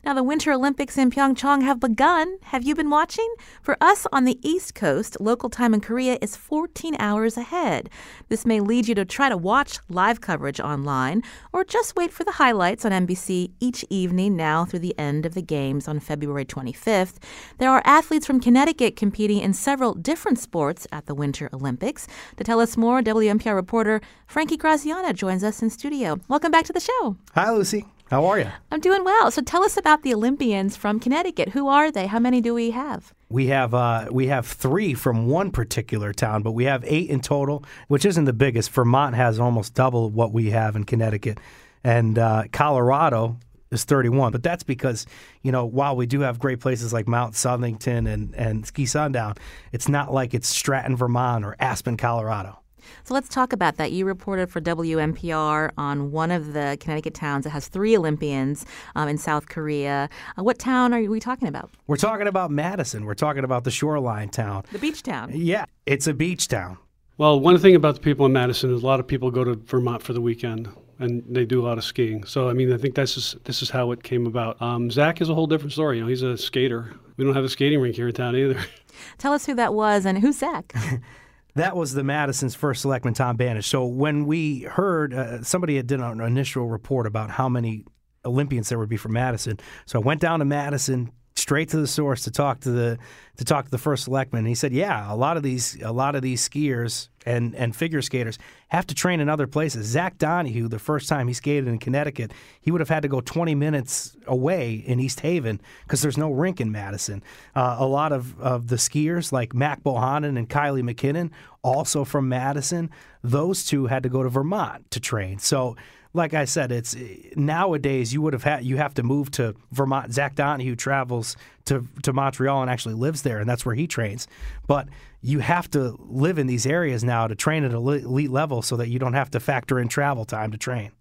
Now, 0.04 0.14
the 0.14 0.24
Winter 0.24 0.52
Olympics 0.52 0.98
in 0.98 1.12
Pyeongchang 1.12 1.64
have 1.64 1.80
begun. 1.80 2.38
Have 2.44 2.64
you 2.64 2.76
been 2.76 2.90
watching? 2.90 3.34
For 3.62 3.78
us 3.82 4.08
on 4.12 4.26
the 4.26 4.40
East 4.42 4.76
Coast, 4.76 5.18
local 5.20 5.50
time 5.50 5.74
in 5.74 5.82
Korea 5.82 6.18
is 6.22 6.36
14 6.36 6.96
hours 7.00 7.38
ahead. 7.38 7.90
This 8.30 8.46
may 8.46 8.60
lead 8.60 8.88
you 8.88 8.96
to 8.96 9.06
try 9.06 9.30
to 9.30 9.38
watch 9.38 9.80
live 9.90 10.22
coverage 10.22 10.60
online 10.60 11.24
or 11.54 11.64
just 11.64 11.96
wait 11.96 12.12
for 12.12 12.24
the 12.24 12.34
highlights 12.34 12.86
on 12.86 12.92
NBC 12.92 13.52
each 13.60 13.86
evening 13.90 14.36
now 14.36 14.66
through 14.66 14.80
the 14.80 14.98
end 14.98 15.26
of 15.26 15.34
the 15.34 15.42
Games 15.42 15.88
on 15.88 16.00
February 16.00 16.46
25th. 16.46 17.16
There 17.58 17.70
are 17.70 17.82
athletes 17.86 18.26
from 18.26 18.40
Connecticut 18.40 18.96
competing 18.96 19.40
in 19.40 19.54
several 19.54 19.94
different 19.94 20.40
sports 20.40 20.88
at 20.92 21.06
the 21.06 21.16
Winter 21.16 21.50
Olympics. 21.54 22.08
To 22.38 22.44
tell 22.44 22.60
us 22.60 22.78
more, 22.78 23.02
WNPR 23.02 23.56
reporter 23.56 24.02
Frankie 24.28 24.58
Graziano 24.58 25.14
joins 25.14 25.44
us 25.44 25.62
in 25.62 25.70
studio. 25.70 26.20
Welcome 26.28 26.52
back 26.52 26.66
to 26.66 26.74
the 26.74 26.80
show. 26.80 27.18
Hi, 27.34 27.52
Lucy. 27.52 27.86
How 28.10 28.26
are 28.26 28.40
you? 28.40 28.48
I'm 28.72 28.80
doing 28.80 29.04
well. 29.04 29.30
So 29.30 29.44
tell 29.44 29.64
us 29.64 29.78
about 29.78 30.02
the 30.02 30.16
Olympians 30.16 30.76
from 30.76 31.00
Connecticut. 31.00 31.50
Who 31.50 31.68
are 31.68 31.92
they? 31.92 32.08
How 32.08 32.18
many 32.18 32.42
do 32.42 32.56
we 32.56 32.72
have? 32.72 33.14
We 33.30 33.48
have 33.48 33.76
uh, 33.76 34.08
we 34.10 34.28
have 34.28 34.48
three 34.48 34.96
from 34.96 35.28
one 35.28 35.52
particular 35.52 36.12
town, 36.12 36.42
but 36.42 36.54
we 36.54 36.64
have 36.64 36.84
eight 36.88 37.12
in 37.12 37.22
total, 37.22 37.64
which 37.88 38.06
isn't 38.06 38.26
the 38.26 38.34
biggest. 38.34 38.72
Vermont 38.72 39.16
has 39.16 39.40
almost 39.40 39.76
double 39.76 40.10
what 40.10 40.34
we 40.34 40.50
have 40.50 40.76
in 40.76 40.86
Connecticut, 40.86 41.38
and 41.84 42.18
uh, 42.18 42.46
Colorado 42.52 43.38
is 43.70 43.84
31. 43.84 44.32
But 44.32 44.42
that's 44.42 44.64
because 44.64 45.06
you 45.44 45.52
know 45.52 45.66
while 45.66 45.96
we 45.96 46.08
do 46.08 46.22
have 46.22 46.40
great 46.40 46.60
places 46.60 46.92
like 46.92 47.08
Mount 47.08 47.36
Southington 47.36 48.12
and 48.12 48.34
and 48.34 48.66
Ski 48.66 48.88
Sundown, 48.88 49.36
it's 49.72 49.88
not 49.88 50.12
like 50.12 50.34
it's 50.34 50.50
Stratton, 50.50 50.96
Vermont, 50.96 51.46
or 51.46 51.56
Aspen, 51.60 51.96
Colorado. 51.96 52.60
So 53.04 53.14
let's 53.14 53.30
talk 53.30 53.54
about 53.54 53.78
that. 53.78 53.92
You 53.92 54.06
reported 54.06 54.50
for 54.50 54.62
WNPR 54.62 55.72
on 55.78 56.12
one 56.12 56.32
of 56.32 56.54
the 56.54 56.78
Connecticut 56.80 57.14
towns 57.14 57.44
that 57.44 57.52
has 57.52 57.68
three 57.68 57.98
Olympians 57.98 58.66
um, 58.96 59.08
in 59.08 59.18
South 59.18 59.48
Korea. 59.50 60.10
Uh, 60.38 60.44
what 60.44 60.60
town 60.60 60.94
are 60.94 61.02
we 61.02 61.20
talking 61.20 61.48
about? 61.48 61.72
We're 61.88 61.98
talking 61.98 62.28
about 62.28 62.52
Madison. 62.52 63.06
We're 63.06 63.16
talking 63.16 63.44
about 63.44 63.64
the 63.64 63.72
shoreline 63.72 64.30
town. 64.30 64.64
The 64.72 64.80
beach 64.80 65.04
town. 65.04 65.32
Yeah, 65.34 65.66
it's 65.86 66.08
a 66.08 66.14
beach 66.14 66.48
town. 66.48 66.78
Well, 67.18 67.40
one 67.40 67.58
thing 67.58 67.76
about 67.76 67.96
the 67.96 68.02
people 68.02 68.26
in 68.26 68.34
Madison 68.34 68.74
is 68.74 68.82
a 68.82 68.86
lot 68.86 69.00
of 69.00 69.08
people 69.08 69.30
go 69.30 69.44
to 69.44 69.56
Vermont 69.56 70.02
for 70.02 70.14
the 70.14 70.22
weekend 70.22 70.70
and 71.00 71.24
they 71.28 71.46
do 71.46 71.62
a 71.62 71.66
lot 71.66 71.78
of 71.78 71.84
skiing. 71.84 72.24
So 72.26 72.50
I 72.50 72.54
mean, 72.54 72.72
I 72.72 72.78
think 72.78 72.96
this 72.96 73.18
is 73.18 73.36
this 73.46 73.62
is 73.62 73.70
how 73.70 73.92
it 73.92 74.04
came 74.04 74.26
about. 74.26 74.62
Um, 74.62 74.92
Zach 74.92 75.22
is 75.22 75.30
a 75.30 75.34
whole 75.34 75.48
different 75.48 75.72
story. 75.72 75.98
You 75.98 76.04
know, 76.04 76.10
he's 76.10 76.22
a 76.22 76.38
skater. 76.38 76.94
We 77.18 77.26
don't 77.26 77.34
have 77.34 77.44
a 77.44 77.50
skating 77.50 77.80
rink 77.80 77.96
here 77.96 78.08
in 78.08 78.14
town 78.14 78.36
either. 78.36 78.60
Tell 79.18 79.34
us 79.34 79.46
who 79.46 79.54
that 79.56 79.74
was 79.74 80.06
and 80.06 80.20
who's 80.20 80.38
Zach. 80.38 80.74
That 81.56 81.76
was 81.76 81.94
the 81.94 82.04
Madison's 82.04 82.56
first 82.56 82.82
selectman, 82.82 83.14
Tom 83.14 83.38
Banisch. 83.38 83.66
So 83.66 83.86
when 83.86 84.26
we 84.26 84.62
heard 84.62 85.14
uh, 85.14 85.44
somebody 85.44 85.76
had 85.76 85.88
done 85.88 86.02
an 86.02 86.22
initial 86.22 86.68
report 86.68 87.08
about 87.08 87.32
how 87.32 87.50
many 87.50 87.86
Olympians 88.26 88.70
there 88.70 88.78
would 88.78 88.90
be 88.90 88.98
for 88.98 89.10
Madison, 89.10 89.60
so 89.86 90.00
I 90.00 90.04
went 90.04 90.22
down 90.22 90.40
to 90.40 90.46
Madison 90.46 91.12
straight 91.36 91.70
to 91.70 91.78
the 91.78 91.88
source 91.88 92.24
to 92.24 92.32
talk 92.32 92.60
to 92.62 92.72
the 92.72 93.00
to 93.40 93.46
talk 93.46 93.64
to 93.64 93.72
the 93.72 93.78
first 93.78 94.04
selectman. 94.04 94.46
He 94.46 94.54
said, 94.54 94.74
"Yeah, 94.74 95.12
a 95.12 95.16
lot 95.16 95.38
of 95.38 95.44
these 95.44 95.82
a 95.82 95.94
lot 95.94 96.14
of 96.14 96.22
these 96.22 96.48
skiers 96.48 97.08
and 97.26 97.56
and 97.56 97.74
figure 97.74 98.02
skaters 98.02 98.38
have 98.68 98.86
to 98.88 98.94
train 98.94 99.22
in 99.22 99.30
other 99.30 99.48
places. 99.48 99.88
Zach 99.88 100.18
Donohue, 100.18 100.68
the 100.68 100.78
first 100.78 101.08
time 101.08 101.30
he 101.30 101.34
skated 101.34 101.66
in 101.70 101.80
Connecticut, 101.80 102.34
he 102.60 102.70
would 102.70 102.82
have 102.82 102.90
had 102.90 103.04
to 103.04 103.08
go 103.08 103.22
20 103.22 103.56
minutes 103.56 104.18
away 104.28 104.74
in 104.74 105.00
East 105.00 105.22
Haven 105.22 105.62
because 105.86 106.02
there's 106.02 106.18
no 106.18 106.32
rink 106.32 106.60
in 106.60 106.70
Madison. 106.70 107.24
Uh, 107.56 107.78
a 107.80 107.88
lot 107.88 108.12
of, 108.12 108.38
of 108.42 108.68
the 108.68 108.76
skiers 108.76 109.32
like 109.32 109.54
Mac 109.54 109.84
Bohonnon 109.84 110.38
and 110.38 110.50
Kiley 110.50 110.84
McKinnon, 110.84 111.32
also 111.64 112.04
from 112.04 112.28
Madison, 112.28 112.90
those 113.24 113.64
two 113.64 113.86
had 113.86 114.04
to 114.04 114.10
go 114.10 114.22
to 114.22 114.30
Vermont 114.30 114.92
to 114.92 115.00
train. 115.00 115.40
So 115.40 115.78
like 116.14 116.34
I 116.34 116.46
said, 116.46 116.72
it's 116.72 116.96
nowadays 117.36 118.14
you 118.14 118.22
would 118.22 118.34
have 118.34 118.44
had 118.44 118.64
you 118.64 118.78
have 118.78 118.94
to 118.96 119.04
move 119.04 119.30
to 119.32 119.56
Vermont. 119.72 120.12
Zach 120.12 120.36
Donohue 120.36 120.76
travels 120.76 121.38
to 121.70 121.86
to 122.04 122.14
Montreal 122.14 122.62
and 122.62 122.70
actually 122.70 122.96
lives 122.96 123.22
there, 123.22 123.40
and 123.40 123.50
that's 123.50 123.66
where 123.66 123.76
he 123.76 123.88
trains. 123.88 124.28
But 124.68 124.90
you 125.22 125.40
have 125.40 125.70
to 125.72 125.98
live 126.00 126.38
in 126.38 126.48
these 126.48 126.66
areas 126.66 127.04
now 127.04 127.28
to 127.28 127.36
train 127.36 127.64
at 127.64 127.72
elite 127.72 128.32
level, 128.32 128.62
so 128.62 128.76
that 128.78 128.90
you 128.90 129.00
don't 129.00 129.14
have 129.14 129.32
to 129.32 129.40
factor 129.40 129.80
in 129.80 129.88
travel 129.88 130.26
time 130.26 130.52
to 130.52 130.58
train. 130.58 130.92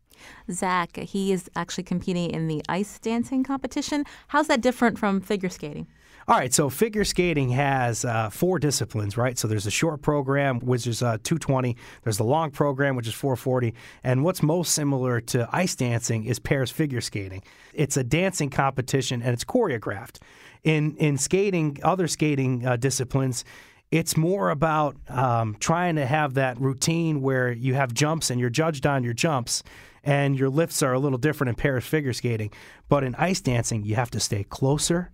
Zach, 0.51 0.97
he 0.97 1.33
is 1.33 1.51
actually 1.55 1.85
competing 1.85 2.31
in 2.31 2.49
the 2.49 2.63
ice 2.69 2.99
dancing 2.99 3.45
competition. 3.45 4.05
How's 4.29 4.49
that 4.49 4.61
different 4.61 4.99
from 4.99 5.21
figure 5.21 5.49
skating? 5.49 5.87
All 6.29 6.37
right, 6.37 6.53
so 6.53 6.69
figure 6.69 7.05
skating 7.05 7.49
has 7.51 8.05
uh, 8.05 8.29
four 8.29 8.59
disciplines, 8.59 9.17
right? 9.17 9.39
So 9.39 9.49
there's 9.49 9.67
a 9.67 9.71
short 9.71 10.03
program, 10.03 10.61
which 10.61 10.87
is 10.87 11.03
uh, 11.03 11.17
220. 11.23 11.75
There's 12.03 12.19
the 12.19 12.25
long 12.25 12.51
program, 12.51 12.97
which 12.97 13.09
is 13.09 13.15
440. 13.15 13.73
And 14.05 14.23
what's 14.23 14.43
most 14.43 14.75
similar 14.75 15.23
to 15.23 15.49
ice 15.53 15.75
dancing 15.75 16.27
is 16.27 16.39
pairs 16.39 16.71
figure 16.71 17.01
skating. 17.01 17.43
It's 17.73 17.97
a 17.97 18.05
dancing 18.05 18.51
competition 18.51 19.23
and 19.23 19.33
it's 19.33 19.45
choreographed. 19.45 20.19
In 20.65 20.97
in 20.97 21.19
skating, 21.19 21.79
other 21.83 22.09
skating 22.09 22.67
uh, 22.67 22.77
disciplines, 22.77 23.45
it's 23.91 24.17
more 24.17 24.51
about 24.51 24.97
um, 25.09 25.57
trying 25.61 25.97
to 25.97 26.05
have 26.05 26.35
that 26.35 26.61
routine 26.61 27.23
where 27.23 27.51
you 27.51 27.75
have 27.75 27.95
jumps 27.95 28.31
and 28.31 28.41
you're 28.41 28.51
judged 28.51 28.87
on 28.87 29.03
your 29.03 29.15
jumps 29.15 29.63
and 30.05 30.39
your 30.39 30.51
lifts 30.51 30.83
are 30.83 30.93
a 30.93 30.99
little 30.99 31.19
different 31.19 31.49
in 31.49 31.55
pairs 31.55 31.85
figure 31.85 32.13
skating. 32.13 32.51
But 32.89 33.05
in 33.05 33.15
ice 33.15 33.41
dancing, 33.41 33.85
you 33.85 33.95
have 33.95 34.11
to 34.13 34.21
stay 34.21 34.45
closer 34.45 35.11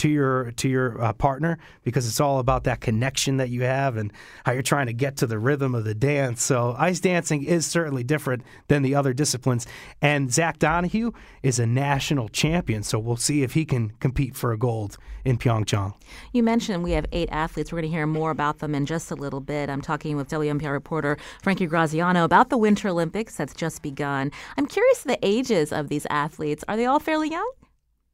to 0.00 0.08
your 0.08 0.50
to 0.52 0.66
your 0.66 1.02
uh, 1.02 1.12
partner 1.12 1.58
because 1.84 2.08
it's 2.08 2.20
all 2.20 2.38
about 2.38 2.64
that 2.64 2.80
connection 2.80 3.36
that 3.36 3.50
you 3.50 3.62
have 3.64 3.98
and 3.98 4.10
how 4.46 4.52
you're 4.52 4.62
trying 4.62 4.86
to 4.86 4.94
get 4.94 5.18
to 5.18 5.26
the 5.26 5.38
rhythm 5.38 5.74
of 5.74 5.84
the 5.84 5.94
dance. 5.94 6.42
So 6.42 6.74
ice 6.78 7.00
dancing 7.00 7.44
is 7.44 7.66
certainly 7.66 8.02
different 8.02 8.42
than 8.68 8.80
the 8.80 8.94
other 8.94 9.12
disciplines. 9.12 9.66
And 10.00 10.32
Zach 10.32 10.58
Donohue 10.58 11.12
is 11.42 11.58
a 11.58 11.66
national 11.66 12.30
champion, 12.30 12.82
so 12.82 12.98
we'll 12.98 13.18
see 13.18 13.42
if 13.42 13.52
he 13.52 13.66
can 13.66 13.90
compete 14.00 14.34
for 14.34 14.52
a 14.52 14.58
gold 14.58 14.96
in 15.26 15.36
Pyeongchang. 15.36 15.92
You 16.32 16.42
mentioned 16.42 16.82
we 16.82 16.92
have 16.92 17.04
eight 17.12 17.28
athletes. 17.30 17.70
We're 17.70 17.82
going 17.82 17.90
to 17.90 17.96
hear 17.96 18.06
more 18.06 18.30
about 18.30 18.60
them 18.60 18.74
in 18.74 18.86
just 18.86 19.10
a 19.10 19.14
little 19.14 19.40
bit. 19.40 19.68
I'm 19.68 19.82
talking 19.82 20.16
with 20.16 20.30
WNPR 20.30 20.72
reporter 20.72 21.18
Frankie 21.42 21.66
Graziano 21.66 22.24
about 22.24 22.48
the 22.48 22.56
Winter 22.56 22.88
Olympics 22.88 23.36
that's 23.36 23.54
just 23.54 23.82
begun. 23.82 24.32
I'm 24.56 24.66
curious 24.66 25.02
the 25.02 25.18
ages 25.22 25.74
of 25.74 25.88
these 25.88 26.06
athletes. 26.08 26.64
Are 26.68 26.76
they 26.78 26.86
all 26.86 27.00
fairly 27.00 27.28
young? 27.30 27.50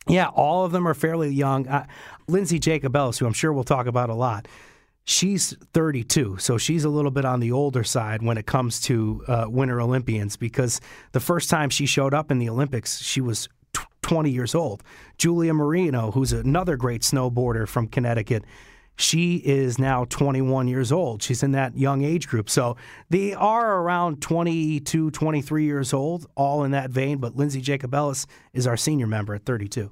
Yeah, 0.08 0.28
all 0.28 0.64
of 0.64 0.72
them 0.72 0.86
are 0.86 0.94
fairly 0.94 1.30
young. 1.30 1.66
Uh, 1.66 1.86
Lindsey 2.28 2.60
Jacobellis, 2.60 3.18
who 3.18 3.26
I'm 3.26 3.32
sure 3.32 3.52
we'll 3.52 3.64
talk 3.64 3.86
about 3.86 4.08
a 4.08 4.14
lot, 4.14 4.46
she's 5.04 5.56
32, 5.72 6.36
so 6.38 6.58
she's 6.58 6.84
a 6.84 6.88
little 6.88 7.10
bit 7.10 7.24
on 7.24 7.40
the 7.40 7.52
older 7.52 7.82
side 7.82 8.22
when 8.22 8.38
it 8.38 8.46
comes 8.46 8.80
to 8.82 9.24
uh, 9.26 9.46
Winter 9.48 9.80
Olympians 9.80 10.36
because 10.36 10.80
the 11.12 11.20
first 11.20 11.50
time 11.50 11.70
she 11.70 11.86
showed 11.86 12.14
up 12.14 12.30
in 12.30 12.38
the 12.38 12.48
Olympics, 12.48 13.00
she 13.00 13.20
was 13.20 13.48
20 14.02 14.30
years 14.30 14.54
old. 14.54 14.84
Julia 15.18 15.52
Marino, 15.52 16.12
who's 16.12 16.32
another 16.32 16.76
great 16.76 17.02
snowboarder 17.02 17.66
from 17.66 17.88
Connecticut, 17.88 18.44
she 18.96 19.36
is 19.36 19.78
now 19.78 20.04
21 20.06 20.68
years 20.68 20.90
old. 20.90 21.22
She's 21.22 21.42
in 21.42 21.52
that 21.52 21.76
young 21.76 22.02
age 22.02 22.26
group. 22.26 22.48
So 22.48 22.76
they 23.10 23.34
are 23.34 23.80
around 23.80 24.22
22, 24.22 25.10
23 25.10 25.64
years 25.64 25.92
old, 25.92 26.26
all 26.34 26.64
in 26.64 26.70
that 26.72 26.90
vein. 26.90 27.18
But 27.18 27.36
Lindsey 27.36 27.60
Jacobellis 27.60 28.26
is 28.52 28.66
our 28.66 28.76
senior 28.76 29.06
member 29.06 29.34
at 29.34 29.44
32. 29.44 29.90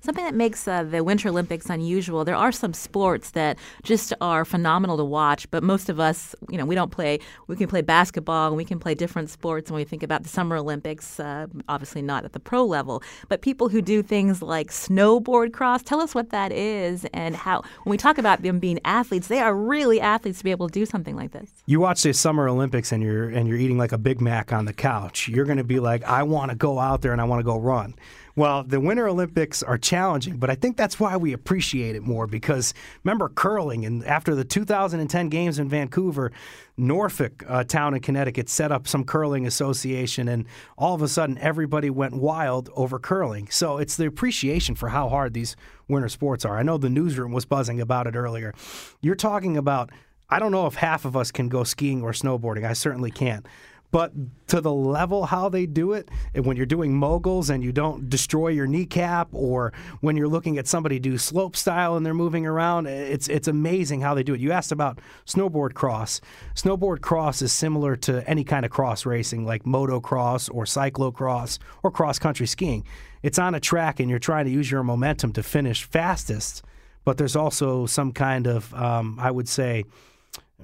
Something 0.00 0.24
that 0.24 0.34
makes 0.34 0.66
uh, 0.66 0.82
the 0.82 1.02
Winter 1.04 1.28
Olympics 1.28 1.68
unusual. 1.68 2.24
There 2.24 2.36
are 2.36 2.52
some 2.52 2.74
sports 2.74 3.30
that 3.30 3.58
just 3.82 4.12
are 4.20 4.44
phenomenal 4.44 4.96
to 4.96 5.04
watch, 5.04 5.50
but 5.50 5.62
most 5.62 5.88
of 5.88 6.00
us, 6.00 6.34
you 6.48 6.58
know, 6.58 6.64
we 6.64 6.74
don't 6.74 6.90
play. 6.90 7.18
We 7.46 7.56
can 7.56 7.68
play 7.68 7.82
basketball 7.82 8.48
and 8.48 8.56
we 8.56 8.64
can 8.64 8.78
play 8.78 8.94
different 8.94 9.30
sports. 9.30 9.70
When 9.70 9.76
we 9.76 9.84
think 9.84 10.02
about 10.02 10.22
the 10.22 10.28
Summer 10.28 10.56
Olympics, 10.56 11.20
uh, 11.20 11.46
obviously 11.68 12.02
not 12.02 12.24
at 12.24 12.32
the 12.32 12.40
pro 12.40 12.64
level, 12.64 13.02
but 13.28 13.42
people 13.42 13.68
who 13.68 13.82
do 13.82 14.02
things 14.02 14.42
like 14.42 14.70
snowboard 14.70 15.52
cross. 15.52 15.82
Tell 15.82 16.00
us 16.00 16.14
what 16.14 16.30
that 16.30 16.52
is 16.52 17.06
and 17.12 17.36
how. 17.36 17.62
When 17.84 17.90
we 17.90 17.96
talk 17.96 18.18
about 18.18 18.42
them 18.42 18.58
being 18.58 18.80
athletes, 18.84 19.28
they 19.28 19.40
are 19.40 19.54
really 19.54 20.00
athletes 20.00 20.38
to 20.38 20.44
be 20.44 20.50
able 20.50 20.68
to 20.68 20.72
do 20.72 20.86
something 20.86 21.16
like 21.16 21.32
this. 21.32 21.50
You 21.66 21.80
watch 21.80 22.02
the 22.02 22.12
Summer 22.12 22.48
Olympics 22.48 22.92
and 22.92 23.02
you're 23.02 23.28
and 23.28 23.48
you're 23.48 23.58
eating 23.58 23.78
like 23.78 23.92
a 23.92 23.98
Big 23.98 24.20
Mac 24.20 24.52
on 24.52 24.64
the 24.64 24.72
couch. 24.72 25.28
You're 25.28 25.44
going 25.44 25.58
to 25.58 25.64
be 25.64 25.80
like, 25.80 26.02
I 26.04 26.22
want 26.22 26.50
to 26.50 26.56
go 26.56 26.78
out 26.78 27.02
there 27.02 27.12
and 27.12 27.20
I 27.20 27.24
want 27.24 27.40
to 27.40 27.44
go 27.44 27.58
run. 27.58 27.94
Well, 28.40 28.62
the 28.62 28.80
Winter 28.80 29.06
Olympics 29.06 29.62
are 29.62 29.76
challenging, 29.76 30.38
but 30.38 30.48
I 30.48 30.54
think 30.54 30.78
that's 30.78 30.98
why 30.98 31.18
we 31.18 31.34
appreciate 31.34 31.94
it 31.94 32.02
more 32.02 32.26
because 32.26 32.72
remember 33.04 33.28
curling, 33.28 33.84
and 33.84 34.02
after 34.06 34.34
the 34.34 34.44
2010 34.44 35.28
games 35.28 35.58
in 35.58 35.68
Vancouver, 35.68 36.32
Norfolk 36.78 37.44
uh, 37.46 37.64
town 37.64 37.92
in 37.92 38.00
Connecticut 38.00 38.48
set 38.48 38.72
up 38.72 38.88
some 38.88 39.04
curling 39.04 39.46
association, 39.46 40.26
and 40.26 40.46
all 40.78 40.94
of 40.94 41.02
a 41.02 41.08
sudden 41.08 41.36
everybody 41.36 41.90
went 41.90 42.14
wild 42.14 42.70
over 42.76 42.98
curling. 42.98 43.46
So 43.50 43.76
it's 43.76 43.98
the 43.98 44.06
appreciation 44.06 44.74
for 44.74 44.88
how 44.88 45.10
hard 45.10 45.34
these 45.34 45.54
winter 45.86 46.08
sports 46.08 46.46
are. 46.46 46.56
I 46.56 46.62
know 46.62 46.78
the 46.78 46.88
newsroom 46.88 47.32
was 47.32 47.44
buzzing 47.44 47.78
about 47.78 48.06
it 48.06 48.16
earlier. 48.16 48.54
You're 49.02 49.16
talking 49.16 49.58
about. 49.58 49.90
I 50.32 50.38
don't 50.38 50.52
know 50.52 50.66
if 50.66 50.76
half 50.76 51.04
of 51.04 51.14
us 51.14 51.30
can 51.32 51.48
go 51.48 51.64
skiing 51.64 52.02
or 52.02 52.12
snowboarding. 52.12 52.64
I 52.64 52.72
certainly 52.72 53.10
can't. 53.10 53.44
But 53.92 54.12
to 54.48 54.60
the 54.60 54.72
level 54.72 55.26
how 55.26 55.48
they 55.48 55.66
do 55.66 55.92
it, 55.94 56.10
and 56.34 56.46
when 56.46 56.56
you're 56.56 56.66
doing 56.66 56.94
moguls 56.94 57.50
and 57.50 57.62
you 57.62 57.72
don't 57.72 58.08
destroy 58.08 58.48
your 58.48 58.66
kneecap, 58.66 59.28
or 59.32 59.72
when 60.00 60.16
you're 60.16 60.28
looking 60.28 60.58
at 60.58 60.68
somebody 60.68 61.00
do 61.00 61.18
slope 61.18 61.56
style 61.56 61.96
and 61.96 62.06
they're 62.06 62.14
moving 62.14 62.46
around, 62.46 62.86
it's 62.86 63.26
it's 63.28 63.48
amazing 63.48 64.00
how 64.00 64.14
they 64.14 64.22
do 64.22 64.34
it. 64.34 64.40
You 64.40 64.52
asked 64.52 64.70
about 64.70 65.00
snowboard 65.26 65.74
cross. 65.74 66.20
Snowboard 66.54 67.00
cross 67.00 67.42
is 67.42 67.52
similar 67.52 67.96
to 67.96 68.28
any 68.28 68.44
kind 68.44 68.64
of 68.64 68.70
cross 68.70 69.04
racing, 69.04 69.44
like 69.44 69.64
motocross 69.64 70.48
or 70.54 70.64
cyclocross 70.64 71.58
or 71.82 71.90
cross 71.90 72.18
country 72.18 72.46
skiing. 72.46 72.84
It's 73.22 73.38
on 73.38 73.54
a 73.54 73.60
track 73.60 73.98
and 73.98 74.08
you're 74.08 74.18
trying 74.18 74.44
to 74.44 74.50
use 74.50 74.70
your 74.70 74.82
momentum 74.82 75.32
to 75.32 75.42
finish 75.42 75.84
fastest, 75.84 76.62
but 77.04 77.18
there's 77.18 77.36
also 77.36 77.86
some 77.86 78.12
kind 78.12 78.46
of, 78.46 78.72
um, 78.74 79.18
I 79.20 79.30
would 79.30 79.48
say, 79.48 79.84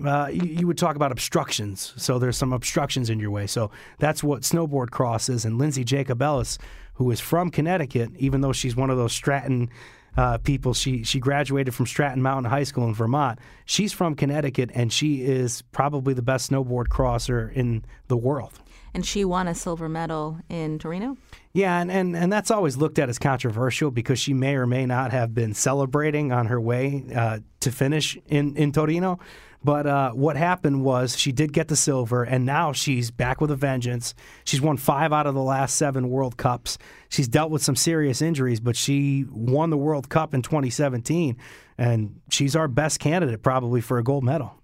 uh, 0.04 0.28
you, 0.32 0.44
you, 0.44 0.66
would 0.66 0.78
talk 0.78 0.96
about 0.96 1.12
obstructions. 1.12 1.92
So 1.96 2.18
there's 2.18 2.36
some 2.36 2.52
obstructions 2.52 3.10
in 3.10 3.18
your 3.18 3.30
way. 3.30 3.46
So 3.46 3.70
that's 3.98 4.22
what 4.22 4.42
snowboard 4.42 4.90
cross 4.90 5.28
is. 5.28 5.44
And 5.44 5.58
Lindsey 5.58 5.84
Jacobellis, 5.84 6.58
who 6.94 7.10
is 7.10 7.20
from 7.20 7.50
Connecticut, 7.50 8.10
even 8.16 8.40
though 8.40 8.52
she's 8.52 8.76
one 8.76 8.90
of 8.90 8.96
those 8.96 9.12
Stratton 9.12 9.70
uh, 10.16 10.38
people, 10.38 10.72
she 10.72 11.02
she 11.04 11.20
graduated 11.20 11.74
from 11.74 11.86
Stratton 11.86 12.22
Mountain 12.22 12.50
High 12.50 12.64
School 12.64 12.86
in 12.86 12.94
Vermont. 12.94 13.38
She's 13.66 13.92
from 13.92 14.14
Connecticut, 14.14 14.70
and 14.74 14.92
she 14.92 15.22
is 15.22 15.62
probably 15.72 16.14
the 16.14 16.22
best 16.22 16.50
snowboard 16.50 16.88
crosser 16.88 17.48
in 17.48 17.84
the 18.08 18.16
world. 18.16 18.58
And 18.94 19.04
she 19.04 19.26
won 19.26 19.46
a 19.46 19.54
silver 19.54 19.90
medal 19.90 20.38
in 20.48 20.78
Torino. 20.78 21.18
Yeah, 21.52 21.80
and, 21.80 21.90
and, 21.90 22.16
and 22.16 22.32
that's 22.32 22.50
always 22.50 22.78
looked 22.78 22.98
at 22.98 23.10
as 23.10 23.18
controversial 23.18 23.90
because 23.90 24.18
she 24.18 24.32
may 24.32 24.56
or 24.56 24.66
may 24.66 24.86
not 24.86 25.10
have 25.12 25.34
been 25.34 25.52
celebrating 25.52 26.32
on 26.32 26.46
her 26.46 26.58
way 26.58 27.04
uh, 27.14 27.40
to 27.60 27.70
finish 27.70 28.16
in, 28.26 28.56
in 28.56 28.72
Torino. 28.72 29.18
But 29.66 29.84
uh, 29.84 30.12
what 30.12 30.36
happened 30.36 30.84
was 30.84 31.18
she 31.18 31.32
did 31.32 31.52
get 31.52 31.66
the 31.66 31.74
silver, 31.74 32.22
and 32.22 32.46
now 32.46 32.70
she's 32.70 33.10
back 33.10 33.40
with 33.40 33.50
a 33.50 33.56
vengeance. 33.56 34.14
She's 34.44 34.60
won 34.60 34.76
five 34.76 35.12
out 35.12 35.26
of 35.26 35.34
the 35.34 35.42
last 35.42 35.74
seven 35.74 36.08
World 36.08 36.36
Cups. 36.36 36.78
She's 37.08 37.26
dealt 37.26 37.50
with 37.50 37.64
some 37.64 37.74
serious 37.74 38.22
injuries, 38.22 38.60
but 38.60 38.76
she 38.76 39.24
won 39.28 39.70
the 39.70 39.76
World 39.76 40.08
Cup 40.08 40.34
in 40.34 40.42
2017, 40.42 41.36
and 41.78 42.20
she's 42.30 42.54
our 42.54 42.68
best 42.68 43.00
candidate 43.00 43.42
probably 43.42 43.80
for 43.80 43.98
a 43.98 44.04
gold 44.04 44.22
medal. 44.22 44.54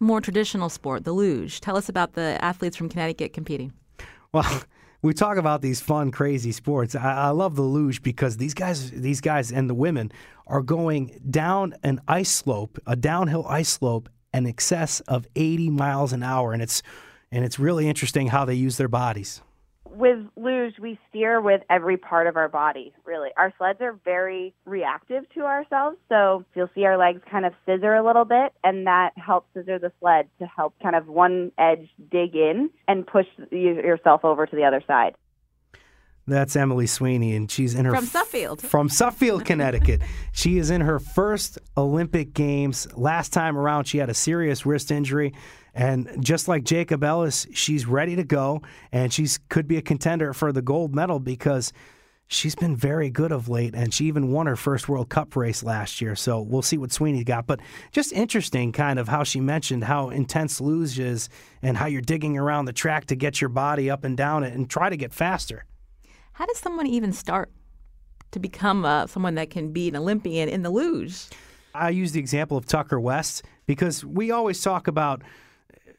more 0.00 0.20
traditional 0.20 0.68
sport, 0.68 1.04
the 1.04 1.12
luge. 1.12 1.62
Tell 1.62 1.78
us 1.78 1.88
about 1.88 2.12
the 2.12 2.36
athletes 2.44 2.76
from 2.76 2.90
Connecticut 2.90 3.32
competing. 3.32 3.72
Well, 4.32 4.64
we 5.00 5.14
talk 5.14 5.38
about 5.38 5.62
these 5.62 5.80
fun, 5.80 6.10
crazy 6.10 6.52
sports. 6.52 6.94
I, 6.94 7.14
I, 7.14 7.28
love 7.30 7.56
the 7.56 7.62
luge 7.62 8.02
because 8.02 8.36
these 8.36 8.52
guys, 8.52 8.90
these 8.90 9.22
guys, 9.22 9.50
and 9.50 9.70
the 9.70 9.74
women 9.74 10.12
are 10.46 10.60
going 10.60 11.18
down 11.30 11.74
an 11.82 12.02
ice 12.06 12.30
slope, 12.30 12.78
a 12.86 12.96
downhill 12.96 13.46
ice 13.48 13.70
slope, 13.70 14.10
in 14.36 14.46
excess 14.46 15.00
of 15.00 15.26
80 15.36 15.70
miles 15.70 16.12
an 16.12 16.22
hour, 16.22 16.52
and 16.52 16.62
it's 16.62 16.82
and 17.32 17.44
it's 17.44 17.58
really 17.58 17.88
interesting 17.88 18.28
how 18.28 18.44
they 18.44 18.54
use 18.54 18.76
their 18.76 18.88
bodies 18.88 19.42
with 19.96 20.18
luge, 20.36 20.78
we 20.78 20.98
steer 21.08 21.40
with 21.40 21.62
every 21.70 21.96
part 21.96 22.26
of 22.26 22.36
our 22.36 22.48
body, 22.48 22.92
really. 23.04 23.30
Our 23.36 23.52
sleds 23.56 23.80
are 23.80 23.98
very 24.04 24.54
reactive 24.64 25.24
to 25.34 25.40
ourselves. 25.40 25.96
So 26.08 26.44
you'll 26.54 26.70
see 26.74 26.84
our 26.84 26.98
legs 26.98 27.22
kind 27.30 27.46
of 27.46 27.54
scissor 27.64 27.94
a 27.94 28.04
little 28.04 28.24
bit, 28.24 28.52
and 28.62 28.86
that 28.86 29.12
helps 29.16 29.48
scissor 29.54 29.78
the 29.78 29.92
sled 30.00 30.28
to 30.38 30.46
help 30.46 30.74
kind 30.82 30.94
of 30.94 31.08
one 31.08 31.50
edge 31.58 31.88
dig 32.10 32.34
in 32.36 32.70
and 32.86 33.06
push 33.06 33.26
yourself 33.50 34.24
over 34.24 34.46
to 34.46 34.56
the 34.56 34.64
other 34.64 34.82
side. 34.86 35.14
That's 36.28 36.56
Emily 36.56 36.88
Sweeney, 36.88 37.36
and 37.36 37.48
she's 37.48 37.74
in 37.74 37.84
her 37.84 37.94
from 37.94 38.06
Suffield. 38.06 38.60
From 38.60 38.88
Suffield, 38.88 39.44
Connecticut. 39.44 40.02
she 40.32 40.58
is 40.58 40.70
in 40.70 40.80
her 40.80 40.98
first 40.98 41.58
Olympic 41.76 42.34
Games. 42.34 42.88
Last 42.96 43.32
time 43.32 43.56
around, 43.56 43.84
she 43.84 43.98
had 43.98 44.10
a 44.10 44.14
serious 44.14 44.66
wrist 44.66 44.90
injury, 44.90 45.34
and 45.72 46.24
just 46.24 46.48
like 46.48 46.64
Jacobellis, 46.64 47.46
she's 47.54 47.86
ready 47.86 48.16
to 48.16 48.24
go, 48.24 48.62
and 48.90 49.12
she's 49.12 49.38
could 49.48 49.68
be 49.68 49.76
a 49.76 49.82
contender 49.82 50.32
for 50.32 50.50
the 50.50 50.62
gold 50.62 50.96
medal 50.96 51.20
because 51.20 51.72
she's 52.26 52.56
been 52.56 52.74
very 52.74 53.08
good 53.08 53.30
of 53.30 53.48
late, 53.48 53.76
and 53.76 53.94
she 53.94 54.06
even 54.06 54.32
won 54.32 54.46
her 54.46 54.56
first 54.56 54.88
World 54.88 55.08
Cup 55.08 55.36
race 55.36 55.62
last 55.62 56.00
year. 56.00 56.16
So 56.16 56.40
we'll 56.40 56.62
see 56.62 56.76
what 56.76 56.90
Sweeney 56.90 57.22
got. 57.22 57.46
But 57.46 57.60
just 57.92 58.12
interesting, 58.12 58.72
kind 58.72 58.98
of 58.98 59.06
how 59.06 59.22
she 59.22 59.40
mentioned 59.40 59.84
how 59.84 60.10
intense 60.10 60.60
luge 60.60 60.98
is, 60.98 61.28
and 61.62 61.76
how 61.76 61.86
you're 61.86 62.00
digging 62.00 62.36
around 62.36 62.64
the 62.64 62.72
track 62.72 63.06
to 63.06 63.14
get 63.14 63.40
your 63.40 63.50
body 63.50 63.88
up 63.88 64.02
and 64.02 64.16
down 64.16 64.42
it, 64.42 64.54
and 64.54 64.68
try 64.68 64.90
to 64.90 64.96
get 64.96 65.14
faster. 65.14 65.64
How 66.36 66.44
does 66.44 66.58
someone 66.58 66.86
even 66.86 67.14
start 67.14 67.50
to 68.32 68.38
become 68.38 68.84
uh, 68.84 69.06
someone 69.06 69.36
that 69.36 69.48
can 69.48 69.72
be 69.72 69.88
an 69.88 69.96
Olympian 69.96 70.50
in 70.50 70.60
the 70.60 70.68
luge? 70.68 71.28
I 71.74 71.88
use 71.88 72.12
the 72.12 72.20
example 72.20 72.58
of 72.58 72.66
Tucker 72.66 73.00
West 73.00 73.42
because 73.64 74.04
we 74.04 74.30
always 74.30 74.60
talk 74.60 74.86
about 74.86 75.22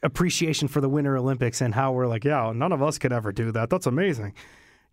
appreciation 0.04 0.68
for 0.68 0.80
the 0.80 0.90
Winter 0.90 1.18
Olympics 1.18 1.60
and 1.60 1.74
how 1.74 1.92
we're 1.92 2.06
like, 2.06 2.24
yeah, 2.24 2.52
none 2.54 2.72
of 2.72 2.84
us 2.84 3.00
could 3.00 3.12
ever 3.12 3.32
do 3.32 3.52
that. 3.54 3.72
That's 3.72 3.88
amazing. 3.88 4.36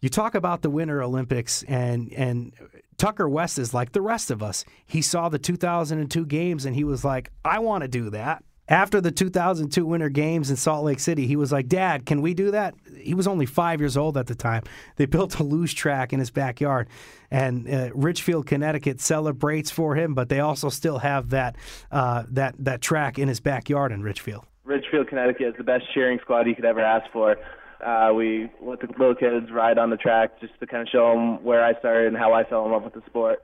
You 0.00 0.08
talk 0.08 0.34
about 0.34 0.62
the 0.62 0.70
Winter 0.70 1.02
Olympics 1.02 1.62
and 1.64 2.10
and 2.14 2.54
Tucker 2.96 3.28
West 3.28 3.58
is 3.58 3.74
like 3.74 3.92
the 3.92 4.00
rest 4.00 4.30
of 4.30 4.42
us. 4.42 4.64
He 4.86 5.02
saw 5.02 5.28
the 5.28 5.38
2002 5.38 6.24
games 6.24 6.64
and 6.64 6.74
he 6.74 6.84
was 6.84 7.04
like, 7.04 7.30
I 7.44 7.58
want 7.58 7.82
to 7.82 7.88
do 7.88 8.08
that 8.08 8.42
after 8.68 9.00
the 9.00 9.10
2002 9.10 9.84
Winter 9.84 10.08
Games 10.08 10.50
in 10.50 10.56
Salt 10.56 10.84
Lake 10.84 10.98
City, 10.98 11.26
he 11.26 11.36
was 11.36 11.52
like, 11.52 11.68
Dad, 11.68 12.06
can 12.06 12.22
we 12.22 12.32
do 12.32 12.50
that? 12.50 12.74
He 12.96 13.12
was 13.12 13.26
only 13.26 13.46
five 13.46 13.80
years 13.80 13.96
old 13.96 14.16
at 14.16 14.26
the 14.26 14.34
time. 14.34 14.62
They 14.96 15.06
built 15.06 15.38
a 15.38 15.42
luge 15.42 15.74
track 15.74 16.12
in 16.12 16.18
his 16.18 16.30
backyard. 16.30 16.88
And 17.30 17.68
uh, 17.68 17.90
Ridgefield, 17.94 18.46
Connecticut 18.46 19.00
celebrates 19.00 19.70
for 19.70 19.96
him, 19.96 20.14
but 20.14 20.28
they 20.28 20.40
also 20.40 20.70
still 20.70 20.98
have 20.98 21.30
that, 21.30 21.56
uh, 21.90 22.24
that, 22.30 22.54
that 22.58 22.80
track 22.80 23.18
in 23.18 23.28
his 23.28 23.40
backyard 23.40 23.92
in 23.92 24.02
Ridgefield. 24.02 24.46
Ridgefield, 24.64 25.08
Connecticut 25.08 25.48
is 25.48 25.54
the 25.58 25.64
best 25.64 25.84
cheering 25.92 26.18
squad 26.22 26.46
you 26.46 26.54
could 26.54 26.64
ever 26.64 26.80
ask 26.80 27.10
for. 27.12 27.36
Uh, 27.84 28.14
we 28.14 28.48
let 28.62 28.80
the 28.80 28.86
little 28.98 29.14
kids 29.14 29.50
ride 29.50 29.76
on 29.76 29.90
the 29.90 29.96
track 29.98 30.40
just 30.40 30.58
to 30.60 30.66
kind 30.66 30.80
of 30.80 30.88
show 30.90 31.12
them 31.12 31.44
where 31.44 31.62
I 31.62 31.78
started 31.80 32.08
and 32.08 32.16
how 32.16 32.32
I 32.32 32.44
fell 32.44 32.64
in 32.64 32.72
love 32.72 32.84
with 32.84 32.94
the 32.94 33.02
sport. 33.06 33.42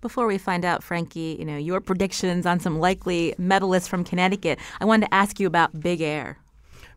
Before 0.00 0.26
we 0.26 0.38
find 0.38 0.64
out, 0.64 0.82
Frankie, 0.82 1.36
you 1.38 1.44
know, 1.44 1.56
your 1.56 1.80
predictions 1.80 2.46
on 2.46 2.60
some 2.60 2.78
likely 2.78 3.34
medalists 3.38 3.88
from 3.88 4.04
Connecticut, 4.04 4.58
I 4.80 4.84
wanted 4.84 5.06
to 5.06 5.14
ask 5.14 5.40
you 5.40 5.46
about 5.46 5.80
Big 5.80 6.00
Air. 6.00 6.38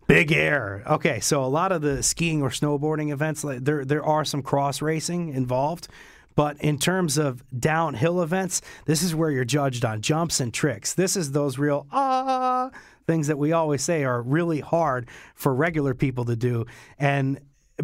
Big 0.08 0.32
air. 0.32 0.84
Okay, 0.88 1.20
so 1.20 1.44
a 1.44 1.48
lot 1.48 1.74
of 1.74 1.82
the 1.82 2.02
skiing 2.02 2.42
or 2.42 2.50
snowboarding 2.50 3.12
events, 3.12 3.44
there 3.44 3.84
there 3.84 4.06
are 4.06 4.24
some 4.24 4.42
cross 4.42 4.82
racing 4.82 5.34
involved, 5.34 5.90
but 6.34 6.56
in 6.62 6.80
terms 6.80 7.18
of 7.18 7.44
downhill 7.60 8.22
events, 8.22 8.62
this 8.86 9.04
is 9.04 9.14
where 9.14 9.32
you're 9.32 9.44
judged 9.44 9.84
on 9.84 10.02
jumps 10.02 10.40
and 10.40 10.54
tricks. 10.54 10.94
This 10.94 11.18
is 11.18 11.34
those 11.34 11.58
real 11.58 11.88
ah 11.92 12.70
things 13.06 13.28
that 13.28 13.38
we 13.38 13.52
always 13.52 13.82
say 13.82 14.06
are 14.06 14.22
really 14.22 14.62
hard 14.62 15.10
for 15.36 15.54
regular 15.54 15.94
people 15.94 16.24
to 16.24 16.38
do, 16.38 16.66
and 16.98 17.42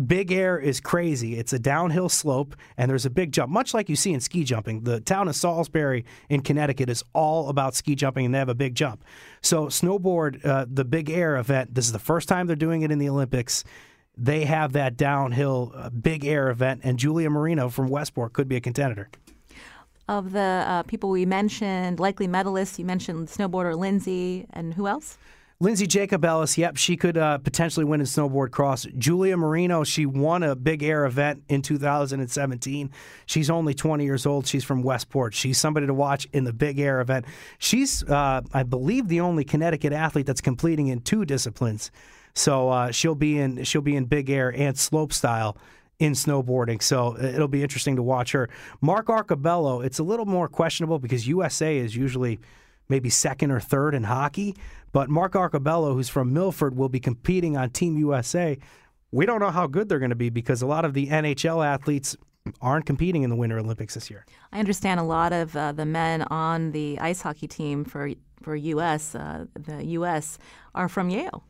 Big 0.08 0.32
Air 0.32 0.58
is 0.58 0.80
crazy. 0.80 1.38
It's 1.38 1.54
a 1.54 1.60
downhill 1.60 2.10
slope, 2.10 2.56
and 2.78 2.90
there's 2.90 3.06
a 3.06 3.12
big 3.12 3.32
jump, 3.32 3.52
much 3.52 3.74
like 3.74 3.90
you 3.90 3.96
see 3.96 4.12
in 4.12 4.20
ski 4.22 4.44
jumping. 4.44 4.84
The 4.84 5.00
town 5.00 5.28
of 5.28 5.36
Salisbury 5.36 6.04
in 6.30 6.42
Connecticut 6.42 6.90
is 6.90 7.04
all 7.14 7.50
about 7.50 7.76
ski 7.76 7.94
jumping, 7.94 8.26
and 8.26 8.34
they 8.34 8.40
have 8.40 8.50
a 8.50 8.56
big 8.56 8.74
jump. 8.74 9.04
So, 9.42 9.68
snowboard, 9.68 10.44
uh, 10.46 10.66
the 10.68 10.84
Big 10.84 11.12
Air 11.12 11.38
event, 11.38 11.76
this 11.76 11.86
is 11.86 11.92
the 11.92 12.00
first 12.00 12.28
time 12.28 12.48
they're 12.48 12.56
doing 12.56 12.82
it 12.82 12.90
in 12.90 12.98
the 12.98 13.08
Olympics. 13.08 13.64
They 14.18 14.46
have 14.46 14.74
that 14.74 14.98
downhill 14.98 15.74
uh, 15.76 15.90
Big 15.92 16.26
Air 16.26 16.50
event, 16.50 16.82
and 16.84 16.98
Julia 16.98 17.30
Marino 17.30 17.70
from 17.70 17.88
Westport 17.88 18.34
could 18.34 18.48
be 18.48 18.56
a 18.56 18.62
contender. 18.62 19.10
Of 20.10 20.32
the 20.32 20.66
uh, 20.68 20.84
people 20.84 21.12
we 21.12 21.26
mentioned, 21.26 22.00
likely 22.00 22.28
medalists, 22.28 22.80
you 22.80 22.86
mentioned 22.86 23.28
snowboarder 23.28 23.78
Lindsey, 23.78 24.48
and 24.50 24.74
who 24.74 24.88
else? 24.88 25.18
Lindsey 25.64 25.88
Jacobellis, 25.88 26.58
yep, 26.58 26.76
she 26.76 26.98
could 26.98 27.18
uh, 27.18 27.38
potentially 27.38 27.86
win 27.86 28.02
in 28.02 28.06
snowboard 28.06 28.52
cross. 28.52 28.86
Julia 28.98 29.38
Marino, 29.38 29.86
she 29.86 30.06
won 30.06 30.44
a 30.44 30.58
big 30.58 30.84
air 30.84 31.06
event 31.06 31.42
in 31.48 31.62
2017. 31.62 32.92
She's 33.28 33.50
only 33.50 33.74
20 33.74 34.04
years 34.04 34.26
old. 34.26 34.46
She's 34.46 34.66
from 34.66 34.84
Westport. 34.84 35.34
She's 35.34 35.58
somebody 35.58 35.88
to 35.88 35.94
watch 35.94 36.28
in 36.34 36.44
the 36.44 36.52
big 36.52 36.82
air 36.82 37.00
event. 37.00 37.24
She's, 37.60 38.04
uh, 38.04 38.42
I 38.54 38.64
believe, 38.64 39.08
the 39.08 39.22
only 39.22 39.46
Connecticut 39.46 39.94
athlete 39.94 40.26
that's 40.26 40.42
completing 40.42 40.88
in 40.88 41.00
two 41.00 41.24
disciplines. 41.24 41.92
So 42.36 42.68
uh, 42.68 42.92
she'll 42.92 43.16
be 43.16 43.40
in 43.40 43.64
she'll 43.64 43.82
be 43.82 43.96
in 43.96 44.04
big 44.04 44.30
air 44.30 44.54
and 44.54 44.78
slope 44.78 45.14
style 45.14 45.56
in 45.98 46.12
snowboarding. 46.12 46.84
So 46.84 47.16
uh, 47.16 47.28
it'll 47.28 47.48
be 47.48 47.64
interesting 47.64 47.96
to 47.96 48.04
watch 48.04 48.34
her. 48.34 48.50
Mark 48.82 49.06
Arcobello, 49.06 49.86
it's 49.86 50.00
a 50.00 50.04
little 50.04 50.26
more 50.26 50.50
questionable 50.50 51.00
because 51.00 51.26
USA 51.26 51.78
is 51.78 51.96
usually 51.96 52.42
maybe 52.90 53.10
second 53.10 53.52
or 53.52 53.60
third 53.60 53.96
in 53.96 54.04
hockey. 54.04 54.56
But 54.94 55.10
Mark 55.10 55.34
Arcobello, 55.34 55.94
who's 55.94 56.08
from 56.08 56.32
Milford, 56.32 56.78
will 56.78 56.88
be 56.88 57.00
competing 57.02 57.58
on 57.58 57.72
Team 57.72 57.98
USA. 57.98 58.58
We 59.12 59.26
don't 59.26 59.40
know 59.40 59.52
how 59.52 59.68
good 59.68 59.90
they're 59.90 60.00
going 60.00 60.10
to 60.12 60.16
be 60.16 60.30
because 60.30 60.62
a 60.62 60.68
lot 60.68 60.86
of 60.86 60.94
the 60.94 61.08
NHL 61.08 61.66
athletes 61.66 62.16
aren't 62.62 62.86
competing 62.86 63.24
in 63.24 63.30
the 63.30 63.36
Winter 63.36 63.58
Olympics 63.60 63.96
this 63.96 64.10
year. 64.10 64.26
I 64.52 64.60
understand 64.60 65.00
a 65.00 65.04
lot 65.04 65.34
of 65.34 65.56
uh, 65.56 65.72
the 65.72 65.86
men 65.86 66.22
on 66.24 66.72
the 66.72 67.00
ice 67.00 67.22
hockey 67.22 67.48
team 67.48 67.84
for 67.84 68.12
for 68.42 68.56
U.S. 68.56 69.16
Uh, 69.16 69.46
the 69.54 69.84
U.S. 69.86 70.38
are 70.76 70.90
from 70.90 71.10
Yale. 71.10 71.44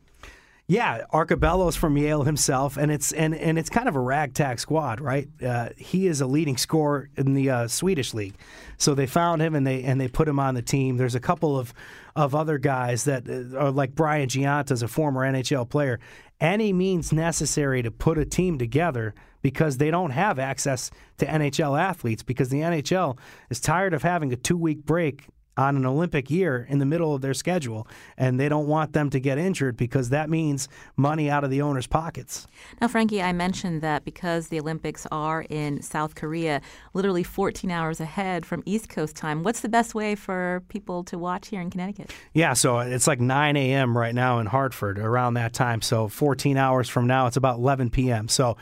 Yeah, 0.66 1.02
Arcobello's 1.12 1.76
from 1.76 1.98
Yale 1.98 2.22
himself, 2.22 2.78
and 2.78 2.90
it's 2.90 3.12
and, 3.12 3.34
and 3.34 3.58
it's 3.58 3.68
kind 3.68 3.86
of 3.86 3.96
a 3.96 4.00
ragtag 4.00 4.58
squad, 4.58 4.98
right? 4.98 5.28
Uh, 5.42 5.68
he 5.76 6.06
is 6.06 6.22
a 6.22 6.26
leading 6.26 6.56
scorer 6.56 7.10
in 7.18 7.34
the 7.34 7.50
uh, 7.50 7.68
Swedish 7.68 8.14
league, 8.14 8.34
so 8.78 8.94
they 8.94 9.06
found 9.06 9.42
him 9.42 9.54
and 9.54 9.66
they 9.66 9.82
and 9.82 10.00
they 10.00 10.08
put 10.08 10.26
him 10.26 10.40
on 10.40 10.54
the 10.54 10.62
team. 10.62 10.96
There's 10.96 11.14
a 11.14 11.20
couple 11.20 11.58
of 11.58 11.74
of 12.16 12.34
other 12.34 12.56
guys 12.56 13.04
that 13.04 13.28
uh, 13.28 13.58
are 13.58 13.70
like 13.70 13.94
Brian 13.94 14.26
Gionta, 14.26 14.70
is 14.70 14.82
a 14.82 14.88
former 14.88 15.20
NHL 15.20 15.68
player. 15.68 16.00
Any 16.40 16.72
means 16.72 17.12
necessary 17.12 17.82
to 17.82 17.90
put 17.90 18.16
a 18.16 18.24
team 18.24 18.56
together 18.56 19.14
because 19.42 19.76
they 19.76 19.90
don't 19.90 20.12
have 20.12 20.38
access 20.38 20.90
to 21.18 21.26
NHL 21.26 21.78
athletes 21.78 22.22
because 22.22 22.48
the 22.48 22.60
NHL 22.60 23.18
is 23.50 23.60
tired 23.60 23.92
of 23.92 24.02
having 24.02 24.32
a 24.32 24.36
two 24.36 24.56
week 24.56 24.86
break 24.86 25.26
on 25.56 25.76
an 25.76 25.86
Olympic 25.86 26.30
year 26.30 26.66
in 26.68 26.78
the 26.78 26.86
middle 26.86 27.14
of 27.14 27.20
their 27.20 27.34
schedule, 27.34 27.86
and 28.16 28.38
they 28.38 28.48
don't 28.48 28.66
want 28.66 28.92
them 28.92 29.10
to 29.10 29.20
get 29.20 29.38
injured 29.38 29.76
because 29.76 30.10
that 30.10 30.28
means 30.28 30.68
money 30.96 31.30
out 31.30 31.44
of 31.44 31.50
the 31.50 31.62
owner's 31.62 31.86
pockets. 31.86 32.46
Now, 32.80 32.88
Frankie, 32.88 33.22
I 33.22 33.32
mentioned 33.32 33.80
that 33.82 34.04
because 34.04 34.48
the 34.48 34.58
Olympics 34.58 35.06
are 35.12 35.42
in 35.48 35.82
South 35.82 36.14
Korea, 36.14 36.60
literally 36.92 37.22
14 37.22 37.70
hours 37.70 38.00
ahead 38.00 38.44
from 38.44 38.62
East 38.66 38.88
Coast 38.88 39.16
time, 39.16 39.42
what's 39.42 39.60
the 39.60 39.68
best 39.68 39.94
way 39.94 40.14
for 40.14 40.62
people 40.68 41.04
to 41.04 41.18
watch 41.18 41.48
here 41.48 41.60
in 41.60 41.70
Connecticut? 41.70 42.10
Yeah, 42.32 42.54
so 42.54 42.80
it's 42.80 43.06
like 43.06 43.20
9 43.20 43.56
a.m. 43.56 43.96
right 43.96 44.14
now 44.14 44.38
in 44.38 44.46
Hartford 44.46 44.98
around 44.98 45.34
that 45.34 45.52
time. 45.52 45.82
So 45.82 46.08
14 46.08 46.56
hours 46.56 46.88
from 46.88 47.06
now, 47.06 47.26
it's 47.26 47.36
about 47.36 47.58
11 47.58 47.90
p.m. 47.90 48.28
So 48.28 48.56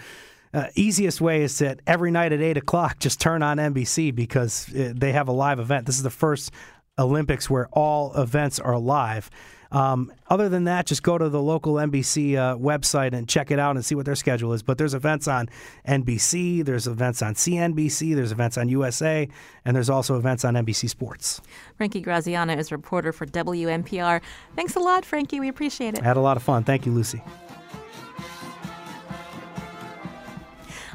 uh, 0.54 0.66
easiest 0.74 1.20
way 1.20 1.42
is 1.42 1.58
that 1.58 1.80
every 1.86 2.10
night 2.10 2.32
at 2.32 2.42
8 2.42 2.58
o'clock, 2.58 2.98
just 2.98 3.20
turn 3.20 3.42
on 3.42 3.56
NBC 3.56 4.14
because 4.14 4.68
uh, 4.74 4.92
they 4.94 5.12
have 5.12 5.28
a 5.28 5.32
live 5.32 5.58
event. 5.58 5.86
This 5.86 5.96
is 5.96 6.02
the 6.02 6.10
first 6.10 6.50
Olympics 6.98 7.48
where 7.48 7.68
all 7.72 8.12
events 8.14 8.58
are 8.58 8.78
live. 8.78 9.30
Um, 9.70 10.12
other 10.28 10.50
than 10.50 10.64
that, 10.64 10.84
just 10.84 11.02
go 11.02 11.16
to 11.16 11.30
the 11.30 11.40
local 11.40 11.74
NBC 11.74 12.36
uh, 12.36 12.56
website 12.58 13.14
and 13.14 13.26
check 13.26 13.50
it 13.50 13.58
out 13.58 13.74
and 13.74 13.84
see 13.84 13.94
what 13.94 14.04
their 14.04 14.14
schedule 14.14 14.52
is. 14.52 14.62
But 14.62 14.76
there's 14.76 14.92
events 14.92 15.26
on 15.26 15.48
NBC, 15.88 16.62
there's 16.62 16.86
events 16.86 17.22
on 17.22 17.32
CNBC, 17.34 18.14
there's 18.14 18.32
events 18.32 18.58
on 18.58 18.68
USA, 18.68 19.26
and 19.64 19.74
there's 19.74 19.88
also 19.88 20.18
events 20.18 20.44
on 20.44 20.54
NBC 20.54 20.90
Sports. 20.90 21.40
Frankie 21.78 22.02
Graziano 22.02 22.54
is 22.54 22.70
a 22.70 22.76
reporter 22.76 23.12
for 23.12 23.24
WNPR. 23.24 24.20
Thanks 24.54 24.76
a 24.76 24.80
lot, 24.80 25.06
Frankie. 25.06 25.40
We 25.40 25.48
appreciate 25.48 25.94
it. 25.94 26.02
I 26.02 26.04
had 26.04 26.18
a 26.18 26.20
lot 26.20 26.36
of 26.36 26.42
fun. 26.42 26.64
Thank 26.64 26.84
you, 26.84 26.92
Lucy. 26.92 27.22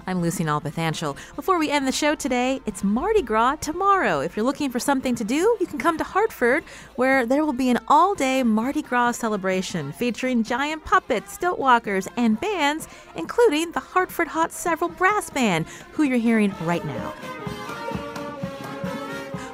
I'm 0.07 0.21
Lucy 0.21 0.45
Nalpathanchel. 0.45 1.17
Before 1.35 1.59
we 1.59 1.69
end 1.69 1.85
the 1.85 1.91
show 1.91 2.15
today, 2.15 2.61
it's 2.65 2.81
Mardi 2.81 3.21
Gras 3.21 3.57
tomorrow. 3.57 4.21
If 4.21 4.37
you're 4.37 4.45
looking 4.45 4.69
for 4.69 4.79
something 4.79 5.15
to 5.15 5.25
do, 5.25 5.57
you 5.59 5.67
can 5.67 5.77
come 5.77 5.97
to 5.97 6.03
Hartford, 6.05 6.63
where 6.95 7.25
there 7.25 7.43
will 7.43 7.51
be 7.51 7.69
an 7.69 7.79
all 7.89 8.15
day 8.15 8.41
Mardi 8.41 8.81
Gras 8.81 9.17
celebration 9.17 9.91
featuring 9.91 10.43
giant 10.43 10.85
puppets, 10.85 11.33
stilt 11.33 11.59
walkers, 11.59 12.07
and 12.15 12.39
bands, 12.39 12.87
including 13.17 13.73
the 13.73 13.81
Hartford 13.81 14.29
Hot 14.29 14.53
Several 14.53 14.89
Brass 14.89 15.29
Band, 15.29 15.65
who 15.91 16.03
you're 16.03 16.17
hearing 16.17 16.55
right 16.61 16.85
now. 16.85 17.13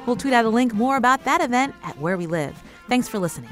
We'll 0.06 0.14
tweet 0.14 0.34
out 0.34 0.44
a 0.44 0.50
link 0.50 0.72
more 0.72 0.96
about 0.96 1.24
that 1.24 1.40
event 1.40 1.74
at 1.82 1.98
Where 1.98 2.16
We 2.16 2.28
Live. 2.28 2.62
Thanks 2.88 3.08
for 3.08 3.18
listening. 3.18 3.50